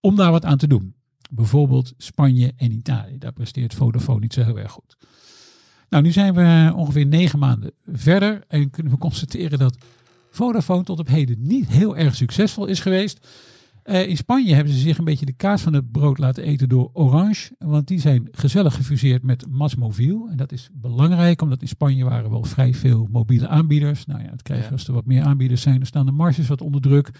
Om 0.00 0.16
daar 0.16 0.30
wat 0.30 0.44
aan 0.44 0.58
te 0.58 0.66
doen. 0.66 0.94
Bijvoorbeeld 1.30 1.94
Spanje 1.96 2.52
en 2.56 2.72
Italië. 2.72 3.18
Daar 3.18 3.32
presteert 3.32 3.74
Vodafone 3.74 4.20
niet 4.20 4.32
zo 4.32 4.42
heel 4.42 4.58
erg 4.58 4.72
goed. 4.72 4.96
Nou, 5.88 6.02
nu 6.02 6.10
zijn 6.10 6.34
we 6.34 6.72
ongeveer 6.76 7.06
negen 7.06 7.38
maanden 7.38 7.72
verder. 7.86 8.44
En 8.48 8.70
kunnen 8.70 8.92
we 8.92 8.98
constateren 9.08 9.58
dat 9.58 9.76
Vodafone 10.30 10.84
tot 10.84 10.98
op 10.98 11.08
heden 11.08 11.36
niet 11.40 11.68
heel 11.68 11.96
erg 11.96 12.14
succesvol 12.14 12.66
is 12.66 12.80
geweest. 12.80 13.26
Uh, 13.84 14.08
in 14.08 14.16
Spanje 14.16 14.54
hebben 14.54 14.72
ze 14.72 14.78
zich 14.78 14.98
een 14.98 15.04
beetje 15.04 15.26
de 15.26 15.32
kaas 15.32 15.62
van 15.62 15.72
het 15.72 15.92
brood 15.92 16.18
laten 16.18 16.44
eten 16.44 16.68
door 16.68 16.90
Orange. 16.92 17.54
Want 17.58 17.88
die 17.88 18.00
zijn 18.00 18.28
gezellig 18.30 18.74
gefuseerd 18.74 19.22
met 19.22 19.46
Masmoviel. 19.48 20.28
En 20.30 20.36
dat 20.36 20.52
is 20.52 20.68
belangrijk, 20.72 21.42
omdat 21.42 21.60
in 21.60 21.68
Spanje 21.68 22.04
waren 22.04 22.30
wel 22.30 22.44
vrij 22.44 22.74
veel 22.74 23.08
mobiele 23.10 23.48
aanbieders. 23.48 24.06
Nou 24.06 24.22
ja, 24.22 24.30
het 24.30 24.42
krijg 24.42 24.64
je 24.64 24.72
als 24.72 24.88
er 24.88 24.94
wat 24.94 25.06
meer 25.06 25.22
aanbieders 25.22 25.62
zijn. 25.62 25.76
Dan 25.76 25.86
staan 25.86 26.06
de 26.06 26.12
marges 26.12 26.48
wat 26.48 26.60
onder 26.60 26.80
druk. 26.80 27.10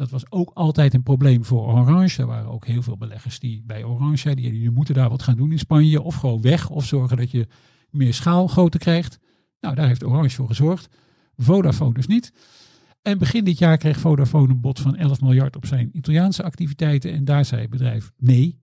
Dat 0.00 0.10
was 0.10 0.30
ook 0.30 0.50
altijd 0.54 0.94
een 0.94 1.02
probleem 1.02 1.44
voor 1.44 1.66
Orange. 1.66 2.20
Er 2.20 2.26
waren 2.26 2.50
ook 2.50 2.66
heel 2.66 2.82
veel 2.82 2.96
beleggers 2.96 3.38
die 3.38 3.62
bij 3.66 3.84
Orange 3.84 4.16
zeiden, 4.16 4.44
die 4.44 4.70
moeten 4.70 4.94
daar 4.94 5.08
wat 5.08 5.22
gaan 5.22 5.36
doen 5.36 5.52
in 5.52 5.58
Spanje. 5.58 6.02
Of 6.02 6.14
gewoon 6.14 6.40
weg, 6.40 6.70
of 6.70 6.86
zorgen 6.86 7.16
dat 7.16 7.30
je 7.30 7.46
meer 7.90 8.14
schaalgrootte 8.14 8.78
krijgt. 8.78 9.18
Nou, 9.60 9.74
daar 9.74 9.86
heeft 9.86 10.04
Orange 10.04 10.36
voor 10.36 10.46
gezorgd. 10.46 10.88
Vodafone 11.36 11.94
dus 11.94 12.06
niet. 12.06 12.32
En 13.02 13.18
begin 13.18 13.44
dit 13.44 13.58
jaar 13.58 13.76
kreeg 13.76 13.98
Vodafone 13.98 14.48
een 14.48 14.60
bod 14.60 14.80
van 14.80 14.96
11 14.96 15.20
miljard 15.20 15.56
op 15.56 15.66
zijn 15.66 15.90
Italiaanse 15.92 16.42
activiteiten. 16.42 17.12
En 17.12 17.24
daar 17.24 17.44
zei 17.44 17.60
het 17.60 17.70
bedrijf 17.70 18.12
nee 18.16 18.60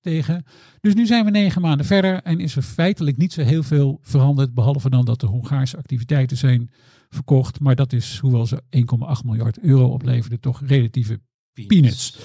tegen. 0.00 0.44
Dus 0.80 0.94
nu 0.94 1.06
zijn 1.06 1.24
we 1.24 1.30
negen 1.30 1.60
maanden 1.60 1.86
verder 1.86 2.22
en 2.22 2.40
is 2.40 2.56
er 2.56 2.62
feitelijk 2.62 3.16
niet 3.16 3.32
zo 3.32 3.42
heel 3.42 3.62
veel 3.62 3.98
veranderd. 4.02 4.54
Behalve 4.54 4.90
dan 4.90 5.04
dat 5.04 5.20
de 5.20 5.26
Hongaarse 5.26 5.76
activiteiten 5.76 6.36
zijn 6.36 6.70
verkocht. 7.14 7.60
Maar 7.60 7.74
dat 7.74 7.92
is, 7.92 8.18
hoewel 8.18 8.46
ze 8.46 8.62
1,8 8.62 9.24
miljard 9.24 9.58
euro 9.58 9.86
opleverden, 9.86 10.40
toch 10.40 10.60
relatieve 10.66 11.20
peanuts. 11.66 12.18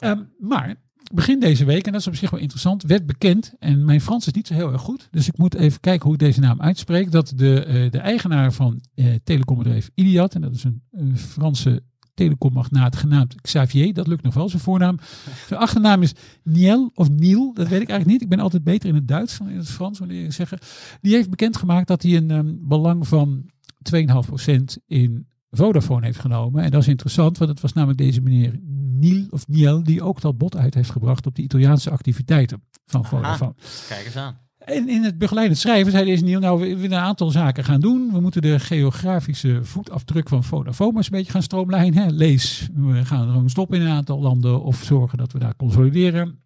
Um, 0.00 0.32
maar 0.38 0.76
begin 1.12 1.40
deze 1.40 1.64
week, 1.64 1.86
en 1.86 1.92
dat 1.92 2.00
is 2.00 2.06
op 2.06 2.14
zich 2.14 2.30
wel 2.30 2.40
interessant, 2.40 2.82
werd 2.82 3.06
bekend, 3.06 3.54
en 3.58 3.84
mijn 3.84 4.00
Frans 4.00 4.26
is 4.26 4.32
niet 4.32 4.46
zo 4.46 4.54
heel 4.54 4.72
erg 4.72 4.80
goed, 4.80 5.08
dus 5.10 5.28
ik 5.28 5.38
moet 5.38 5.54
even 5.54 5.80
kijken 5.80 6.04
hoe 6.04 6.12
ik 6.12 6.18
deze 6.18 6.40
naam 6.40 6.60
uitspreek, 6.60 7.10
dat 7.10 7.32
de, 7.36 7.64
uh, 7.66 7.90
de 7.90 7.98
eigenaar 7.98 8.52
van 8.52 8.80
uh, 8.94 9.14
telecombedrijf 9.24 9.90
Iliad, 9.94 10.34
en 10.34 10.40
dat 10.40 10.54
is 10.54 10.64
een, 10.64 10.82
Franse 11.16 11.82
telecommagnaat 12.14 12.96
genaamd 12.96 13.40
Xavier, 13.40 13.94
dat 13.94 14.06
lukt 14.06 14.22
nog 14.22 14.34
wel, 14.34 14.48
zijn 14.48 14.62
voornaam. 14.62 14.98
Zijn 15.48 15.60
achternaam 15.60 16.02
is 16.02 16.14
Niel 16.42 16.90
of 16.94 17.10
Niel, 17.10 17.52
dat 17.54 17.68
weet 17.68 17.80
ik 17.80 17.88
eigenlijk 17.88 18.06
niet. 18.06 18.22
Ik 18.22 18.28
ben 18.28 18.40
altijd 18.40 18.64
beter 18.64 18.88
in 18.88 18.94
het 18.94 19.08
Duits 19.08 19.38
dan 19.38 19.48
in 19.48 19.56
het 19.56 19.70
Frans, 19.70 19.98
wanneer 19.98 20.24
ik 20.24 20.32
zeggen. 20.32 20.58
Die 21.00 21.14
heeft 21.14 21.30
bekendgemaakt 21.30 21.88
dat 21.88 22.02
hij 22.02 22.16
een 22.16 22.30
um, 22.30 22.58
belang 22.62 23.08
van 23.08 23.50
2,5% 23.82 24.84
in 24.86 25.26
Vodafone 25.50 26.06
heeft 26.06 26.18
genomen. 26.18 26.62
En 26.62 26.70
dat 26.70 26.80
is 26.80 26.88
interessant, 26.88 27.38
want 27.38 27.50
het 27.50 27.60
was 27.60 27.72
namelijk 27.72 27.98
deze 27.98 28.20
meneer 28.20 28.58
Niel 29.00 29.26
of 29.30 29.48
Niel 29.48 29.82
die 29.82 30.02
ook 30.02 30.20
dat 30.20 30.38
bod 30.38 30.56
uit 30.56 30.74
heeft 30.74 30.90
gebracht 30.90 31.26
op 31.26 31.34
de 31.34 31.42
Italiaanse 31.42 31.90
activiteiten 31.90 32.62
van 32.86 33.04
Vodafone. 33.04 33.54
kijk 33.88 34.04
eens 34.04 34.16
aan. 34.16 34.38
En 34.58 34.88
in 34.88 35.02
het 35.02 35.18
begeleidend 35.18 35.58
schrijven 35.58 35.92
zei 35.92 36.04
deze 36.04 36.24
Niel, 36.24 36.40
nou 36.40 36.60
we 36.60 36.66
willen 36.76 36.98
een 36.98 37.04
aantal 37.04 37.30
zaken 37.30 37.64
gaan 37.64 37.80
doen. 37.80 38.12
We 38.12 38.20
moeten 38.20 38.42
de 38.42 38.60
geografische 38.60 39.58
voetafdruk 39.62 40.28
van 40.28 40.44
Vodafone 40.44 40.96
eens 40.96 41.06
een 41.06 41.16
beetje 41.16 41.32
gaan 41.32 41.42
stroomlijnen. 41.42 42.02
Hè. 42.02 42.10
Lees, 42.10 42.68
we 42.74 43.04
gaan 43.04 43.28
gewoon 43.28 43.50
stoppen 43.50 43.80
in 43.80 43.86
een 43.86 43.92
aantal 43.92 44.20
landen 44.20 44.62
of 44.62 44.82
zorgen 44.82 45.18
dat 45.18 45.32
we 45.32 45.38
daar 45.38 45.56
consolideren. 45.56 46.40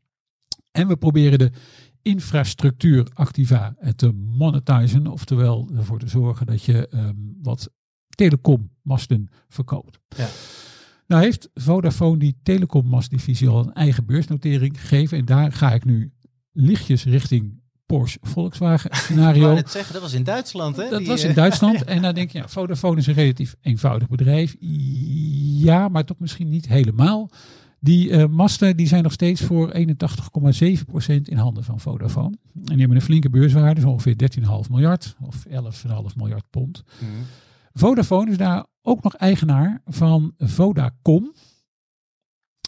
En 0.70 0.88
we 0.88 0.96
proberen 0.96 1.38
de 1.38 1.50
infrastructuur 2.04 3.06
activa 3.14 3.76
te 3.96 4.12
monetizen. 4.12 5.06
Oftewel 5.06 5.70
ervoor 5.76 5.98
te 5.98 6.08
zorgen 6.08 6.46
dat 6.46 6.62
je 6.62 6.88
um, 6.94 7.38
wat 7.42 7.70
telecommasten 8.08 9.28
verkoopt. 9.48 9.98
Ja. 10.16 10.28
Nou 11.06 11.22
heeft 11.22 11.50
Vodafone 11.54 12.18
die 12.18 12.36
telecommastdivisie 12.42 13.48
al 13.48 13.58
een 13.58 13.72
eigen 13.72 14.06
beursnotering 14.06 14.80
gegeven. 14.80 15.18
En 15.18 15.24
daar 15.24 15.52
ga 15.52 15.72
ik 15.72 15.84
nu 15.84 16.12
lichtjes 16.52 17.04
richting 17.04 17.62
Porsche 17.86 18.18
Volkswagen 18.22 18.96
scenario. 18.96 19.56
Ik 19.56 19.68
zeggen, 19.68 19.92
dat 19.92 20.02
was 20.02 20.12
in 20.12 20.24
Duitsland 20.24 20.76
hè? 20.76 20.88
Dat 20.88 20.98
die, 20.98 21.08
was 21.08 21.24
in 21.24 21.34
Duitsland. 21.34 21.78
ja. 21.78 21.84
En 21.94 22.02
dan 22.02 22.14
denk 22.14 22.30
je, 22.30 22.38
ja, 22.38 22.48
Vodafone 22.48 22.98
is 22.98 23.06
een 23.06 23.14
relatief 23.14 23.54
eenvoudig 23.60 24.08
bedrijf. 24.08 24.56
Ja, 25.58 25.88
maar 25.88 26.04
toch 26.04 26.18
misschien 26.18 26.48
niet 26.48 26.68
helemaal. 26.68 27.30
Die 27.84 28.08
uh, 28.08 28.26
masten 28.26 28.76
die 28.76 28.86
zijn 28.86 29.02
nog 29.02 29.12
steeds 29.12 29.40
voor 29.40 29.74
81,7% 29.76 29.82
in 31.22 31.36
handen 31.36 31.64
van 31.64 31.80
Vodafone. 31.80 32.36
En 32.54 32.62
die 32.62 32.78
hebben 32.78 32.96
een 32.96 33.02
flinke 33.02 33.30
beurswaarde, 33.30 33.74
dus 33.80 33.90
ongeveer 33.90 34.30
13,5 34.64 34.70
miljard 34.70 35.16
of 35.20 35.46
11,5 35.48 35.52
miljard 36.16 36.44
pond. 36.50 36.84
Mm. 37.00 37.08
Vodafone 37.72 38.30
is 38.30 38.36
daar 38.36 38.66
ook 38.82 39.02
nog 39.02 39.14
eigenaar 39.14 39.82
van 39.86 40.34
Vodacom. 40.38 41.34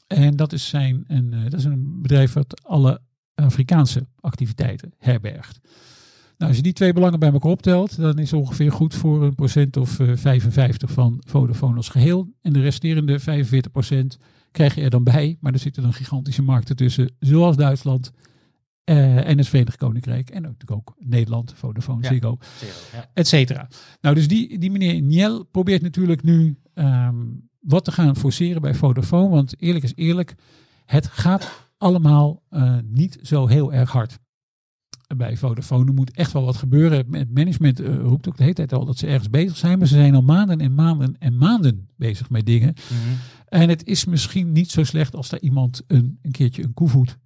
En 0.06 0.36
dat 0.36 0.52
is, 0.52 0.68
zijn 0.68 1.04
een, 1.06 1.32
uh, 1.32 1.42
dat 1.42 1.58
is 1.60 1.64
een 1.64 2.02
bedrijf 2.02 2.32
dat 2.32 2.64
alle 2.64 3.00
Afrikaanse 3.34 4.06
activiteiten 4.20 4.92
herbergt. 4.98 5.60
Nou, 6.36 6.50
als 6.50 6.56
je 6.56 6.62
die 6.62 6.72
twee 6.72 6.92
belangen 6.92 7.18
bij 7.18 7.32
elkaar 7.32 7.50
optelt, 7.50 7.96
dan 7.96 8.18
is 8.18 8.30
het 8.30 8.40
ongeveer 8.40 8.72
goed 8.72 8.94
voor 8.94 9.22
een 9.22 9.34
procent 9.34 9.76
of 9.76 9.98
uh, 9.98 10.16
55 10.16 10.90
van 10.90 11.22
Vodafone 11.26 11.76
als 11.76 11.88
geheel. 11.88 12.28
En 12.40 12.52
de 12.52 12.60
resterende 12.60 13.18
45 13.18 13.72
procent 13.72 14.18
krijg 14.56 14.74
je 14.74 14.82
er 14.82 14.90
dan 14.90 15.04
bij. 15.04 15.36
Maar 15.40 15.52
er 15.52 15.58
zitten 15.58 15.82
dan 15.82 15.92
gigantische 15.92 16.42
markten 16.42 16.76
tussen, 16.76 17.10
zoals 17.18 17.56
Duitsland 17.56 18.12
uh, 18.84 19.28
en 19.28 19.38
het 19.38 19.48
Verenigd 19.48 19.76
Koninkrijk. 19.76 20.30
En 20.30 20.42
natuurlijk 20.42 20.70
ook 20.70 20.94
Nederland, 20.98 21.52
Vodafone, 21.56 22.02
ja, 22.02 22.08
Ziggo, 22.08 22.38
ja. 22.92 23.10
et 23.14 23.26
cetera. 23.26 23.68
Nou, 24.00 24.14
dus 24.14 24.28
die, 24.28 24.58
die 24.58 24.70
meneer 24.70 25.00
Niel 25.02 25.44
probeert 25.44 25.82
natuurlijk 25.82 26.22
nu 26.22 26.58
um, 26.74 27.48
wat 27.60 27.84
te 27.84 27.92
gaan 27.92 28.16
forceren 28.16 28.62
bij 28.62 28.74
Vodafone. 28.74 29.28
Want 29.28 29.60
eerlijk 29.60 29.84
is 29.84 29.92
eerlijk, 29.94 30.34
het 30.84 31.06
gaat 31.06 31.68
allemaal 31.78 32.42
uh, 32.50 32.78
niet 32.84 33.18
zo 33.22 33.46
heel 33.46 33.72
erg 33.72 33.92
hard. 33.92 34.18
Bij 35.16 35.36
Vodafone 35.36 35.86
er 35.86 35.94
moet 35.94 36.16
echt 36.16 36.32
wel 36.32 36.44
wat 36.44 36.56
gebeuren. 36.56 37.06
Het 37.10 37.34
management 37.34 37.80
uh, 37.80 37.96
roept 37.96 38.28
ook 38.28 38.36
de 38.36 38.42
hele 38.42 38.54
tijd 38.54 38.72
al 38.72 38.84
dat 38.84 38.98
ze 38.98 39.06
ergens 39.06 39.30
bezig 39.30 39.56
zijn. 39.56 39.78
Maar 39.78 39.86
ze 39.86 39.94
zijn 39.94 40.14
al 40.14 40.22
maanden 40.22 40.60
en 40.60 40.74
maanden 40.74 41.16
en 41.18 41.36
maanden 41.36 41.88
bezig 41.96 42.30
met 42.30 42.46
dingen. 42.46 42.74
Mm 42.90 42.98
-hmm. 42.98 43.16
En 43.46 43.68
het 43.68 43.86
is 43.86 44.04
misschien 44.04 44.52
niet 44.52 44.70
zo 44.70 44.84
slecht 44.84 45.14
als 45.14 45.28
daar 45.28 45.40
iemand 45.40 45.82
een, 45.86 46.18
een 46.22 46.30
keertje 46.30 46.62
een 46.62 46.74
koevoet 46.74 47.18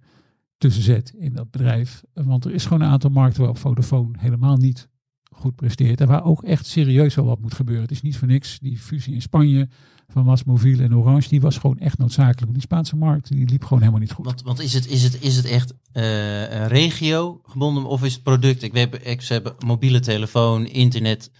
tussen 0.57 0.83
zet 0.83 1.13
in 1.17 1.33
dat 1.33 1.51
bedrijf. 1.51 2.03
Want 2.13 2.45
er 2.45 2.53
is 2.53 2.63
gewoon 2.63 2.81
een 2.81 2.91
aantal 2.91 3.09
markten 3.09 3.39
waarop 3.39 3.57
Vodafone 3.57 4.17
helemaal 4.17 4.57
niet 4.57 4.89
goed 5.31 5.55
presteert. 5.55 6.01
En 6.01 6.07
waar 6.07 6.23
ook 6.23 6.43
echt 6.43 6.65
serieus 6.65 7.15
wel 7.15 7.25
wat 7.25 7.39
moet 7.39 7.53
gebeuren. 7.53 7.83
Het 7.83 7.91
is 7.91 8.01
niet 8.01 8.17
voor 8.17 8.27
niks. 8.27 8.59
Die 8.59 8.77
fusie 8.77 9.13
in 9.13 9.21
Spanje 9.21 9.69
van 10.07 10.25
Masmoviel 10.25 10.79
en 10.79 10.95
Orange, 10.95 11.29
die 11.29 11.41
was 11.41 11.57
gewoon 11.57 11.79
echt 11.79 11.97
noodzakelijk. 11.97 12.53
Die 12.53 12.61
Spaanse 12.61 12.95
markt, 12.95 13.27
die 13.27 13.49
liep 13.49 13.63
gewoon 13.63 13.79
helemaal 13.79 14.01
niet 14.01 14.11
goed. 14.11 14.25
Want, 14.25 14.41
want 14.41 14.59
is, 14.59 14.73
het, 14.73 14.87
is, 14.87 15.03
het, 15.03 15.21
is 15.21 15.35
het 15.35 15.45
echt 15.45 15.73
uh, 15.93 16.67
regio 16.67 17.41
gebonden 17.43 17.85
of 17.85 18.03
is 18.03 18.13
het 18.13 18.23
product? 18.23 18.63
Ik 18.63 18.75
ik, 19.03 19.21
ze 19.21 19.33
hebben 19.33 19.55
mobiele 19.65 19.99
telefoon, 19.99 20.65
internet, 20.65 21.31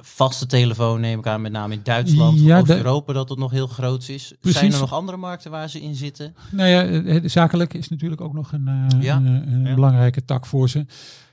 vaste 0.00 0.46
telefoon 0.46 1.00
neem 1.00 1.18
ik 1.18 1.26
aan, 1.26 1.40
met 1.40 1.52
name 1.52 1.74
in 1.74 1.80
Duitsland, 1.82 2.40
ja, 2.40 2.58
Oost-Europa, 2.58 3.12
dat 3.12 3.28
het 3.28 3.38
nog 3.38 3.50
heel 3.50 3.66
groot 3.66 4.08
is. 4.08 4.34
Precies. 4.40 4.58
Zijn 4.58 4.72
er 4.72 4.80
nog 4.80 4.92
andere 4.92 5.16
markten 5.16 5.50
waar 5.50 5.68
ze 5.68 5.80
in 5.80 5.94
zitten? 5.94 6.34
Nou 6.50 6.68
ja, 6.68 7.28
zakelijk 7.28 7.74
is 7.74 7.88
natuurlijk 7.88 8.20
ook 8.20 8.32
nog 8.32 8.52
een, 8.52 8.88
uh, 8.92 9.02
ja. 9.02 9.16
een, 9.16 9.52
een 9.52 9.66
ja. 9.66 9.74
belangrijke 9.74 10.24
tak 10.24 10.46
voor 10.46 10.68
ze. 10.68 10.86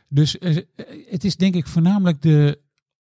Dus 0.08 0.36
het 1.10 1.24
is 1.24 1.36
denk 1.36 1.56
ik 1.56 1.68
voornamelijk 1.68 2.22
de 2.22 2.60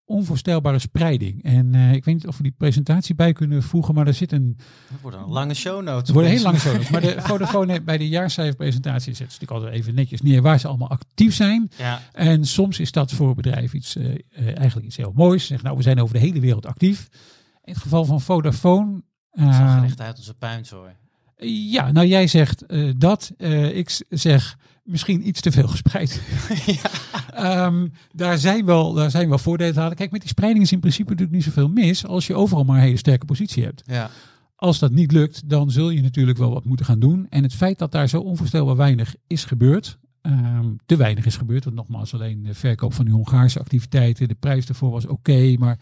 onvoorstelbare 0.09 0.79
spreiding. 0.79 1.43
En 1.43 1.73
uh, 1.75 1.93
ik 1.93 2.05
weet 2.05 2.15
niet 2.15 2.27
of 2.27 2.37
we 2.37 2.43
die 2.43 2.53
presentatie 2.57 3.15
bij 3.15 3.33
kunnen 3.33 3.63
voegen, 3.63 3.93
maar 3.93 4.07
er 4.07 4.13
zit 4.13 4.31
een... 4.31 4.57
Wordt 5.01 5.17
een 5.17 5.27
lange 5.27 5.53
show 5.53 5.83
notes. 5.83 6.01
Het 6.01 6.09
wordt 6.09 6.27
een 6.27 6.33
heel 6.33 6.43
lange 6.43 6.59
show 6.59 6.73
notes. 6.73 6.89
Maar 6.89 7.01
de 7.01 7.15
Vodafone 7.27 7.81
bij 7.81 7.97
de 7.97 8.07
jaarcijferpresentatie 8.07 9.13
zet 9.13 9.15
ze 9.15 9.23
natuurlijk 9.23 9.51
altijd 9.51 9.73
even 9.73 9.95
netjes 9.95 10.21
neer 10.21 10.41
waar 10.41 10.59
ze 10.59 10.67
allemaal 10.67 10.89
actief 10.89 11.35
zijn. 11.35 11.71
Ja. 11.77 12.01
En 12.11 12.45
soms 12.45 12.79
is 12.79 12.91
dat 12.91 13.11
voor 13.11 13.35
bedrijf 13.35 13.73
iets, 13.73 13.95
uh, 13.95 14.05
uh, 14.05 14.17
eigenlijk 14.57 14.85
iets 14.85 14.97
heel 14.97 15.11
moois. 15.15 15.45
Zeg, 15.45 15.61
nou, 15.61 15.77
we 15.77 15.83
zijn 15.83 16.01
over 16.01 16.13
de 16.13 16.21
hele 16.21 16.39
wereld 16.39 16.65
actief. 16.65 17.09
In 17.63 17.73
het 17.73 17.81
geval 17.81 18.05
van 18.05 18.21
Vodafone... 18.21 19.01
Het 19.31 19.55
zag 19.55 19.77
er 19.77 19.83
echt 19.83 20.01
uit 20.01 20.17
als 20.17 20.27
een 20.27 20.37
puinzooi. 20.37 20.91
Ja, 21.71 21.91
nou 21.91 22.07
jij 22.07 22.27
zegt 22.27 22.63
dat. 22.97 23.33
ik 23.71 24.01
zeg 24.09 24.57
misschien 24.83 25.27
iets 25.27 25.41
te 25.41 25.51
veel 25.51 25.67
gespreid. 25.67 26.21
ja. 26.65 26.89
Um, 27.45 27.91
daar, 28.11 28.37
zijn 28.37 28.65
wel, 28.65 28.93
daar 28.93 29.11
zijn 29.11 29.29
wel 29.29 29.37
voordelen 29.37 29.73
te 29.73 29.79
halen. 29.79 29.95
Kijk, 29.95 30.11
met 30.11 30.21
die 30.21 30.29
spreiding 30.29 30.63
is 30.63 30.71
in 30.71 30.79
principe 30.79 31.09
natuurlijk 31.09 31.35
niet 31.35 31.45
zoveel 31.45 31.69
mis 31.69 32.05
als 32.05 32.27
je 32.27 32.35
overal 32.35 32.63
maar 32.63 32.77
een 32.77 32.83
hele 32.83 32.97
sterke 32.97 33.25
positie 33.25 33.63
hebt. 33.63 33.83
Ja. 33.85 34.09
Als 34.55 34.79
dat 34.79 34.91
niet 34.91 35.11
lukt, 35.11 35.49
dan 35.49 35.71
zul 35.71 35.89
je 35.89 36.01
natuurlijk 36.01 36.37
wel 36.37 36.53
wat 36.53 36.65
moeten 36.65 36.85
gaan 36.85 36.99
doen. 36.99 37.27
En 37.29 37.43
het 37.43 37.53
feit 37.53 37.79
dat 37.79 37.91
daar 37.91 38.09
zo 38.09 38.19
onvoorstelbaar 38.19 38.75
weinig 38.75 39.15
is 39.27 39.45
gebeurd, 39.45 39.97
um, 40.21 40.77
te 40.85 40.95
weinig 40.95 41.25
is 41.25 41.37
gebeurd, 41.37 41.63
want 41.63 41.75
nogmaals 41.75 42.13
alleen 42.13 42.43
de 42.43 42.53
verkoop 42.53 42.93
van 42.93 43.05
die 43.05 43.13
Hongaarse 43.13 43.59
activiteiten, 43.59 44.27
de 44.27 44.35
prijs 44.35 44.65
daarvoor 44.65 44.91
was 44.91 45.03
oké, 45.03 45.13
okay, 45.13 45.55
maar 45.59 45.79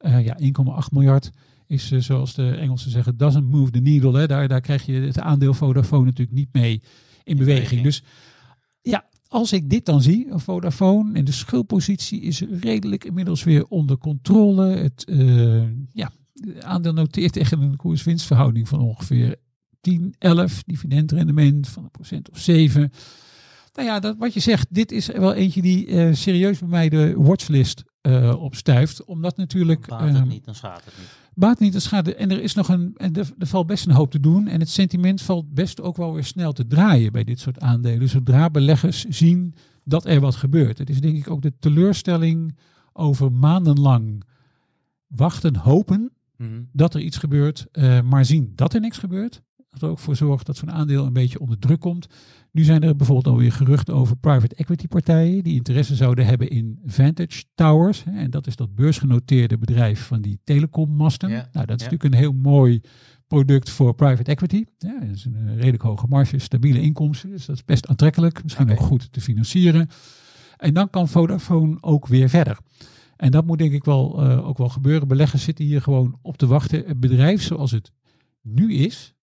uh, 0.00 0.24
ja, 0.24 0.38
1,8 0.40 0.46
miljard 0.92 1.32
is 1.66 1.90
eh, 1.90 1.98
zoals 1.98 2.34
de 2.34 2.50
Engelsen 2.50 2.90
zeggen, 2.90 3.16
doesn't 3.16 3.50
move 3.50 3.70
the 3.70 3.78
needle. 3.78 4.18
Hè. 4.18 4.26
Daar, 4.26 4.48
daar 4.48 4.60
krijg 4.60 4.86
je 4.86 5.00
het 5.00 5.18
aandeel 5.18 5.54
Vodafone 5.54 6.04
natuurlijk 6.04 6.36
niet 6.36 6.52
mee 6.52 6.82
in 7.24 7.36
beweging. 7.36 7.68
beweging. 7.68 7.82
Dus 7.82 8.02
ja, 8.80 9.04
als 9.32 9.52
ik 9.52 9.70
dit 9.70 9.86
dan 9.86 10.02
zie, 10.02 10.30
een 10.30 10.40
Vodafone 10.40 11.12
en 11.12 11.24
de 11.24 11.32
schuldpositie 11.32 12.20
is 12.20 12.42
redelijk 12.60 13.04
inmiddels 13.04 13.44
weer 13.44 13.66
onder 13.66 13.98
controle. 13.98 14.66
Het 14.66 15.04
eh, 15.04 15.62
ja, 15.92 16.10
aandeel 16.60 16.92
noteert 16.92 17.32
tegen 17.32 17.60
een 17.60 17.76
koers-winstverhouding 17.76 18.68
van 18.68 18.80
ongeveer 18.80 19.36
10, 19.80 20.14
11, 20.18 20.62
dividendrendement 20.62 21.68
van 21.68 21.84
een 21.84 21.90
procent 21.90 22.30
of 22.30 22.38
7. 22.38 22.92
Nou 23.74 23.88
ja, 23.88 24.00
dat, 24.00 24.16
wat 24.18 24.34
je 24.34 24.40
zegt, 24.40 24.66
dit 24.70 24.92
is 24.92 25.06
wel 25.06 25.34
eentje 25.34 25.62
die 25.62 25.86
eh, 25.86 26.14
serieus 26.14 26.58
bij 26.58 26.68
mij 26.68 26.88
de 26.88 27.14
watchlist 27.16 27.82
eh, 28.00 28.42
opstuift. 28.42 29.04
Omdat 29.04 29.36
natuurlijk... 29.36 29.86
Baat 29.86 30.00
het 30.00 30.14
ehm, 30.14 30.28
niet, 30.28 30.44
dan 30.44 30.54
schaadt 30.54 30.84
het 30.84 30.94
niet. 30.98 31.21
Baat 31.34 31.58
niet, 31.60 31.72
dat 31.72 31.82
schade. 31.82 32.14
En 32.14 32.30
er 32.30 32.42
is 32.42 32.54
nog 32.54 32.68
een. 32.68 32.92
En 32.96 33.14
er, 33.14 33.30
er 33.38 33.46
valt 33.46 33.66
best 33.66 33.86
een 33.86 33.94
hoop 33.94 34.10
te 34.10 34.20
doen. 34.20 34.46
En 34.48 34.60
het 34.60 34.68
sentiment 34.68 35.22
valt 35.22 35.54
best 35.54 35.80
ook 35.80 35.96
wel 35.96 36.14
weer 36.14 36.24
snel 36.24 36.52
te 36.52 36.66
draaien 36.66 37.12
bij 37.12 37.24
dit 37.24 37.40
soort 37.40 37.60
aandelen. 37.60 38.08
Zodra 38.08 38.50
beleggers 38.50 39.04
zien 39.04 39.54
dat 39.84 40.06
er 40.06 40.20
wat 40.20 40.34
gebeurt. 40.36 40.78
Het 40.78 40.90
is 40.90 41.00
denk 41.00 41.16
ik 41.16 41.30
ook 41.30 41.42
de 41.42 41.52
teleurstelling 41.58 42.56
over 42.92 43.32
maandenlang 43.32 44.24
wachten, 45.06 45.56
hopen 45.56 46.12
Mhm. 46.36 46.62
dat 46.72 46.94
er 46.94 47.00
iets 47.00 47.16
gebeurt, 47.16 47.66
eh, 47.72 48.00
maar 48.00 48.24
zien 48.24 48.52
dat 48.54 48.74
er 48.74 48.80
niks 48.80 48.98
gebeurt. 48.98 49.42
Dat 49.70 49.82
er 49.82 49.88
ook 49.88 49.98
voor 49.98 50.16
zorgt 50.16 50.46
dat 50.46 50.56
zo'n 50.56 50.70
aandeel 50.72 51.06
een 51.06 51.12
beetje 51.12 51.40
onder 51.40 51.58
druk 51.58 51.80
komt. 51.80 52.06
Nu 52.52 52.64
zijn 52.64 52.82
er 52.82 52.96
bijvoorbeeld 52.96 53.34
alweer 53.34 53.52
geruchten 53.52 53.94
over 53.94 54.16
private 54.16 54.54
equity 54.54 54.86
partijen 54.86 55.44
die 55.44 55.54
interesse 55.54 55.94
zouden 55.94 56.26
hebben 56.26 56.50
in 56.50 56.78
Vantage 56.86 57.44
Towers. 57.54 58.04
En 58.04 58.30
dat 58.30 58.46
is 58.46 58.56
dat 58.56 58.74
beursgenoteerde 58.74 59.58
bedrijf 59.58 60.06
van 60.06 60.20
die 60.20 60.40
telecommasten. 60.44 61.30
Ja, 61.30 61.48
Nou, 61.52 61.66
dat 61.66 61.80
is 61.80 61.84
ja. 61.86 61.90
natuurlijk 61.90 62.04
een 62.04 62.20
heel 62.20 62.32
mooi 62.32 62.80
product 63.26 63.70
voor 63.70 63.94
private 63.94 64.30
equity. 64.30 64.64
Ja, 64.78 65.00
dat 65.00 65.16
is 65.16 65.24
een 65.24 65.56
redelijk 65.56 65.82
hoge 65.82 66.06
marge, 66.08 66.38
stabiele 66.38 66.80
inkomsten. 66.80 67.30
Dus 67.30 67.46
dat 67.46 67.56
is 67.56 67.64
best 67.64 67.88
aantrekkelijk. 67.88 68.42
Misschien 68.42 68.70
ook 68.70 68.80
goed 68.80 69.12
te 69.12 69.20
financieren. 69.20 69.88
En 70.56 70.74
dan 70.74 70.90
kan 70.90 71.08
Vodafone 71.08 71.76
ook 71.80 72.06
weer 72.06 72.28
verder. 72.28 72.58
En 73.16 73.30
dat 73.30 73.46
moet 73.46 73.58
denk 73.58 73.72
ik 73.72 73.84
wel, 73.84 74.22
eh, 74.22 74.48
ook 74.48 74.58
wel 74.58 74.68
gebeuren. 74.68 75.08
Beleggers 75.08 75.44
zitten 75.44 75.64
hier 75.64 75.82
gewoon 75.82 76.18
op 76.22 76.36
te 76.36 76.46
wachten. 76.46 76.84
Het 76.86 77.00
bedrijf 77.00 77.42
zoals 77.42 77.70
het 77.70 77.92
nu 78.42 78.74
is, 78.74 79.14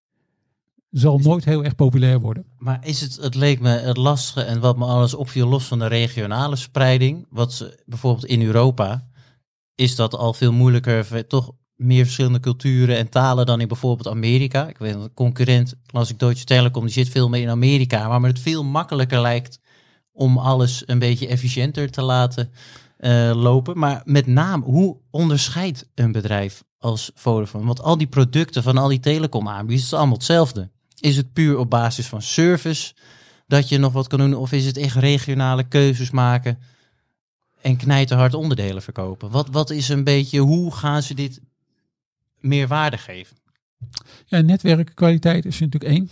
zal 0.89 1.17
nooit 1.17 1.45
heel 1.45 1.63
erg 1.63 1.75
populair 1.75 2.19
worden. 2.19 2.45
Maar 2.57 2.79
is 2.85 3.01
het, 3.01 3.15
het 3.15 3.35
leek 3.35 3.59
me 3.59 3.69
het 3.69 3.97
lastige 3.97 4.41
en 4.41 4.59
wat 4.59 4.77
me 4.77 4.85
alles 4.85 5.13
opviel, 5.13 5.47
los 5.47 5.65
van 5.65 5.79
de 5.79 5.87
regionale 5.87 6.55
spreiding, 6.55 7.25
wat 7.29 7.53
ze 7.53 7.83
bijvoorbeeld 7.85 8.25
in 8.25 8.41
Europa, 8.41 9.07
is 9.75 9.95
dat 9.95 10.15
al 10.15 10.33
veel 10.33 10.51
moeilijker, 10.51 11.27
toch 11.27 11.51
meer 11.75 12.03
verschillende 12.03 12.39
culturen 12.39 12.97
en 12.97 13.09
talen 13.09 13.45
dan 13.45 13.61
in 13.61 13.67
bijvoorbeeld 13.67 14.07
Amerika. 14.07 14.67
Ik 14.67 14.77
weet 14.77 14.95
een 14.95 15.13
concurrent, 15.13 15.75
las 15.85 16.09
ik 16.09 16.19
Deutsche 16.19 16.45
Telekom, 16.45 16.83
die 16.83 16.91
zit 16.91 17.09
veel 17.09 17.29
meer 17.29 17.41
in 17.41 17.49
Amerika, 17.49 18.19
maar 18.19 18.29
het 18.29 18.39
veel 18.39 18.63
makkelijker 18.63 19.21
lijkt 19.21 19.59
om 20.11 20.37
alles 20.37 20.83
een 20.85 20.99
beetje 20.99 21.27
efficiënter 21.27 21.91
te 21.91 22.01
laten 22.01 22.51
eh, 22.97 23.31
lopen. 23.35 23.77
Maar 23.77 24.01
met 24.05 24.27
name, 24.27 24.65
hoe 24.65 24.97
onderscheidt 25.11 25.89
een 25.95 26.11
bedrijf 26.11 26.63
als 26.77 27.11
Vodafone? 27.15 27.65
Want 27.65 27.81
al 27.81 27.97
die 27.97 28.07
producten 28.07 28.63
van 28.63 28.77
al 28.77 28.87
die 28.87 28.99
telecomaanbieders, 28.99 29.81
het 29.81 29.91
is 29.91 29.97
allemaal 29.97 30.17
hetzelfde. 30.17 30.69
Is 31.01 31.17
het 31.17 31.33
puur 31.33 31.57
op 31.57 31.69
basis 31.69 32.07
van 32.07 32.21
service 32.21 32.93
dat 33.47 33.69
je 33.69 33.77
nog 33.77 33.93
wat 33.93 34.07
kan 34.07 34.19
doen? 34.19 34.33
Of 34.33 34.51
is 34.51 34.65
het 34.65 34.77
echt 34.77 34.95
regionale 34.95 35.63
keuzes 35.63 36.11
maken 36.11 36.59
en 37.61 37.77
knijterhard 37.77 38.33
onderdelen 38.33 38.81
verkopen? 38.81 39.29
Wat, 39.29 39.49
wat 39.49 39.69
is 39.69 39.89
een 39.89 40.03
beetje, 40.03 40.39
hoe 40.39 40.71
gaan 40.71 41.03
ze 41.03 41.13
dit 41.13 41.41
meer 42.39 42.67
waarde 42.67 42.97
geven? 42.97 43.37
Ja, 44.25 44.41
netwerkkwaliteit 44.41 45.45
is 45.45 45.59
natuurlijk 45.59 45.93
één. 45.93 46.09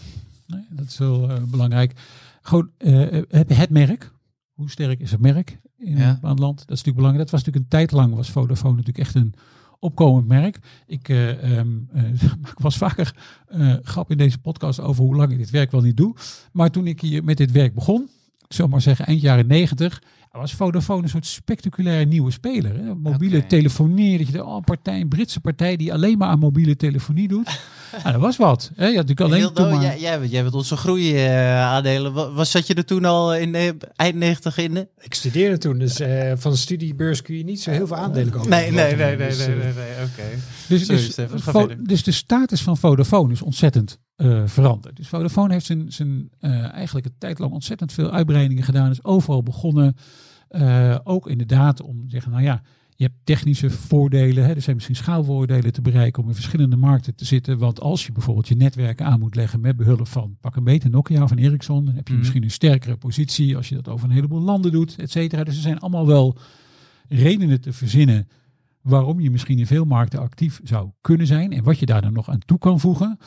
Nee, 0.48 0.66
dat 0.70 0.86
is 0.88 0.98
heel 0.98 1.30
eh, 1.30 1.44
belangrijk. 1.44 1.94
Gewoon 2.42 2.70
eh, 2.78 3.00
het, 3.30 3.56
het 3.56 3.70
merk. 3.70 4.12
Hoe 4.54 4.70
sterk 4.70 5.00
is 5.00 5.12
het 5.12 5.20
merk 5.20 5.58
in 5.78 5.98
Ja. 5.98 6.20
aan 6.22 6.30
het 6.30 6.40
land? 6.40 6.58
Dat 6.58 6.70
is 6.70 6.84
natuurlijk 6.84 6.96
belangrijk. 6.96 7.30
Dat 7.30 7.40
was 7.40 7.44
natuurlijk 7.44 7.74
een 7.74 7.80
tijd 7.80 7.92
lang 7.92 8.16
was 8.16 8.30
Vodafone 8.30 8.76
natuurlijk 8.76 9.06
echt 9.06 9.16
een 9.16 9.34
opkomend 9.80 10.28
merk. 10.28 10.60
Ik 10.88 11.10
eh, 11.10 11.58
ehm, 11.58 11.68
eh, 11.94 12.04
was 12.66 12.78
vaker 12.78 13.16
eh, 13.48 13.74
grap 13.84 14.12
in 14.12 14.18
deze 14.18 14.40
podcast 14.40 14.80
over 14.80 15.04
hoe 15.04 15.16
lang 15.16 15.32
ik 15.32 15.38
dit 15.38 15.50
werk 15.50 15.72
wel 15.72 15.82
niet 15.82 15.98
doe. 15.98 16.16
Maar 16.52 16.72
toen 16.72 16.88
ik 16.88 17.02
hier 17.02 17.24
met 17.24 17.38
dit 17.38 17.52
werk 17.52 17.74
begon, 17.74 18.10
ik 18.48 18.54
zal 18.54 18.68
maar 18.68 18.82
zeggen 18.82 19.06
eind 19.06 19.22
jaren 19.22 19.48
negentig, 19.48 20.02
was 20.38 20.54
Vodafone 20.54 21.04
een 21.04 21.10
soort 21.10 21.26
spectaculaire 21.26 22.06
nieuwe 22.06 22.32
speler. 22.32 22.76
Hè? 22.76 22.96
Mobiele 22.96 23.46
telefonie, 23.48 24.18
dat 24.18 24.28
je 24.28 24.34
de 24.34 24.46
oh, 24.46 24.56
een 24.56 24.64
partij, 24.64 25.02
een 25.02 25.08
Britse 25.08 25.40
partij 25.40 25.76
die 25.76 25.94
alleen 25.94 26.18
maar 26.18 26.28
aan 26.28 26.40
mobiele 26.40 26.76
telefonie 26.76 27.28
doet. 27.28 27.46
nou, 28.04 28.12
dat 28.12 28.22
was 28.22 28.38
wat. 28.38 28.72
Hè? 28.76 28.88
Je 28.88 28.96
had 28.98 29.08
natuurlijk 29.08 29.30
alleen 29.30 29.40
Hildo, 29.40 29.70
maar... 29.70 29.82
jij, 29.82 30.00
jij, 30.00 30.20
bent- 30.20 30.32
jij 30.32 30.42
bent 30.42 30.54
onze 30.54 30.78
groeiaandelen. 30.78 32.14
Wat, 32.14 32.34
wat 32.34 32.48
zat 32.48 32.68
je 32.68 32.74
er 32.74 32.86
toen 32.86 33.06
al 33.06 33.36
in 33.36 33.52
de 33.52 33.78
eind 33.96 34.16
90 34.16 34.58
in? 34.58 34.74
De? 34.74 34.88
Ik 35.00 35.14
studeerde 35.14 35.58
toen, 35.58 35.78
dus 35.78 36.00
eh, 36.00 36.32
van 36.36 36.52
de 36.52 36.58
studiebeurs 36.58 37.22
kun 37.22 37.38
je 37.38 37.44
niet 37.44 37.62
zo 37.62 37.72
heel 37.72 37.88
veel 37.88 37.98
aandelen 37.98 38.32
kopen. 38.32 38.50
Nee, 38.50 38.72
nee, 38.72 38.96
nee, 38.96 39.16
nee, 39.16 39.28
Dus, 39.28 39.38
nee, 39.38 39.48
eh, 39.48 39.64
nee, 39.64 39.74
nee, 39.74 40.06
oké. 40.06 40.24
Dus, 40.68 40.86
Sorry, 40.86 41.02
dus, 41.02 41.12
Stefan, 41.12 41.78
dus 41.84 42.04
de 42.04 42.12
status 42.12 42.62
van 42.62 42.78
Vodafone 42.78 43.34
is 43.34 43.42
ontzettend 43.42 44.00
eh, 44.18 44.42
veranderd. 44.46 44.96
Dus 44.96 45.08
Vodafone 45.08 45.54
heeft 45.54 45.66
zijn, 45.66 45.92
zijn, 45.92 46.30
eh, 46.40 46.72
eigenlijk 46.74 47.06
een 47.06 47.16
tijd 47.18 47.40
lang 47.40 47.52
ontzettend 47.54 47.94
veel 47.94 48.12
uitbreidingen 48.12 48.64
gedaan. 48.64 48.90
Is 48.92 49.04
overal 49.04 49.44
begonnen. 49.44 49.96
Eh, 50.48 50.96
ook 51.04 51.28
inderdaad 51.30 51.82
om 51.82 52.04
te 52.04 52.10
zeggen, 52.10 52.32
nou 52.32 52.44
ja, 52.44 52.62
je 52.96 53.04
hebt 53.04 53.16
technische 53.24 53.70
voordelen. 53.70 54.46
Hè, 54.46 54.54
er 54.54 54.62
zijn 54.62 54.76
misschien 54.76 54.96
schaalvoordelen 54.96 55.74
te 55.74 55.82
bereiken 55.82 56.24
om 56.24 56.30
in 56.30 56.36
verschillende 56.36 56.76
markten 56.76 57.16
te 57.16 57.26
zitten. 57.26 57.58
Want 57.58 57.82
als 57.82 58.06
je 58.06 58.12
bijvoorbeeld 58.12 58.48
je 58.48 58.56
netwerken 58.56 59.06
aan 59.06 59.20
moet 59.20 59.36
leggen 59.36 59.60
met 59.60 59.76
behulp 59.76 60.08
van 60.08 60.38
pak 60.42 60.56
een 60.56 60.64
beter 60.64 60.90
Nokia 60.90 61.24
of 61.24 61.32
een 61.32 61.38
Ericsson, 61.38 61.86
dan 61.86 61.96
heb 61.96 62.06
je 62.08 62.14
Mhm. 62.14 62.22
misschien 62.22 62.44
een 62.44 62.52
sterkere 62.52 62.98
positie 62.98 63.56
als 63.56 63.70
je 63.70 63.76
dat 63.76 63.88
over 63.88 64.06
een 64.08 64.16
heleboel 64.16 64.42
landen 64.42 64.72
doet, 64.72 64.96
et 65.00 65.12
cetera. 65.12 65.44
Dus 65.44 65.56
er 65.56 65.62
zijn 65.62 65.80
allemaal 65.80 66.08
wel 66.08 66.38
redenen 67.08 67.62
te 67.62 67.74
verzinnen 67.74 68.28
waarom 68.82 69.20
je 69.20 69.32
misschien 69.32 69.60
in 69.60 69.68
veel 69.68 69.86
markten 69.86 70.20
actief 70.20 70.60
zou 70.64 70.90
kunnen 71.02 71.28
zijn 71.28 71.52
en 71.54 71.64
wat 71.64 71.80
je 71.80 71.86
daar 71.86 72.02
dan 72.02 72.14
nog 72.14 72.30
aan 72.30 72.40
toe 72.46 72.58
kan 72.58 72.80
voegen. 72.80 73.18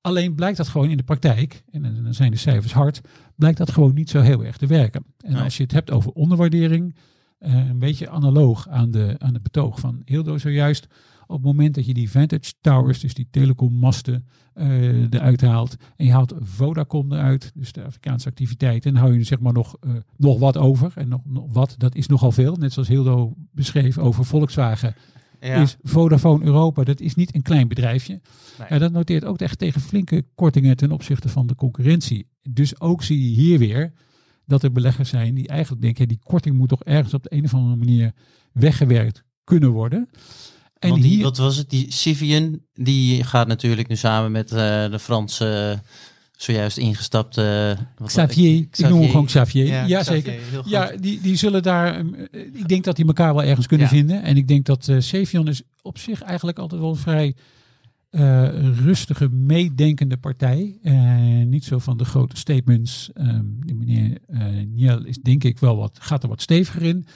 Alleen 0.00 0.34
blijkt 0.34 0.56
dat 0.56 0.68
gewoon 0.68 0.90
in 0.90 0.96
de 0.96 1.02
praktijk, 1.02 1.62
en 1.70 1.82
dan 1.82 2.14
zijn 2.14 2.30
de 2.30 2.36
cijfers 2.36 2.72
hard, 2.72 3.00
blijkt 3.36 3.58
dat 3.58 3.70
gewoon 3.70 3.94
niet 3.94 4.10
zo 4.10 4.20
heel 4.20 4.44
erg 4.44 4.56
te 4.56 4.66
werken. 4.66 5.04
En 5.18 5.36
als 5.36 5.56
je 5.56 5.62
het 5.62 5.72
hebt 5.72 5.90
over 5.90 6.12
onderwaardering, 6.12 6.94
eh, 7.38 7.68
een 7.68 7.78
beetje 7.78 8.08
analoog 8.08 8.68
aan, 8.68 8.90
de, 8.90 9.14
aan 9.18 9.34
het 9.34 9.42
betoog 9.42 9.80
van 9.80 10.02
Hildo 10.04 10.38
zojuist, 10.38 10.86
op 11.26 11.36
het 11.36 11.44
moment 11.44 11.74
dat 11.74 11.86
je 11.86 11.94
die 11.94 12.10
Vantage 12.10 12.52
Towers, 12.60 13.00
dus 13.00 13.14
die 13.14 13.28
telecommasten, 13.30 14.26
eh 14.54 15.12
eruit 15.12 15.40
haalt 15.40 15.76
en 15.96 16.06
je 16.06 16.12
haalt 16.12 16.34
Vodacom 16.40 17.12
eruit, 17.12 17.52
dus 17.54 17.72
de 17.72 17.84
Afrikaanse 17.84 18.28
activiteit, 18.28 18.86
en 18.86 18.92
dan 18.92 19.02
hou 19.02 19.14
je 19.14 19.24
zeg 19.24 19.40
maar 19.40 19.52
nog, 19.52 19.76
eh, 19.80 19.90
nog 20.16 20.38
wat 20.38 20.56
over. 20.56 20.92
En 20.94 21.08
nog, 21.08 21.20
nog 21.24 21.52
wat, 21.52 21.74
dat 21.78 21.94
is 21.94 22.06
nogal 22.06 22.32
veel. 22.32 22.56
Net 22.56 22.72
zoals 22.72 22.88
Hildo 22.88 23.34
beschreef 23.52 23.98
over 23.98 24.24
Volkswagen 24.24 24.94
Ja. 25.40 25.62
is 25.62 25.76
Vodafone 25.82 26.44
Europa, 26.44 26.84
dat 26.84 27.00
is 27.00 27.14
niet 27.14 27.34
een 27.34 27.42
klein 27.42 27.68
bedrijfje. 27.68 28.20
Nee. 28.58 28.68
Ja, 28.68 28.78
dat 28.78 28.92
noteert 28.92 29.24
ook 29.24 29.40
echt 29.40 29.58
tegen 29.58 29.80
flinke 29.80 30.24
kortingen 30.34 30.76
ten 30.76 30.92
opzichte 30.92 31.28
van 31.28 31.46
de 31.46 31.54
concurrentie. 31.54 32.28
Dus 32.50 32.80
ook 32.80 33.02
zie 33.02 33.22
je 33.22 33.40
hier 33.40 33.58
weer 33.58 33.92
dat 34.46 34.62
er 34.62 34.72
beleggers 34.72 35.08
zijn 35.08 35.34
die 35.34 35.48
eigenlijk 35.48 35.82
denken, 35.82 36.08
die 36.08 36.20
korting 36.24 36.56
moet 36.56 36.68
toch 36.68 36.84
ergens 36.84 37.14
op 37.14 37.22
de 37.22 37.32
een 37.32 37.44
of 37.44 37.54
andere 37.54 37.76
manier 37.76 38.12
weggewerkt 38.52 39.24
kunnen 39.44 39.70
worden. 39.70 40.08
En 40.78 40.90
Want 40.90 41.02
die, 41.02 41.10
hier, 41.14 41.22
wat 41.22 41.36
was 41.36 41.56
het? 41.56 41.70
Die 41.70 41.92
Sivian, 41.92 42.60
die 42.72 43.24
gaat 43.24 43.46
natuurlijk 43.46 43.88
nu 43.88 43.96
samen 43.96 44.32
met 44.32 44.52
eh, 44.52 44.90
de 44.90 44.98
Franse 44.98 45.72
eh, 45.72 45.78
zojuist 46.38 46.76
ingestapte... 46.78 47.76
wat- 47.96 48.08
Xavier, 48.08 48.56
ik 48.58 48.78
noem 48.78 49.00
hem 49.00 49.10
gewoon 49.10 49.26
Xavier. 49.26 49.66
Ja, 49.66 50.00
Xavier, 50.00 50.22
zeker. 50.22 50.34
Ja, 50.66 50.92
die, 51.00 51.20
die 51.20 51.36
zullen 51.36 51.62
daar. 51.62 51.94
eh, 51.94 52.40
Ik 52.52 52.68
denk 52.68 52.84
dat 52.84 52.96
die 52.96 53.06
elkaar 53.06 53.34
wel 53.34 53.44
ergens 53.44 53.66
kunnen 53.66 53.86
Ja. 53.86 53.92
vinden. 53.92 54.22
En 54.22 54.36
ik 54.36 54.48
denk 54.48 54.64
dat 54.66 54.88
eh 54.88 54.96
Cevion 55.00 55.48
is 55.48 55.62
op 55.82 55.98
zich 55.98 56.22
eigenlijk 56.22 56.58
altijd 56.58 56.80
wel 56.80 56.90
een 56.90 56.96
vrij 56.96 57.34
eh, 58.10 58.48
rustige, 58.84 59.28
meedenkende 59.28 60.16
partij. 60.16 60.78
Eh, 60.82 60.94
niet 61.46 61.64
zo 61.64 61.78
van 61.78 61.96
de 61.96 62.04
grote 62.04 62.36
statements. 62.36 63.10
Ehm 63.14 63.44
meneer 63.76 64.18
eh 64.26 64.44
Niel 64.66 65.04
is 65.04 65.16
denk 65.18 65.44
ik 65.44 65.58
wel 65.58 65.76
wat, 65.76 65.98
gaat 66.00 66.22
er 66.22 66.28
wat 66.28 66.42
steviger 66.42 66.82
in. 66.82 67.06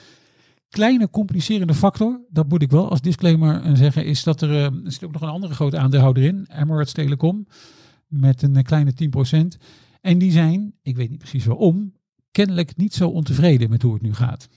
Kleine 0.69 1.09
complicerende 1.09 1.73
factor, 1.73 2.19
dat 2.29 2.49
moet 2.49 2.61
ik 2.61 2.71
wel 2.71 2.89
als 2.89 3.01
disclaimer 3.01 3.77
zeggen, 3.77 4.05
is 4.05 4.23
dat 4.23 4.41
er, 4.41 4.49
eh, 4.49 4.63
er 4.63 4.91
zit 4.91 5.03
ook 5.03 5.11
nog 5.13 5.21
een 5.21 5.27
andere 5.29 5.53
grote 5.53 5.77
aandeelhouder 5.77 6.23
in, 6.23 6.47
Emirates 6.59 6.93
Telecom, 6.93 7.47
met 8.13 8.41
een 8.41 8.55
eh, 8.55 8.63
kleine 8.63 8.93
10%. 8.93 9.57
En 10.01 10.17
die 10.17 10.31
zijn, 10.31 10.73
ik 10.81 10.95
weet 10.95 11.09
niet 11.09 11.19
precies 11.19 11.45
waarom, 11.45 11.93
kennelijk 12.31 12.77
niet 12.77 12.93
zo 12.93 13.09
ontevreden 13.09 13.69
met 13.69 13.81
hoe 13.81 13.93
het 13.93 14.01
nu 14.01 14.13
gaat. 14.13 14.49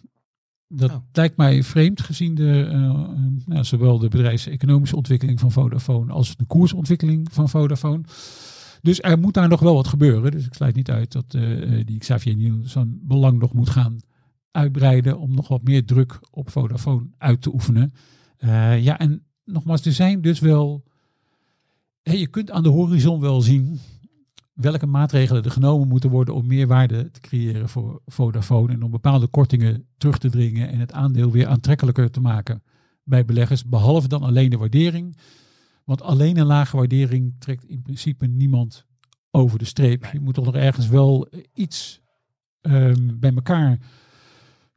Dat 0.68 0.90
Oh. 0.90 0.96
lijkt 1.12 1.36
mij 1.36 1.62
vreemd 1.62 2.00
gezien 2.00 2.34
de, 2.34 2.68
eh, 2.70 2.84
eh, 2.84 3.08
nou, 3.44 3.64
zowel 3.64 3.98
de 3.98 4.08
bedrijfseconomische 4.08 4.96
ontwikkeling 4.96 5.40
van 5.40 5.52
Vodafone 5.52 6.12
als 6.12 6.36
de 6.36 6.44
koersontwikkeling 6.44 7.28
van 7.32 7.48
Vodafone. 7.48 8.00
Dus 8.82 9.02
er 9.02 9.18
moet 9.18 9.34
daar 9.34 9.48
nog 9.48 9.60
wel 9.60 9.74
wat 9.74 9.86
gebeuren. 9.88 10.30
Dus 10.30 10.46
ik 10.46 10.54
sluit 10.54 10.74
niet 10.74 10.90
uit 10.90 11.12
dat 11.12 11.30
die 11.84 11.98
Xavier 11.98 12.36
Niel 12.36 12.58
zijn 12.62 12.98
belang 13.02 13.38
nog 13.38 13.52
moet 13.52 13.70
gaan 13.70 13.98
uitbreiden 14.50 15.18
om 15.18 15.34
nog 15.34 15.48
wat 15.48 15.62
meer 15.62 15.84
druk 15.84 16.18
op 16.30 16.50
Vodafone 16.50 17.08
uit 17.18 17.42
te 17.42 17.52
oefenen. 17.52 17.92
Ja, 18.78 18.98
en 18.98 19.26
nogmaals, 19.44 19.84
er 19.86 19.92
zijn 19.92 20.20
dus 20.20 20.40
wel. 20.40 20.84
Hè, 22.08 22.12
je 22.12 22.26
kunt 22.26 22.50
aan 22.50 22.62
de 22.62 22.68
horizon 22.68 23.20
wel 23.20 23.40
zien 23.40 23.80
welke 24.52 24.86
maatregelen 24.86 25.42
er 25.42 25.50
genomen 25.50 25.88
moeten 25.88 26.10
worden 26.10 26.34
om 26.34 26.46
meer 26.46 26.66
waarde 26.66 27.10
te 27.10 27.20
creëren 27.20 27.68
voor 27.68 28.02
Vodafone 28.06 28.72
en 28.72 28.82
om 28.82 28.90
bepaalde 28.90 29.26
kortingen 29.26 29.86
terug 29.98 30.18
te 30.18 30.30
dringen 30.30 30.68
en 30.68 30.78
het 30.78 30.92
aandeel 30.92 31.30
weer 31.30 31.46
aantrekkelijker 31.46 32.10
te 32.10 32.20
maken 32.20 32.62
bij 33.04 33.24
beleggers, 33.24 33.64
behalve 33.64 34.08
dan 34.08 34.22
alleen 34.22 34.50
de 34.50 34.56
waardering. 34.56 35.16
Want 35.84 36.02
alleen 36.02 36.36
een 36.36 36.46
lage 36.46 36.76
waardering 36.76 37.34
trekt 37.38 37.64
in 37.64 37.82
principe 37.82 38.26
niemand 38.26 38.86
over 39.30 39.58
de 39.58 39.64
streep. 39.64 40.08
Je 40.12 40.20
moet 40.20 40.34
toch 40.34 40.44
nog 40.44 40.54
ergens 40.54 40.88
wel 40.88 41.28
iets 41.54 42.00
ehm, 42.60 43.18
bij 43.18 43.34
elkaar 43.34 43.78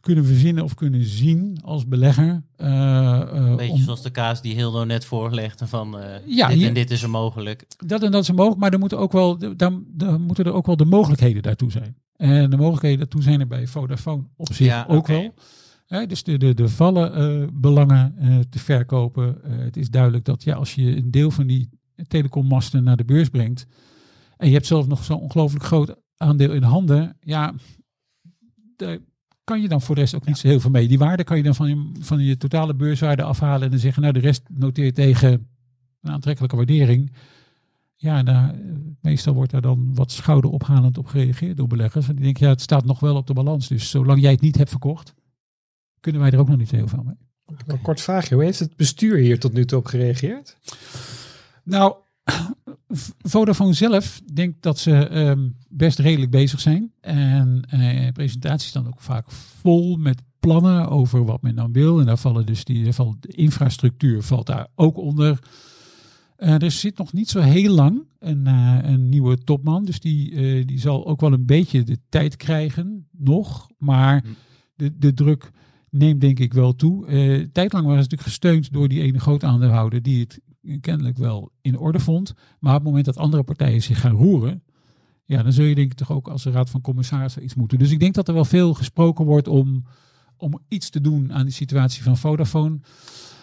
kunnen 0.02 0.26
verzinnen 0.26 0.64
of 0.64 0.74
kunnen 0.74 1.04
zien 1.04 1.58
als 1.62 1.88
belegger. 1.88 2.44
Uh, 2.58 3.22
Een 3.32 3.56
beetje 3.56 3.84
zoals 3.84 4.02
de 4.02 4.10
kaas 4.10 4.42
die 4.42 4.56
Hildo 4.56 4.84
net 4.84 5.06
voorlegde 5.06 5.68
van 5.68 6.00
uh, 6.00 6.04
ja, 6.26 6.48
dit 6.48 6.58
hier, 6.58 6.68
en 6.68 6.74
dit 6.74 6.92
is 6.92 7.04
er 7.04 7.10
mogelijk. 7.10 7.66
Dat 7.86 8.04
en 8.04 8.12
dat 8.12 8.22
is 8.22 8.30
er 8.30 8.36
mogelijk, 8.36 8.62
maar 8.62 8.74
er 8.74 8.80
moeten, 8.80 9.00
ook 9.00 9.12
wel, 9.12 9.58
dan, 9.58 9.84
dan 9.88 10.22
moeten 10.22 10.46
er 10.46 10.54
ook 10.54 10.66
wel 10.66 10.78
de 10.78 10.86
mogelijkheden 10.86 11.42
daartoe 11.42 11.72
zijn. 11.72 11.96
En 12.16 12.50
de 12.50 12.58
mogelijkheden 12.58 12.98
daartoe 12.98 13.22
zijn 13.22 13.40
er 13.40 13.48
bij 13.48 13.68
Vodafone 13.68 14.24
op 14.36 14.54
zich 14.54 14.68
Ja, 14.68 14.86
ook 14.88 15.08
wel. 15.08 15.34
Hè, 15.90 16.06
dus 16.06 16.24
de, 16.24 16.38
de, 16.38 16.54
de 16.54 16.70
vallen 16.70 17.14
eh, 17.14 17.48
belangen 17.54 18.16
eh, 18.18 18.40
te 18.50 18.60
verkopen. 18.60 19.44
Eh, 19.44 19.58
het 19.58 19.78
is 19.78 19.90
duidelijk 19.90 20.26
dat 20.26 20.44
ja, 20.44 20.56
als 20.56 20.76
je 20.76 20.96
een 20.96 21.12
deel 21.12 21.32
van 21.32 21.48
die 21.48 21.70
telecommasten 22.08 22.84
naar 22.84 22.98
de 22.98 23.06
beurs 23.06 23.30
brengt. 23.30 23.66
en 24.38 24.48
je 24.48 24.54
hebt 24.54 24.66
zelf 24.66 24.88
nog 24.88 25.04
zo'n 25.04 25.20
ongelooflijk 25.20 25.64
groot 25.64 25.96
aandeel 26.18 26.52
in 26.52 26.64
handen. 26.64 27.18
ja, 27.20 27.54
daar 28.76 28.98
kan 29.50 29.62
je 29.62 29.68
dan 29.68 29.82
voor 29.82 29.96
de 29.96 30.02
rest 30.02 30.16
ook 30.16 30.26
niet 30.26 30.38
zo 30.38 30.48
heel 30.48 30.60
veel 30.60 30.70
mee. 30.70 30.88
Die 30.88 30.98
waarde 30.98 31.24
kan 31.24 31.38
je 31.38 31.44
dan 31.44 31.56
van 31.56 31.70
je, 31.70 31.92
van 32.00 32.20
je 32.20 32.38
totale 32.38 32.76
beurswaarde 32.76 33.24
afhalen. 33.24 33.62
en 33.62 33.70
dan 33.70 33.80
zeggen, 33.80 34.02
nou, 34.02 34.14
de 34.14 34.20
rest 34.20 34.42
noteer 34.50 34.86
je 34.86 34.92
tegen 34.92 35.48
een 36.02 36.12
aantrekkelijke 36.12 36.56
waardering. 36.56 37.12
Ja, 37.96 38.24
daar, 38.24 38.54
eh, 38.54 38.60
meestal 39.02 39.34
wordt 39.34 39.52
daar 39.52 39.62
dan 39.62 39.96
wat 39.96 40.12
schouderophalend 40.12 40.98
op 40.98 41.08
gereageerd 41.08 41.58
door 41.58 41.68
beleggers. 41.68 42.06
Want 42.06 42.18
die 42.18 42.26
denken, 42.26 42.46
ja, 42.46 42.52
het 42.52 42.62
staat 42.62 42.86
nog 42.86 43.00
wel 43.00 43.16
op 43.16 43.28
de 43.28 43.34
balans. 43.34 43.68
Dus 43.68 43.90
zolang 43.90 44.22
jij 44.22 44.32
het 44.32 44.42
niet 44.42 44.58
hebt 44.58 44.70
verkocht, 44.70 45.14
kunnen 46.00 46.22
wij 46.22 46.32
er 46.32 46.40
ook 46.40 46.48
nog 46.48 46.58
niet 46.58 46.72
heel 46.72 46.88
veel 46.88 47.04
mee. 47.04 47.18
Een 47.66 47.82
kort 47.82 48.02
vraagje. 48.02 48.36
Hoe 48.36 48.44
heeft 48.44 48.60
het 48.60 48.76
bestuur 48.76 49.18
hier 49.18 49.40
tot 49.40 49.54
nu 49.54 49.66
toe 49.66 49.80
op 49.80 49.86
gereageerd? 49.86 50.58
Nou, 51.64 51.96
Vodafone 53.22 53.74
zelf 53.74 54.22
denkt 54.34 54.62
dat 54.62 54.80
ze 54.80 55.08
ehm, 55.08 55.50
best 55.70 56.00
redelijk 56.00 56.32
bezig 56.32 56.60
zijn. 56.60 56.92
En 57.02 57.62
eh, 57.70 58.12
presentaties 58.12 58.72
dan 58.72 58.88
ook 58.88 59.02
vaak 59.02 59.32
vol 59.32 59.98
met 59.98 60.22
plannen 60.40 60.90
over 60.90 61.26
wat 61.26 61.42
men 61.42 61.56
dan 61.56 61.72
wil. 61.72 62.00
En 62.00 62.06
daar 62.06 62.18
vallen 62.18 62.46
dus 62.46 62.64
die, 62.64 62.94
valt 62.94 63.22
de 63.22 63.28
infrastructuur 63.28 64.22
valt 64.24 64.46
daar 64.46 64.68
ook 64.76 64.98
onder. 64.98 65.40
Eh, 66.36 66.62
er 66.62 66.72
zit 66.72 66.98
nog 66.98 67.14
niet 67.14 67.30
zo 67.30 67.40
heel 67.40 67.74
lang 67.74 68.04
een, 68.20 68.48
eh, 68.48 68.78
een 68.82 69.10
nieuwe 69.10 69.38
topman. 69.38 69.86
Dus 69.86 70.00
die, 70.00 70.66
die 70.66 70.80
zal 70.80 71.08
ook 71.08 71.22
wel 71.22 71.34
een 71.34 71.46
beetje 71.46 71.84
de 71.84 72.00
tijd 72.10 72.36
krijgen 72.36 73.08
nog. 73.12 73.70
Maar 73.78 74.24
de, 74.76 74.98
de 74.98 75.14
druk 75.14 75.52
neemt 75.90 76.22
denk 76.22 76.40
ik 76.40 76.54
wel 76.54 76.76
toe. 76.76 77.06
Tijdlang 77.52 77.86
waren 77.86 78.04
ze 78.04 78.10
natuurlijk 78.10 78.22
gesteund 78.22 78.74
door 78.74 78.88
die 78.88 79.02
ene 79.02 79.20
groot 79.20 79.44
aandeelhouder 79.44 80.02
die 80.02 80.20
het 80.20 80.40
kennelijk 80.82 81.18
wel 81.18 81.52
in 81.62 81.78
orde 81.78 82.00
vond. 82.00 82.34
Maar 82.60 82.72
op 82.72 82.80
het 82.80 82.88
moment 82.88 83.06
dat 83.06 83.18
andere 83.18 83.44
partijen 83.44 83.82
zich 83.82 84.00
gaan 84.00 84.16
roeren, 84.16 84.64
ja, 85.26 85.44
dan 85.44 85.54
zul 85.54 85.66
je 85.66 85.76
denk 85.76 85.92
ik 85.92 85.98
toch 85.98 86.12
ook 86.12 86.28
als 86.28 86.44
de 86.44 86.52
Raad 86.52 86.70
van 86.70 86.82
Commissarissen 86.82 87.44
iets 87.44 87.56
moeten. 87.56 87.78
Dus 87.78 87.92
ik 87.92 88.00
denk 88.00 88.14
dat 88.14 88.28
er 88.28 88.34
wel 88.34 88.46
veel 88.46 88.74
gesproken 88.74 89.26
wordt 89.26 89.48
om, 89.48 89.84
om 90.38 90.60
iets 90.68 90.90
te 90.90 91.02
doen 91.02 91.34
aan 91.34 91.46
die 91.46 91.54
situatie 91.54 92.04
van 92.04 92.18
Vodafone. 92.18 92.80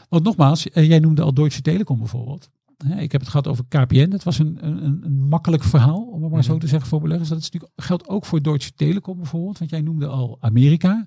Want 0.08 0.24
nogmaals, 0.24 0.70
eh, 0.70 0.88
jij 0.88 0.98
noemde 0.98 1.22
al 1.22 1.34
Deutsche 1.34 1.62
Telekom 1.62 1.98
bijvoorbeeld. 1.98 2.50
Ik 2.98 3.12
heb 3.12 3.20
het 3.20 3.30
gehad 3.30 3.46
over 3.46 3.64
KPN. 3.68 4.08
Dat 4.10 4.22
was 4.22 4.38
een, 4.38 4.66
een, 4.66 5.04
een 5.04 5.28
makkelijk 5.28 5.64
verhaal, 5.64 6.02
om 6.02 6.22
het 6.22 6.32
maar 6.32 6.44
zo 6.44 6.58
te 6.58 6.66
zeggen, 6.66 6.88
voor 6.88 7.00
beleggers. 7.00 7.28
Dat 7.28 7.38
is 7.38 7.44
natuurlijk, 7.44 7.72
geldt 7.76 8.08
ook 8.08 8.26
voor 8.26 8.42
Deutsche 8.42 8.72
Telekom 8.74 9.16
bijvoorbeeld. 9.16 9.58
Want 9.58 9.70
jij 9.70 9.80
noemde 9.80 10.06
al 10.06 10.36
Amerika. 10.40 11.06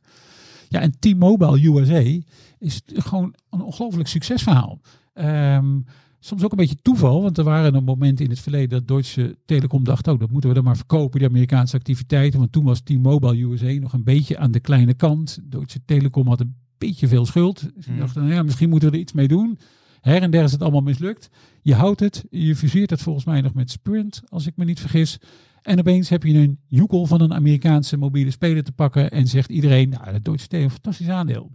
Ja, 0.68 0.80
en 0.80 1.00
T-Mobile 1.00 1.68
USA 1.68 2.22
is 2.60 2.82
gewoon 2.86 3.36
een 3.50 3.62
ongelooflijk 3.62 4.08
succesverhaal. 4.08 4.80
Ehm, 5.20 5.80
soms 6.20 6.44
ook 6.44 6.52
een 6.52 6.58
beetje 6.58 6.82
toeval, 6.82 7.22
want 7.22 7.38
er 7.38 7.44
waren 7.44 7.74
een 7.76 7.84
moment 7.84 8.20
in 8.20 8.30
het 8.30 8.40
verleden 8.40 8.70
dat 8.70 8.88
Deutsche 8.88 9.38
Telekom 9.46 9.84
dacht, 9.84 10.08
oh, 10.08 10.20
dat 10.20 10.32
moeten 10.32 10.50
we 10.50 10.56
dan 10.56 10.64
maar 10.64 10.76
verkopen, 10.76 11.20
die 11.20 11.28
Amerikaanse 11.28 11.76
activiteiten. 11.76 12.40
Want 12.40 12.52
toen 12.52 12.64
was 12.64 12.80
T-Mobile 12.82 13.44
USA 13.44 13.72
nog 13.80 13.94
een 13.94 14.04
beetje 14.04 14.38
aan 14.38 14.52
de 14.52 14.60
kleine 14.60 14.94
kant. 14.94 15.40
Deutsche 15.44 15.80
Telekom 15.86 16.28
had 16.28 16.40
een 16.40 16.56
beetje 16.78 17.08
veel 17.08 17.26
schuld. 17.26 17.70
Dus 17.76 17.86
ze 17.86 17.92
Mm. 17.92 17.98
dachten, 18.00 18.22
nou 18.22 18.34
ja, 18.34 18.44
misschien 18.44 18.70
moeten 18.70 18.90
we 18.90 18.96
er 18.96 19.02
iets 19.02 19.14
mee 19.14 19.28
doen. 19.28 19.60
Her 20.02 20.22
en 20.22 20.32
der 20.32 20.44
is 20.44 20.52
het 20.52 20.62
allemaal 20.62 20.82
mislukt. 20.82 21.30
Je 21.62 21.74
houdt 21.76 22.00
het, 22.00 22.26
je 22.30 22.56
fuseert 22.56 22.90
het 22.90 23.02
volgens 23.02 23.26
mij 23.26 23.42
nog 23.42 23.54
met 23.54 23.72
Sprint, 23.72 24.22
als 24.30 24.48
ik 24.48 24.54
me 24.58 24.66
niet 24.66 24.80
vergis. 24.80 25.18
En 25.62 25.80
opeens 25.80 26.10
heb 26.10 26.24
je 26.24 26.34
een 26.34 26.60
joekel 26.68 27.06
van 27.06 27.22
een 27.22 27.34
Amerikaanse 27.34 27.98
mobiele 27.98 28.32
speler 28.32 28.64
te 28.64 28.72
pakken 28.72 29.12
en 29.12 29.28
zegt 29.28 29.50
iedereen, 29.50 29.90
nou, 29.90 30.12
dat 30.12 30.24
Deutsche 30.24 30.48
Telekom, 30.48 30.72
fantastisch 30.72 31.10
aandeel. 31.10 31.52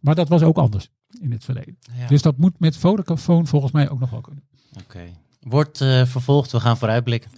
Maar 0.00 0.14
dat 0.14 0.28
was 0.28 0.42
ook 0.42 0.56
anders 0.56 0.90
in 1.20 1.32
het 1.32 1.44
verleden. 1.44 1.76
Ja. 1.98 2.06
Dus 2.06 2.22
dat 2.22 2.36
moet 2.36 2.60
met 2.60 2.76
Vodafone 2.76 3.46
volgens 3.46 3.72
mij 3.72 3.90
ook 3.90 4.00
nog 4.00 4.10
wel 4.10 4.20
kunnen. 4.20 4.42
Oké. 4.84 5.00
Wordt 5.40 5.80
eh, 5.80 6.04
vervolgd, 6.06 6.52
we 6.52 6.60
gaan 6.60 6.76
vooruitblikken. 6.78 7.30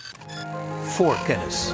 Voorkennis. 0.82 1.72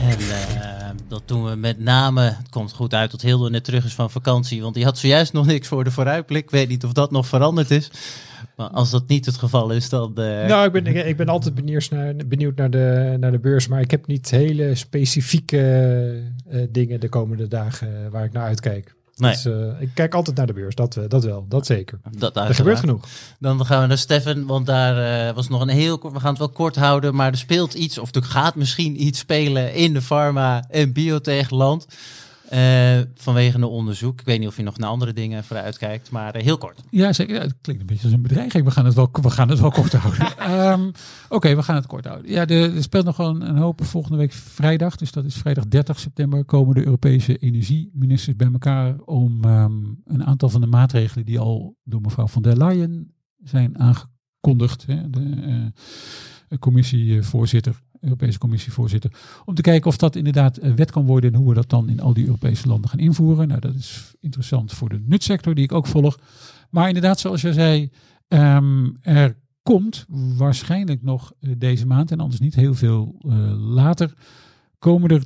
En 0.00 0.18
eh, 0.18 0.88
dat 1.08 1.22
doen 1.28 1.44
we 1.44 1.56
met 1.56 1.78
name, 1.78 2.20
het 2.22 2.48
komt 2.48 2.72
goed 2.72 2.94
uit 2.94 3.10
dat 3.10 3.20
Hilde 3.22 3.50
net 3.50 3.64
terug 3.64 3.84
is 3.84 3.94
van 3.94 4.10
vakantie, 4.10 4.62
want 4.62 4.74
die 4.74 4.84
had 4.84 4.98
zojuist 4.98 5.32
nog 5.32 5.46
niks 5.46 5.68
voor 5.68 5.84
de 5.84 5.90
vooruitblik. 5.90 6.42
Ik 6.44 6.50
weet 6.50 6.68
niet 6.68 6.84
of 6.84 6.92
dat 6.92 7.10
nog 7.10 7.26
veranderd 7.26 7.70
is. 7.70 7.90
Maar 8.56 8.68
als 8.68 8.90
dat 8.90 9.08
niet 9.08 9.26
het 9.26 9.36
geval 9.36 9.70
is, 9.70 9.88
dan... 9.88 10.16
eh, 10.16 10.46
Nou, 10.46 10.66
ik 10.66 10.72
ben, 10.72 11.06
ik, 11.08 11.16
ben 11.16 11.28
altijd 11.28 11.54
benieuwd 11.54 11.90
naar, 11.90 12.14
benieuwd 12.26 12.56
naar, 12.56 12.70
de, 12.70 13.16
naar 13.20 13.32
de 13.32 13.38
beurs, 13.38 13.68
maar 13.68 13.80
ik 13.80 13.90
heb 13.90 14.06
niet 14.06 14.30
hele 14.30 14.74
specifieke 14.74 16.22
eh, 16.48 16.60
dingen 16.70 17.00
de 17.00 17.08
komende 17.08 17.48
dagen 17.48 18.10
waar 18.10 18.24
ik 18.24 18.32
naar 18.32 18.44
uitkijk. 18.44 18.94
Nee, 19.18 19.32
Dus, 19.32 19.44
eh, 19.44 19.80
ik 19.80 19.90
kijk 19.94 20.14
altijd 20.14 20.36
naar 20.36 20.46
de 20.46 20.52
beurs, 20.52 20.74
dat, 20.74 20.96
eh, 20.96 21.04
dat 21.08 21.24
wel, 21.24 21.46
dat 21.48 21.66
zeker. 21.66 22.00
dat 22.18 22.36
Er 22.36 22.54
gebeurt 22.54 22.78
genoeg. 22.78 23.04
Dan 23.38 23.66
gaan 23.66 23.80
we 23.80 23.86
naar 23.86 23.98
Stefan, 23.98 24.46
want 24.46 24.66
daar 24.66 25.28
eh, 25.28 25.34
was 25.34 25.48
nog 25.48 25.60
een 25.60 25.68
heel 25.68 25.98
kort. 25.98 26.12
We 26.12 26.20
gaan 26.20 26.30
het 26.30 26.38
wel 26.38 26.48
kort 26.48 26.76
houden, 26.76 27.14
maar 27.14 27.30
er 27.30 27.38
speelt 27.38 27.74
iets, 27.74 27.98
of 27.98 28.14
er 28.14 28.22
gaat 28.22 28.54
misschien 28.54 29.02
iets 29.02 29.18
spelen 29.18 29.74
in 29.74 29.92
de 29.92 30.02
pharma- 30.02 30.64
en 30.70 30.92
biotechland. 30.92 31.86
Eh 32.48 33.00
vanwege 33.14 33.56
een 33.56 33.64
onderzoek. 33.64 34.20
Ik 34.20 34.26
weet 34.26 34.38
niet 34.38 34.48
of 34.48 34.56
je 34.56 34.62
nog 34.62 34.78
naar 34.78 34.88
andere 34.88 35.12
dingen 35.12 35.44
vooruit 35.44 35.78
kijkt, 35.78 36.10
maar 36.10 36.34
eh, 36.34 36.42
heel 36.42 36.58
kort. 36.58 36.80
Ja, 36.90 37.12
zeker. 37.12 37.34
Ja, 37.34 37.40
het 37.40 37.54
klinkt 37.60 37.80
een 37.80 37.86
beetje 37.86 38.04
als 38.04 38.12
een 38.12 38.22
bedreiging. 38.22 38.64
We 38.64 38.70
gaan 38.70 38.84
het 38.84 38.94
wel, 38.94 39.08
we 39.12 39.30
gaan 39.30 39.48
het 39.48 39.60
wel 39.60 39.70
kort 39.70 39.92
houden. 40.02 40.36
Ehm, 40.38 40.90
Oké, 41.28 41.56
we 41.56 41.62
gaan 41.62 41.74
het 41.74 41.86
kort 41.86 42.04
houden. 42.04 42.30
Ja, 42.30 42.44
de, 42.44 42.72
er 42.76 42.82
speelt 42.82 43.04
nog 43.04 43.16
wel 43.16 43.28
een, 43.28 43.48
een 43.48 43.56
hoop 43.56 43.84
volgende 43.84 44.18
week 44.18 44.32
vrijdag. 44.32 44.96
Dus 44.96 45.12
dat 45.12 45.24
is 45.24 45.34
vrijdag 45.34 45.66
30 45.68 45.98
september. 45.98 46.44
Komen 46.44 46.74
de 46.74 46.84
Europese 46.84 47.36
energieministers 47.36 48.36
bij 48.36 48.48
elkaar 48.52 48.98
om 48.98 49.44
ehm, 49.44 49.72
een 50.04 50.24
aantal 50.24 50.48
van 50.48 50.60
de 50.60 50.66
maatregelen 50.66 51.24
die 51.24 51.38
al 51.38 51.76
door 51.84 52.00
mevrouw 52.00 52.26
von 52.26 52.42
der 52.42 52.56
Leyen 52.56 53.14
zijn 53.44 53.78
aangekondigd. 53.78 54.86
Hè, 54.86 55.10
de 55.10 55.70
eh, 56.48 56.58
commissievoorzitter, 56.58 57.80
Europese 58.00 58.38
commissievoorzitter. 58.38 59.12
Om 59.44 59.54
te 59.54 59.62
kijken 59.62 59.90
of 59.90 59.96
dat 59.96 60.16
inderdaad 60.16 60.56
eh, 60.56 60.72
wet 60.72 60.90
kan 60.90 61.06
worden 61.06 61.32
en 61.32 61.38
hoe 61.38 61.48
we 61.48 61.54
dat 61.54 61.70
dan 61.70 61.88
in 61.88 62.00
al 62.00 62.12
die 62.12 62.24
Europese 62.24 62.68
landen 62.68 62.90
gaan 62.90 62.98
invoeren. 62.98 63.48
Nou, 63.48 63.60
dat 63.60 63.74
is 63.74 64.14
interessant 64.20 64.72
voor 64.72 64.88
de 64.88 65.00
nutsector 65.06 65.54
die 65.54 65.64
ik 65.64 65.72
ook 65.72 65.86
volg. 65.86 66.18
Maar 66.70 66.88
inderdaad, 66.88 67.20
zoals 67.20 67.40
je 67.40 67.52
zei, 67.52 67.90
ehm, 68.28 68.90
er 69.00 69.36
komt 69.62 70.04
waarschijnlijk 70.36 71.02
nog 71.02 71.32
eh, 71.40 71.50
deze 71.58 71.86
maand 71.86 72.10
en 72.10 72.20
anders 72.20 72.40
niet 72.40 72.54
heel 72.54 72.74
veel 72.74 73.16
eh, 73.20 73.54
later, 73.56 74.12
komen 74.78 75.10
er 75.10 75.22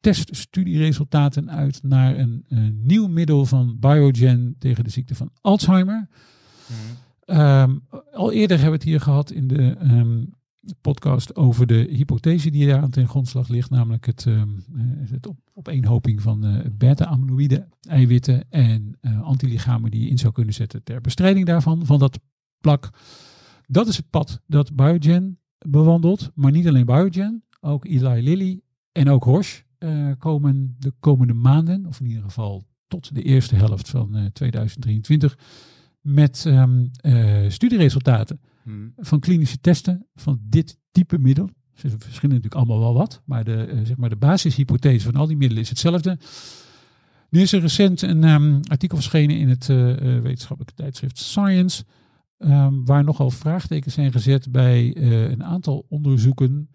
teststudieresultaten 0.00 1.50
uit 1.50 1.82
naar 1.82 2.18
een, 2.18 2.44
een 2.48 2.80
nieuw 2.82 3.06
middel 3.06 3.46
van 3.46 3.76
Biogen 3.80 4.56
tegen 4.58 4.84
de 4.84 4.90
ziekte 4.90 5.14
van 5.14 5.30
Alzheimer. 5.40 6.08
Ehm, 7.24 7.78
al 8.12 8.32
eerder 8.32 8.56
hebben 8.56 8.78
we 8.78 8.84
het 8.84 8.88
hier 8.88 9.00
gehad 9.00 9.30
in 9.30 9.48
de 9.48 9.76
ehm, 9.80 10.24
podcast 10.80 11.36
over 11.36 11.66
de 11.66 11.88
hypothese 11.90 12.50
die 12.50 12.66
daar 12.66 12.80
aan 12.80 12.90
ten 12.90 13.08
grondslag 13.08 13.48
ligt, 13.48 13.70
namelijk 13.70 14.06
het, 14.06 14.26
eh, 14.26 14.42
het 15.10 15.26
op, 15.26 15.36
opeenhoping 15.54 16.22
van 16.22 16.44
eh, 16.44 16.70
beta-amyloïde 16.72 17.68
eiwitten 17.88 18.50
en 18.50 18.96
eh, 19.00 19.22
antilichamen 19.22 19.90
die 19.90 20.02
je 20.02 20.08
in 20.08 20.18
zou 20.18 20.32
kunnen 20.32 20.54
zetten 20.54 20.82
ter 20.82 21.00
bestrijding 21.00 21.46
daarvan, 21.46 21.86
van 21.86 21.98
dat 21.98 22.18
plak. 22.60 22.90
Dat 23.66 23.86
is 23.86 23.96
het 23.96 24.10
pad 24.10 24.40
dat 24.46 24.74
Biogen 24.74 25.38
bewandelt, 25.58 26.30
maar 26.34 26.50
niet 26.50 26.68
alleen 26.68 26.86
Biogen, 26.86 27.44
ook 27.60 27.84
Eli 27.84 28.22
Lilly 28.22 28.60
en 28.92 29.08
ook 29.08 29.24
eh, 29.78 30.10
komen 30.18 30.76
de 30.78 30.92
komende 31.00 31.32
maanden, 31.32 31.86
of 31.86 32.00
in 32.00 32.06
ieder 32.06 32.22
geval 32.22 32.66
tot 32.86 33.14
de 33.14 33.22
eerste 33.22 33.54
helft 33.54 33.88
van 33.88 34.16
eh, 34.16 34.24
2023, 34.24 35.38
met 36.00 36.46
eh, 36.46 37.44
studieresultaten 37.48 38.40
Hmm. 38.70 38.92
van 38.96 39.20
klinische 39.20 39.60
testen 39.60 40.06
van 40.14 40.40
dit 40.42 40.78
type 40.90 41.18
middel. 41.18 41.50
Ze 41.74 41.88
verschillen 41.88 42.36
natuurlijk 42.36 42.54
allemaal 42.54 42.78
wel 42.78 42.94
wat, 42.94 43.22
maar 43.24 43.44
de, 43.44 43.64
eh, 43.64 43.78
zeg 43.84 43.96
maar 43.96 44.08
de 44.08 44.16
basishypothese 44.16 45.04
van 45.04 45.20
al 45.20 45.26
die 45.26 45.36
middelen 45.36 45.62
is 45.62 45.68
hetzelfde. 45.68 46.18
Nu 47.28 47.40
is 47.40 47.52
er 47.52 47.60
recent 47.60 48.02
een 48.02 48.24
ehm, 48.24 48.60
artikel 48.68 48.96
verschenen 48.96 49.38
in 49.38 49.48
het 49.48 49.68
uh, 49.68 49.76
wetenschappelijke 50.20 50.82
tijdschrift 50.82 51.18
Science, 51.18 51.84
um, 52.38 52.84
waar 52.84 53.04
nogal 53.04 53.30
vraagtekens 53.30 53.94
zijn 53.94 54.12
gezet 54.12 54.52
bij 54.52 54.96
een 55.30 55.44
aantal 55.44 55.86
onderzoeken 55.88 56.68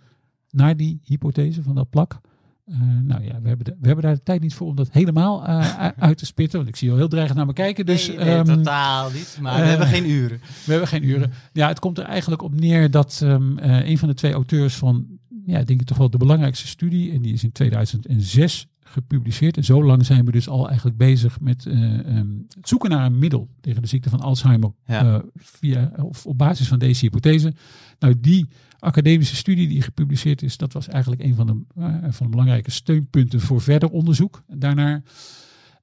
naar 0.50 0.78
die 0.78 1.00
hypothese 1.04 1.64
van 1.64 1.76
dat 1.76 1.89
plak. 1.89 2.22
Uh, 2.66 2.78
nou 3.03 3.24
ja, 3.24 3.41
we 3.41 3.47
hebben, 3.47 3.66
de, 3.66 3.76
we 3.80 3.88
hebben 3.88 4.05
daar 4.05 4.16
de 4.16 4.24
tijd 4.24 4.41
niet 4.41 4.53
voor 4.53 4.68
om 4.68 4.76
dat 4.76 4.91
helemaal 4.91 5.47
uh, 5.47 5.88
uit 5.97 6.18
te 6.18 6.26
spitten. 6.26 6.57
Want 6.57 6.70
ik 6.70 6.76
zie 6.76 6.91
al 6.91 6.97
heel 6.97 7.07
dreigend 7.07 7.38
naar 7.38 7.45
me 7.45 7.53
kijken. 7.53 7.86
Dus, 7.86 8.07
nee, 8.07 8.18
nee 8.18 8.38
um, 8.38 8.45
totaal 8.45 9.09
niet. 9.11 9.38
Maar 9.41 9.61
we 9.61 9.68
hebben 9.68 9.88
geen 9.88 10.09
uren. 10.09 10.39
We 10.66 10.72
hebben 10.72 10.88
geen 10.88 11.03
uren. 11.03 11.32
Ja, 11.53 11.68
het 11.68 11.80
komt 11.80 11.97
er 11.97 12.05
eigenlijk 12.05 12.41
op 12.41 12.59
neer 12.59 12.91
dat 12.91 13.22
um, 13.24 13.59
uh, 13.59 13.89
een 13.89 13.97
van 13.97 14.07
de 14.07 14.13
twee 14.13 14.34
auteurs 14.34 14.76
van, 14.76 15.07
ja, 15.45 15.63
denk 15.63 15.82
ik 15.82 15.88
toch 15.88 15.97
wel 15.97 16.09
de 16.09 16.18
belangrijkste 16.18 16.68
studie. 16.68 17.11
En 17.11 17.22
die 17.22 17.34
is 17.34 17.43
in 17.43 17.51
2006 17.51 18.68
gepubliceerd. 18.88 19.57
En 19.57 19.63
zo 19.63 19.83
lang 19.83 20.05
zijn 20.05 20.25
we 20.25 20.31
dus 20.31 20.47
al 20.47 20.67
eigenlijk 20.67 20.97
bezig 20.97 21.39
met 21.39 21.65
um, 21.65 22.45
het 22.55 22.67
zoeken 22.67 22.89
naar 22.89 23.05
een 23.05 23.19
middel 23.19 23.49
tegen 23.61 23.81
de 23.81 23.88
ziekte 23.88 24.09
van 24.09 24.19
Alzheimer. 24.19 24.71
Ja. 24.86 25.23
via, 25.36 25.91
of 25.97 26.25
op 26.25 26.38
basis 26.38 26.67
van 26.67 26.79
deze 26.79 27.05
hypothese. 27.05 27.53
Nou, 27.99 28.19
die 28.19 28.49
academische 28.79 29.36
studie 29.36 29.67
die 29.67 29.81
gepubliceerd 29.81 30.41
is, 30.41 30.57
dat 30.57 30.73
was 30.73 30.88
eigenlijk 30.88 31.23
een 31.23 31.36
van 31.36 31.47
de, 31.47 31.61
uh, 31.77 31.95
van 32.09 32.25
de 32.25 32.31
belangrijke 32.31 32.71
steunpunten 32.71 33.39
voor 33.39 33.61
verder 33.61 33.89
onderzoek. 33.89 34.43
Daarnaar, 34.47 35.03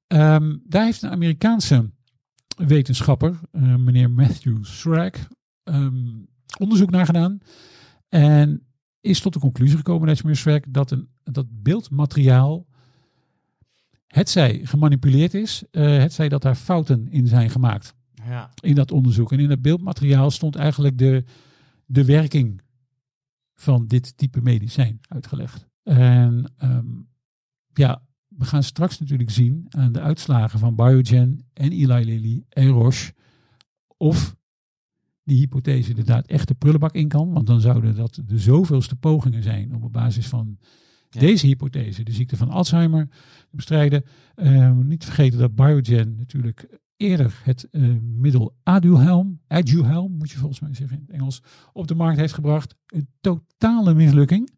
um, 0.07 0.61
daar 0.67 0.83
heeft 0.83 1.01
een 1.01 1.11
Amerikaanse 1.11 1.89
wetenschapper, 2.55 3.39
meneer 3.77 4.11
Matthew 4.11 4.63
Schrag, 4.65 5.27
um, 5.63 6.27
onderzoek 6.59 6.89
naar 6.89 7.05
gedaan. 7.05 7.37
En 8.09 8.63
is 9.01 9.19
tot 9.19 9.33
de 9.33 9.39
conclusie 9.39 9.77
gekomen, 9.77 10.07
dat 10.07 10.23
meneer 10.23 10.37
Schrag, 10.37 10.59
dat, 10.67 10.91
een, 10.91 11.07
dat 11.23 11.45
beeldmateriaal 11.49 12.65
het 14.13 14.29
zij 14.29 14.59
gemanipuleerd 14.63 15.33
is, 15.33 15.63
uh, 15.71 15.97
het 15.97 16.13
zij 16.13 16.29
dat 16.29 16.41
daar 16.41 16.55
fouten 16.55 17.07
in 17.09 17.27
zijn 17.27 17.49
gemaakt. 17.49 17.95
Ja. 18.13 18.49
In 18.59 18.75
dat 18.75 18.91
onderzoek. 18.91 19.31
En 19.31 19.39
in 19.39 19.47
dat 19.47 19.61
beeldmateriaal 19.61 20.31
stond 20.31 20.55
eigenlijk 20.55 20.97
de, 20.97 21.23
de 21.85 22.05
werking 22.05 22.61
van 23.55 23.87
dit 23.87 24.17
type 24.17 24.41
medicijn 24.41 24.99
uitgelegd. 25.07 25.67
En 25.83 26.53
um, 26.63 27.07
ja, 27.73 28.01
we 28.27 28.45
gaan 28.45 28.63
straks 28.63 28.99
natuurlijk 28.99 29.29
zien 29.29 29.65
aan 29.69 29.91
de 29.91 30.01
uitslagen 30.01 30.59
van 30.59 30.75
Biogen 30.75 31.45
en 31.53 31.71
Eli 31.71 32.05
Lilly 32.05 32.43
en 32.49 32.67
Roche 32.67 33.13
of 33.97 34.35
die 35.23 35.37
hypothese 35.37 35.89
inderdaad 35.89 36.27
echt 36.27 36.47
de 36.47 36.53
prullenbak 36.53 36.93
in 36.93 37.07
kan. 37.07 37.33
Want 37.33 37.47
dan 37.47 37.61
zouden 37.61 37.95
dat 37.95 38.21
de 38.25 38.39
zoveelste 38.39 38.95
pogingen 38.95 39.43
zijn 39.43 39.75
om 39.75 39.83
op 39.83 39.93
basis 39.93 40.27
van 40.27 40.57
ja. 41.13 41.19
deze 41.19 41.47
hypothese 41.47 42.03
de 42.03 42.11
ziekte 42.11 42.37
van 42.37 42.49
Alzheimer 42.49 43.07
bestrijden. 43.51 44.03
Um, 44.35 44.87
niet 44.87 45.03
vergeten 45.03 45.39
dat 45.39 45.55
Biogen 45.55 46.15
natuurlijk 46.17 46.67
eerder 46.97 47.41
het 47.43 47.67
uh, 47.71 47.97
middel 48.01 48.55
Aduhelm, 48.63 49.39
Aduhelm 49.47 50.11
moet 50.11 50.31
je 50.31 50.37
volgens 50.37 50.59
mij 50.59 50.73
zeggen 50.73 50.97
in 50.97 51.03
het 51.07 51.15
Engels, 51.15 51.41
op 51.73 51.87
de 51.87 51.95
markt 51.95 52.19
heeft 52.19 52.33
gebracht. 52.33 52.75
Een 52.85 53.07
totale 53.21 53.93
mislukking. 53.93 54.49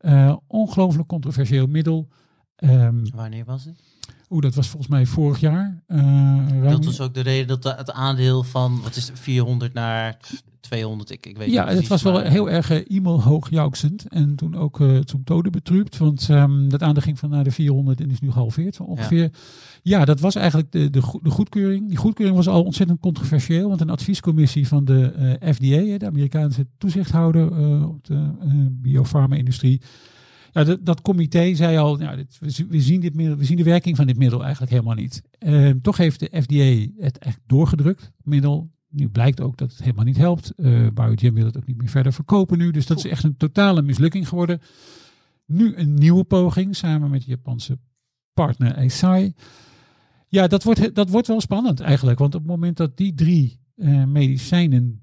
Uh, 0.00 0.36
ongelooflijk 0.46 1.08
controversieel 1.08 1.66
middel. 1.66 2.08
Um, 2.56 3.10
Wanneer 3.10 3.44
was 3.44 3.64
het? 3.64 3.91
Oeh, 4.32 4.42
dat 4.42 4.54
was 4.54 4.68
volgens 4.68 4.90
mij 4.90 5.06
vorig 5.06 5.40
jaar. 5.40 5.82
Uh, 5.88 6.62
dat 6.62 6.84
was 6.84 7.00
ook 7.00 7.14
de 7.14 7.20
reden 7.20 7.60
dat 7.60 7.76
het 7.78 7.92
aandeel 7.92 8.42
van, 8.42 8.80
wat 8.82 8.96
is 8.96 9.08
het, 9.08 9.18
400 9.18 9.72
naar 9.72 10.16
200, 10.60 11.10
ik, 11.10 11.26
ik 11.26 11.36
weet 11.36 11.50
ja, 11.50 11.68
niet 11.68 11.78
het 11.78 11.86
was 11.86 12.02
wel 12.02 12.20
heel 12.20 12.50
erg 12.50 12.70
uh, 12.70 12.96
e-mail 12.96 13.22
hoogjuichend. 13.22 14.08
En 14.08 14.34
toen 14.34 14.54
ook 14.56 14.80
uh, 14.80 14.98
zum 15.04 15.24
tode 15.24 15.50
betrupt. 15.50 15.98
Want 15.98 16.28
um, 16.28 16.68
dat 16.68 16.82
aandeel 16.82 17.02
ging 17.02 17.18
van 17.18 17.30
naar 17.30 17.44
de 17.44 17.50
400 17.50 18.00
en 18.00 18.10
is 18.10 18.20
nu 18.20 18.30
gehalveerd 18.30 18.74
zo 18.74 18.82
ongeveer. 18.82 19.22
Ja, 19.82 19.98
ja 19.98 20.04
dat 20.04 20.20
was 20.20 20.34
eigenlijk 20.34 20.72
de, 20.72 20.90
de, 20.90 21.18
de, 21.22 21.30
goedkeuring. 21.30 21.88
Die 21.88 21.96
goedkeuring 21.96 22.36
was 22.36 22.48
al 22.48 22.64
ontzettend 22.64 23.00
controversieel. 23.00 23.68
Want 23.68 23.80
een 23.80 23.90
adviescommissie 23.90 24.68
van 24.68 24.84
de 24.84 25.36
FDA, 25.40 25.98
de 25.98 26.06
Amerikaanse 26.06 26.66
toezichthouder 26.78 27.46
op 27.88 28.04
de 28.04 28.30
biofarma-industrie 28.70 29.80
ja, 30.52 30.64
dat, 30.64 30.84
dat 30.84 31.00
comité 31.00 31.54
zei 31.54 31.76
al, 31.76 31.96
nou, 31.96 32.16
dit, 32.16 32.38
we, 32.68 32.80
zien 32.80 33.00
dit 33.00 33.14
middel, 33.14 33.36
we 33.36 33.44
zien 33.44 33.56
de 33.56 33.62
werking 33.62 33.96
van 33.96 34.06
dit 34.06 34.16
middel 34.16 34.42
eigenlijk 34.42 34.72
helemaal 34.72 34.94
niet. 34.94 35.22
Uh, 35.38 35.70
toch 35.70 35.96
heeft 35.96 36.20
de 36.20 36.42
FDA 36.42 37.02
het 37.02 37.18
echt 37.18 37.40
doorgedrukt, 37.46 38.12
middel. 38.22 38.70
Nu 38.88 39.08
blijkt 39.08 39.40
ook 39.40 39.56
dat 39.56 39.70
het 39.70 39.82
helemaal 39.82 40.04
niet 40.04 40.16
helpt. 40.16 40.52
Uh, 40.56 40.88
Biogen 40.94 41.34
wil 41.34 41.44
het 41.44 41.56
ook 41.56 41.66
niet 41.66 41.76
meer 41.76 41.88
verder 41.88 42.12
verkopen 42.12 42.58
nu. 42.58 42.70
Dus 42.70 42.86
dat 42.86 42.98
is 42.98 43.04
echt 43.04 43.24
een 43.24 43.36
totale 43.36 43.82
mislukking 43.82 44.28
geworden. 44.28 44.60
Nu 45.46 45.76
een 45.76 45.94
nieuwe 45.94 46.24
poging 46.24 46.76
samen 46.76 47.10
met 47.10 47.20
de 47.20 47.30
Japanse 47.30 47.78
partner 48.32 48.72
Eisai. 48.72 49.34
Ja, 50.28 50.46
dat 50.46 50.62
wordt, 50.62 50.94
dat 50.94 51.10
wordt 51.10 51.26
wel 51.26 51.40
spannend 51.40 51.80
eigenlijk. 51.80 52.18
Want 52.18 52.34
op 52.34 52.40
het 52.40 52.50
moment 52.50 52.76
dat 52.76 52.96
die 52.96 53.14
drie 53.14 53.60
uh, 53.76 54.04
medicijnen 54.04 55.00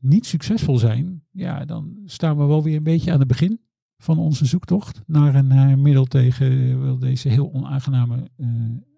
niet 0.00 0.26
succesvol 0.26 0.78
zijn, 0.78 1.22
ja, 1.30 1.64
dan 1.64 1.98
staan 2.04 2.36
we 2.36 2.44
wel 2.44 2.62
weer 2.62 2.76
een 2.76 2.82
beetje 2.82 3.12
aan 3.12 3.18
het 3.18 3.28
begin 3.28 3.60
van 4.04 4.18
onze 4.18 4.44
zoektocht 4.44 5.02
naar 5.06 5.34
een 5.34 5.52
uh, 5.52 5.74
middel 5.74 6.04
tegen 6.04 6.52
uh, 6.52 7.00
deze 7.00 7.28
heel 7.28 7.52
onaangename 7.52 8.30
uh, 8.36 8.48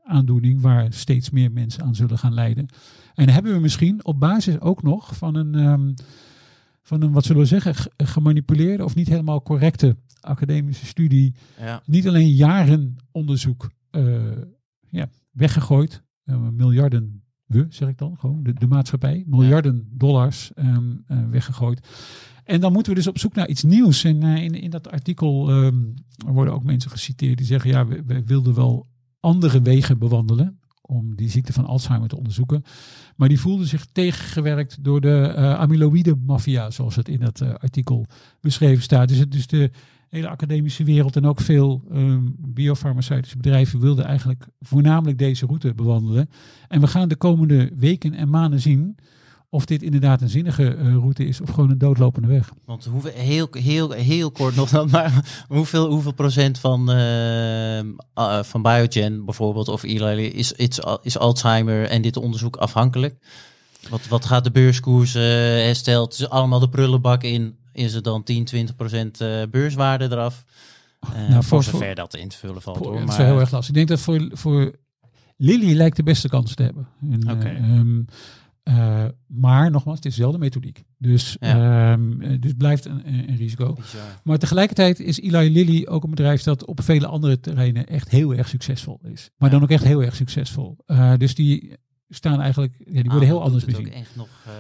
aandoening 0.05 0.61
waar 0.61 0.93
steeds 0.93 1.31
meer 1.31 1.53
mensen 1.53 1.83
aan 1.83 1.95
zullen 1.95 2.19
gaan 2.19 2.35
lijden. 2.35 2.69
En 3.15 3.29
hebben 3.29 3.53
we 3.53 3.61
misschien 3.61 4.05
op 4.05 4.21
basis 4.21 4.61
ook 4.61 4.83
nog 4.83 5.17
van 5.17 5.35
een, 5.35 5.55
um, 5.55 5.95
van 6.83 7.03
een 7.03 7.13
wat 7.13 7.25
zullen 7.25 7.43
we 7.43 7.49
zeggen, 7.49 7.91
gemanipuleerde 7.97 8.85
of 8.85 8.95
niet 8.95 9.09
helemaal 9.09 9.43
correcte 9.43 9.97
academische 10.21 10.87
studie, 10.87 11.35
ja. 11.59 11.83
niet 11.85 12.09
alleen 12.09 12.31
jaren 12.31 12.97
onderzoek 13.11 13.71
ja, 14.89 15.09
weggegooid, 15.31 16.03
miljarden 16.51 17.26
we, 17.47 17.67
zeg 17.69 17.89
ik 17.89 17.99
dan, 17.99 18.17
gewoon 18.19 18.43
de, 18.43 18.53
de 18.53 18.67
maatschappij, 18.67 19.25
miljarden 19.27 19.77
ja. 19.77 19.97
dollars 19.97 20.51
um, 20.57 21.05
weggegooid. 21.31 21.89
En 22.47 22.61
dan 22.61 22.73
moeten 22.73 22.93
we 22.93 22.99
dus 22.99 23.09
op 23.09 23.19
zoek 23.19 23.35
naar 23.35 23.49
iets 23.49 23.63
nieuws. 23.63 24.05
En 24.05 24.25
uh, 24.25 24.43
in, 24.43 24.55
in 24.55 24.71
dat 24.71 24.91
artikel 24.91 25.51
um, 25.51 25.95
worden 26.27 26.55
ook 26.55 26.65
mensen 26.65 26.91
geciteerd 26.91 27.37
die 27.37 27.47
zeggen, 27.47 27.71
ja, 27.71 27.87
we, 27.87 28.03
we, 28.07 28.25
wilden 28.25 28.55
wel 28.55 28.87
andere 29.21 29.63
wegen 29.63 29.99
bewandelen 29.99 30.61
om 30.81 31.17
die 31.17 31.31
ziekte 31.31 31.53
van 31.53 31.65
Alzheimer 31.65 32.09
te 32.09 32.17
onderzoeken. 32.17 32.63
Maar 33.17 33.29
die 33.29 33.41
voelden 33.41 33.67
zich 33.67 33.87
tegengewerkt 33.93 34.85
door 34.85 35.01
de 35.01 35.35
uh, 35.37 35.59
amyloïde 35.59 36.17
maffia, 36.27 36.71
zoals 36.71 36.97
het 36.97 37.09
in 37.09 37.21
dat 37.21 37.41
uh, 37.41 37.55
artikel 37.55 38.07
beschreven 38.41 38.83
staat. 38.83 39.09
Dus, 39.09 39.19
het, 39.19 39.33
dus 39.33 39.47
de 39.47 39.71
hele 40.09 40.29
academische 40.29 40.85
wereld 40.85 41.17
en 41.17 41.27
ook 41.27 41.41
veel 41.41 41.83
um, 41.93 42.37
biofarmaceutische 42.39 43.37
bedrijven 43.37 43.81
wilden 43.81 44.05
eigenlijk 44.05 44.47
voornamelijk 44.61 45.19
deze 45.19 45.47
route 45.47 45.75
bewandelen. 45.75 46.31
En 46.69 46.81
we 46.81 46.87
gaan 46.87 47.09
de 47.09 47.17
komende 47.17 47.71
weken 47.77 48.15
en 48.15 48.31
maanden 48.31 48.61
zien 48.61 48.97
of 49.51 49.65
dit 49.65 49.83
inderdaad 49.83 50.21
een 50.21 50.29
zinnige 50.29 50.77
uh, 50.77 50.93
route 50.93 51.27
is 51.27 51.41
of 51.41 51.51
gewoon 51.51 51.71
een 51.71 51.79
doodlopende 51.79 52.29
weg. 52.29 52.53
Want 52.65 52.85
hoeveel, 52.85 53.11
heel, 53.15 53.49
heel, 53.51 53.91
heel 53.91 54.31
kort 54.31 54.57
nog 54.57 54.71
dan, 54.71 54.91
maar 54.91 55.25
hoeveel, 55.49 55.91
hoeveel 55.91 56.13
procent 56.13 56.59
van, 56.59 56.91
uh, 56.91 57.81
van 58.43 58.63
Biogen 58.63 59.25
bijvoorbeeld 59.25 59.69
of 59.69 59.83
Eli 59.83 60.27
is, 60.27 60.53
is, 60.53 60.81
is 61.03 61.19
Alzheimer 61.19 61.89
en 61.89 62.03
dit 62.03 62.17
onderzoek 62.17 62.57
afhankelijk? 62.57 63.15
Wat, 63.91 64.09
wat 64.09 64.25
gaat 64.25 64.45
de 64.45 64.51
beurskoers 64.51 65.13
herstelt? 65.13 66.13
Het 66.13 66.21
is 66.21 66.29
allemaal 66.29 66.61
de 66.61 66.69
prullenbak 66.69 67.23
in. 67.23 67.57
Is 67.77 67.95
er 67.95 68.03
dan 68.03 68.23
10, 68.23 68.45
20 68.45 68.77
procent 68.77 69.19
beurswaarde 69.51 70.05
eraf? 70.05 70.45
Uh, 71.05 71.29
nou, 71.29 71.45
voor 71.45 71.63
zover 71.63 71.95
dat 71.95 72.17
in 72.17 72.29
te 72.29 72.37
vullen 72.37 72.63
valt. 72.63 72.77
Voor, 72.77 72.87
hoor, 72.87 72.95
maar... 72.95 73.07
Dat 73.07 73.19
is 73.19 73.25
heel 73.25 73.41
erg 73.41 73.51
lastig. 73.51 73.69
Ik 73.69 73.75
denk 73.75 73.89
dat 73.89 74.01
voor, 74.01 74.31
voor 74.33 74.79
Lilly 75.37 75.75
lijkt 75.75 75.97
de 75.97 76.03
beste 76.03 76.29
kans 76.29 76.55
te 76.55 76.63
hebben. 76.63 76.89
En, 77.11 77.31
okay. 77.31 77.57
um, 77.57 78.07
uh, 78.69 79.05
maar 79.27 79.71
nogmaals, 79.71 79.97
het 79.97 80.07
is 80.07 80.15
dezelfde 80.15 80.39
methodiek. 80.39 80.85
Dus, 80.99 81.37
ja. 81.41 81.93
um, 81.93 82.41
dus 82.41 82.53
blijft 82.59 82.85
een, 82.85 83.29
een 83.29 83.37
risico. 83.37 83.73
Bizar. 83.73 84.21
Maar 84.23 84.39
tegelijkertijd 84.39 85.01
is 85.01 85.21
Eli 85.21 85.51
Lilly 85.51 85.87
ook 85.87 86.05
een 86.05 86.11
bedrijf 86.11 86.43
dat 86.43 86.65
op 86.65 86.83
vele 86.83 87.07
andere 87.07 87.41
terreinen 87.41 87.87
echt 87.87 88.09
heel 88.09 88.35
erg 88.35 88.49
succesvol 88.49 89.01
is. 89.03 89.31
Maar 89.37 89.49
ja. 89.51 89.55
dan 89.55 89.65
ook 89.65 89.71
echt 89.71 89.85
heel 89.85 90.03
erg 90.03 90.17
succesvol. 90.17 90.77
Uh, 90.87 91.13
dus 91.17 91.35
die 91.35 91.77
staan 92.09 92.41
eigenlijk, 92.41 92.75
ja, 92.79 93.03
die 93.03 93.11
worden 93.11 93.29
heel 93.29 93.43
anders 93.43 93.65
bezien. 93.65 93.93
Nog, 94.15 94.29
uh... 94.47 94.53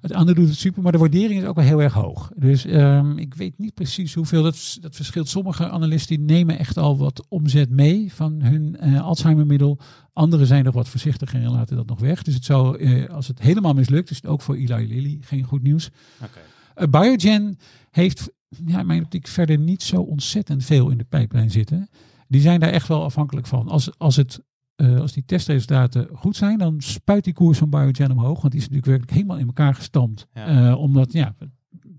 Het 0.00 0.12
andere 0.12 0.38
doet 0.40 0.48
het 0.48 0.58
super, 0.58 0.82
maar 0.82 0.92
de 0.92 0.98
waardering 0.98 1.42
is 1.42 1.46
ook 1.46 1.54
wel 1.54 1.64
heel 1.64 1.82
erg 1.82 1.92
hoog. 1.92 2.32
Dus 2.36 2.66
um, 2.66 3.18
ik 3.18 3.34
weet 3.34 3.58
niet 3.58 3.74
precies 3.74 4.14
hoeveel, 4.14 4.42
dat, 4.42 4.78
dat 4.80 4.96
verschilt. 4.96 5.28
Sommige 5.28 5.70
analisten 5.70 6.24
nemen 6.24 6.58
echt 6.58 6.76
al 6.76 6.98
wat 6.98 7.26
omzet 7.28 7.70
mee 7.70 8.12
van 8.12 8.42
hun 8.42 8.76
uh, 8.82 9.02
Alzheimer-middel. 9.02 9.78
Anderen 10.12 10.46
zijn 10.46 10.64
nog 10.64 10.74
wat 10.74 10.88
voorzichtiger 10.88 11.42
en 11.42 11.50
laten 11.50 11.76
dat 11.76 11.86
nog 11.86 12.00
weg. 12.00 12.22
Dus 12.22 12.34
het 12.34 12.44
zou, 12.44 12.78
uh, 12.78 13.08
als 13.08 13.28
het 13.28 13.40
helemaal 13.40 13.74
mislukt, 13.74 14.10
is 14.10 14.16
het 14.16 14.26
ook 14.26 14.42
voor 14.42 14.54
Eli 14.54 14.86
Lilly 14.86 15.18
geen 15.20 15.44
goed 15.44 15.62
nieuws. 15.62 15.90
Okay. 16.22 16.88
Biogen 16.88 17.58
heeft, 17.90 18.30
ja, 18.66 18.80
in 18.80 18.86
mijn 18.86 19.04
optiek, 19.04 19.26
verder 19.26 19.58
niet 19.58 19.82
zo 19.82 20.00
ontzettend 20.00 20.64
veel 20.64 20.90
in 20.90 20.98
de 20.98 21.04
pijplijn 21.04 21.50
zitten. 21.50 21.88
Die 22.28 22.40
zijn 22.40 22.60
daar 22.60 22.70
echt 22.70 22.88
wel 22.88 23.04
afhankelijk 23.04 23.46
van. 23.46 23.68
Als, 23.68 23.98
als 23.98 24.16
het 24.16 24.40
uh, 24.76 25.00
als 25.00 25.12
die 25.12 25.24
testresultaten 25.24 26.08
goed 26.12 26.36
zijn, 26.36 26.58
dan 26.58 26.74
spuit 26.78 27.24
die 27.24 27.32
koers 27.32 27.58
van 27.58 27.70
Biogen 27.70 28.10
omhoog. 28.10 28.40
Want 28.40 28.52
die 28.52 28.60
is 28.60 28.68
natuurlijk 28.68 28.86
werkelijk 28.86 29.12
helemaal 29.12 29.38
in 29.38 29.46
elkaar 29.46 29.74
gestampt. 29.74 30.26
Ja. 30.34 30.68
Uh, 30.68 30.78
omdat 30.78 31.12
ja, 31.12 31.34
het 31.38 31.50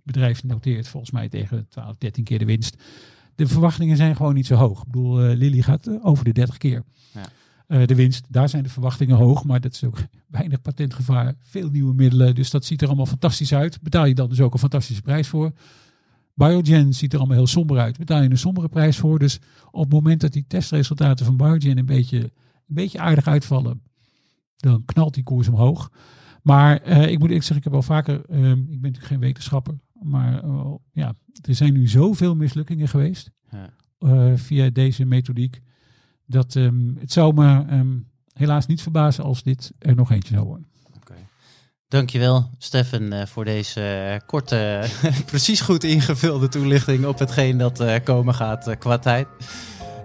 bedrijf 0.03 0.43
noteert 0.43 0.87
volgens 0.87 1.11
mij 1.11 1.29
tegen 1.29 1.67
12, 1.69 1.97
13 1.97 2.23
keer 2.23 2.39
de 2.39 2.45
winst. 2.45 2.83
de 3.35 3.47
verwachtingen 3.47 3.97
zijn 3.97 4.15
gewoon 4.15 4.33
niet 4.33 4.45
zo 4.45 4.55
hoog. 4.55 4.79
Ik 4.79 4.85
bedoel, 4.85 5.29
uh, 5.29 5.37
Lily 5.37 5.61
gaat 5.61 6.03
over 6.03 6.25
de 6.25 6.31
30 6.31 6.57
keer. 6.57 6.83
Ja. 7.67 7.85
de 7.85 7.95
winst, 7.95 8.25
daar 8.29 8.49
zijn 8.49 8.63
de 8.63 8.69
verwachtingen 8.69 9.15
hoog, 9.15 9.43
maar 9.43 9.61
dat 9.61 9.73
is 9.73 9.83
ook 9.83 9.97
weinig 10.27 10.61
patentgevaar, 10.61 11.33
veel 11.41 11.69
nieuwe 11.69 11.93
middelen, 11.93 12.35
dus 12.35 12.49
dat 12.49 12.65
ziet 12.65 12.81
er 12.81 12.87
allemaal 12.87 13.05
fantastisch 13.05 13.53
uit. 13.53 13.81
Betaal 13.81 14.05
je 14.05 14.15
dan 14.15 14.29
dus 14.29 14.41
ook 14.41 14.53
een 14.53 14.59
fantastische 14.59 15.01
prijs 15.01 15.27
voor. 15.27 15.51
Biogen 16.35 16.93
ziet 16.93 17.13
er 17.13 17.19
allemaal 17.19 17.37
heel 17.37 17.47
somber 17.47 17.79
uit. 17.79 17.97
Betaal 17.97 18.21
je 18.21 18.29
een 18.29 18.37
sombere 18.37 18.67
prijs 18.67 18.97
voor. 18.97 19.19
Dus 19.19 19.39
op 19.71 19.83
het 19.83 19.91
moment 19.91 20.21
dat 20.21 20.33
die 20.33 20.45
testresultaten 20.47 21.25
van 21.25 21.37
Biogen 21.37 21.77
een 21.77 21.85
beetje, 21.85 22.31
een 22.67 22.75
beetje 22.75 22.99
aardig 22.99 23.27
uitvallen, 23.27 23.81
dan 24.55 24.85
knalt 24.85 25.13
die 25.13 25.23
koers 25.23 25.47
omhoog. 25.47 25.91
Maar 26.45 26.87
uh, 26.87 27.07
ik 27.07 27.19
moet 27.19 27.29
ik 27.29 27.37
zeggen, 27.37 27.57
ik 27.57 27.63
heb 27.63 27.73
al 27.73 27.81
vaker, 27.81 28.13
uh, 28.29 28.49
ik 28.49 28.55
ben 28.55 28.81
natuurlijk 28.81 29.05
geen 29.05 29.19
wetenschapper, 29.19 29.75
maar 30.01 30.43
uh, 30.43 30.73
ja, 30.91 31.13
er 31.41 31.55
zijn 31.55 31.73
nu 31.73 31.87
zoveel 31.87 32.35
mislukkingen 32.35 32.87
geweest 32.87 33.31
ja. 33.49 33.69
Eh, 33.99 34.31
via 34.35 34.69
deze 34.69 35.05
methodiek, 35.05 35.61
dat 36.25 36.55
um, 36.55 36.97
het 36.99 37.11
zou 37.11 37.33
me 37.33 37.65
um, 37.71 38.09
helaas 38.33 38.65
niet 38.65 38.81
verbazen 38.81 39.23
als 39.23 39.43
dit 39.43 39.71
er 39.79 39.95
nog 39.95 40.11
eentje 40.11 40.33
zou 40.33 40.45
worden. 40.45 40.67
Dankjewel, 41.87 42.49
Stefan, 42.57 43.27
voor 43.27 43.45
deze 43.45 44.21
korte, 44.25 44.87
precies 45.25 45.61
goed 45.61 45.83
ingevulde 45.83 46.47
toelichting 46.47 47.05
op 47.05 47.19
hetgeen 47.19 47.57
dat 47.57 47.83
komen 48.03 48.33
gaat 48.33 48.77
qua 48.77 48.97
tijd. 48.97 49.27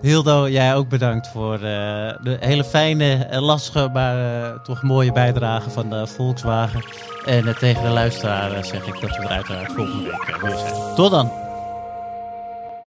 Hildo, 0.01 0.49
jij 0.49 0.75
ook 0.75 0.89
bedankt 0.89 1.29
voor 1.29 1.59
de 1.59 2.37
hele 2.41 2.65
fijne, 2.65 3.27
lastige, 3.41 3.89
maar 3.93 4.63
toch 4.63 4.83
mooie 4.83 5.13
bijdrage 5.13 5.71
van 5.71 5.91
de 5.91 6.07
Volkswagen. 6.07 6.85
En 7.25 7.57
tegen 7.59 7.83
de 7.83 7.89
luisteraar 7.89 8.65
zeg 8.65 8.87
ik 8.87 9.01
dat 9.01 9.17
we 9.17 9.23
er 9.23 9.29
uiteraard 9.29 9.73
volgende 9.73 10.03
week 10.05 10.41
weer 10.41 10.57
zijn. 10.57 10.95
Tot 10.95 11.11
dan! 11.11 11.50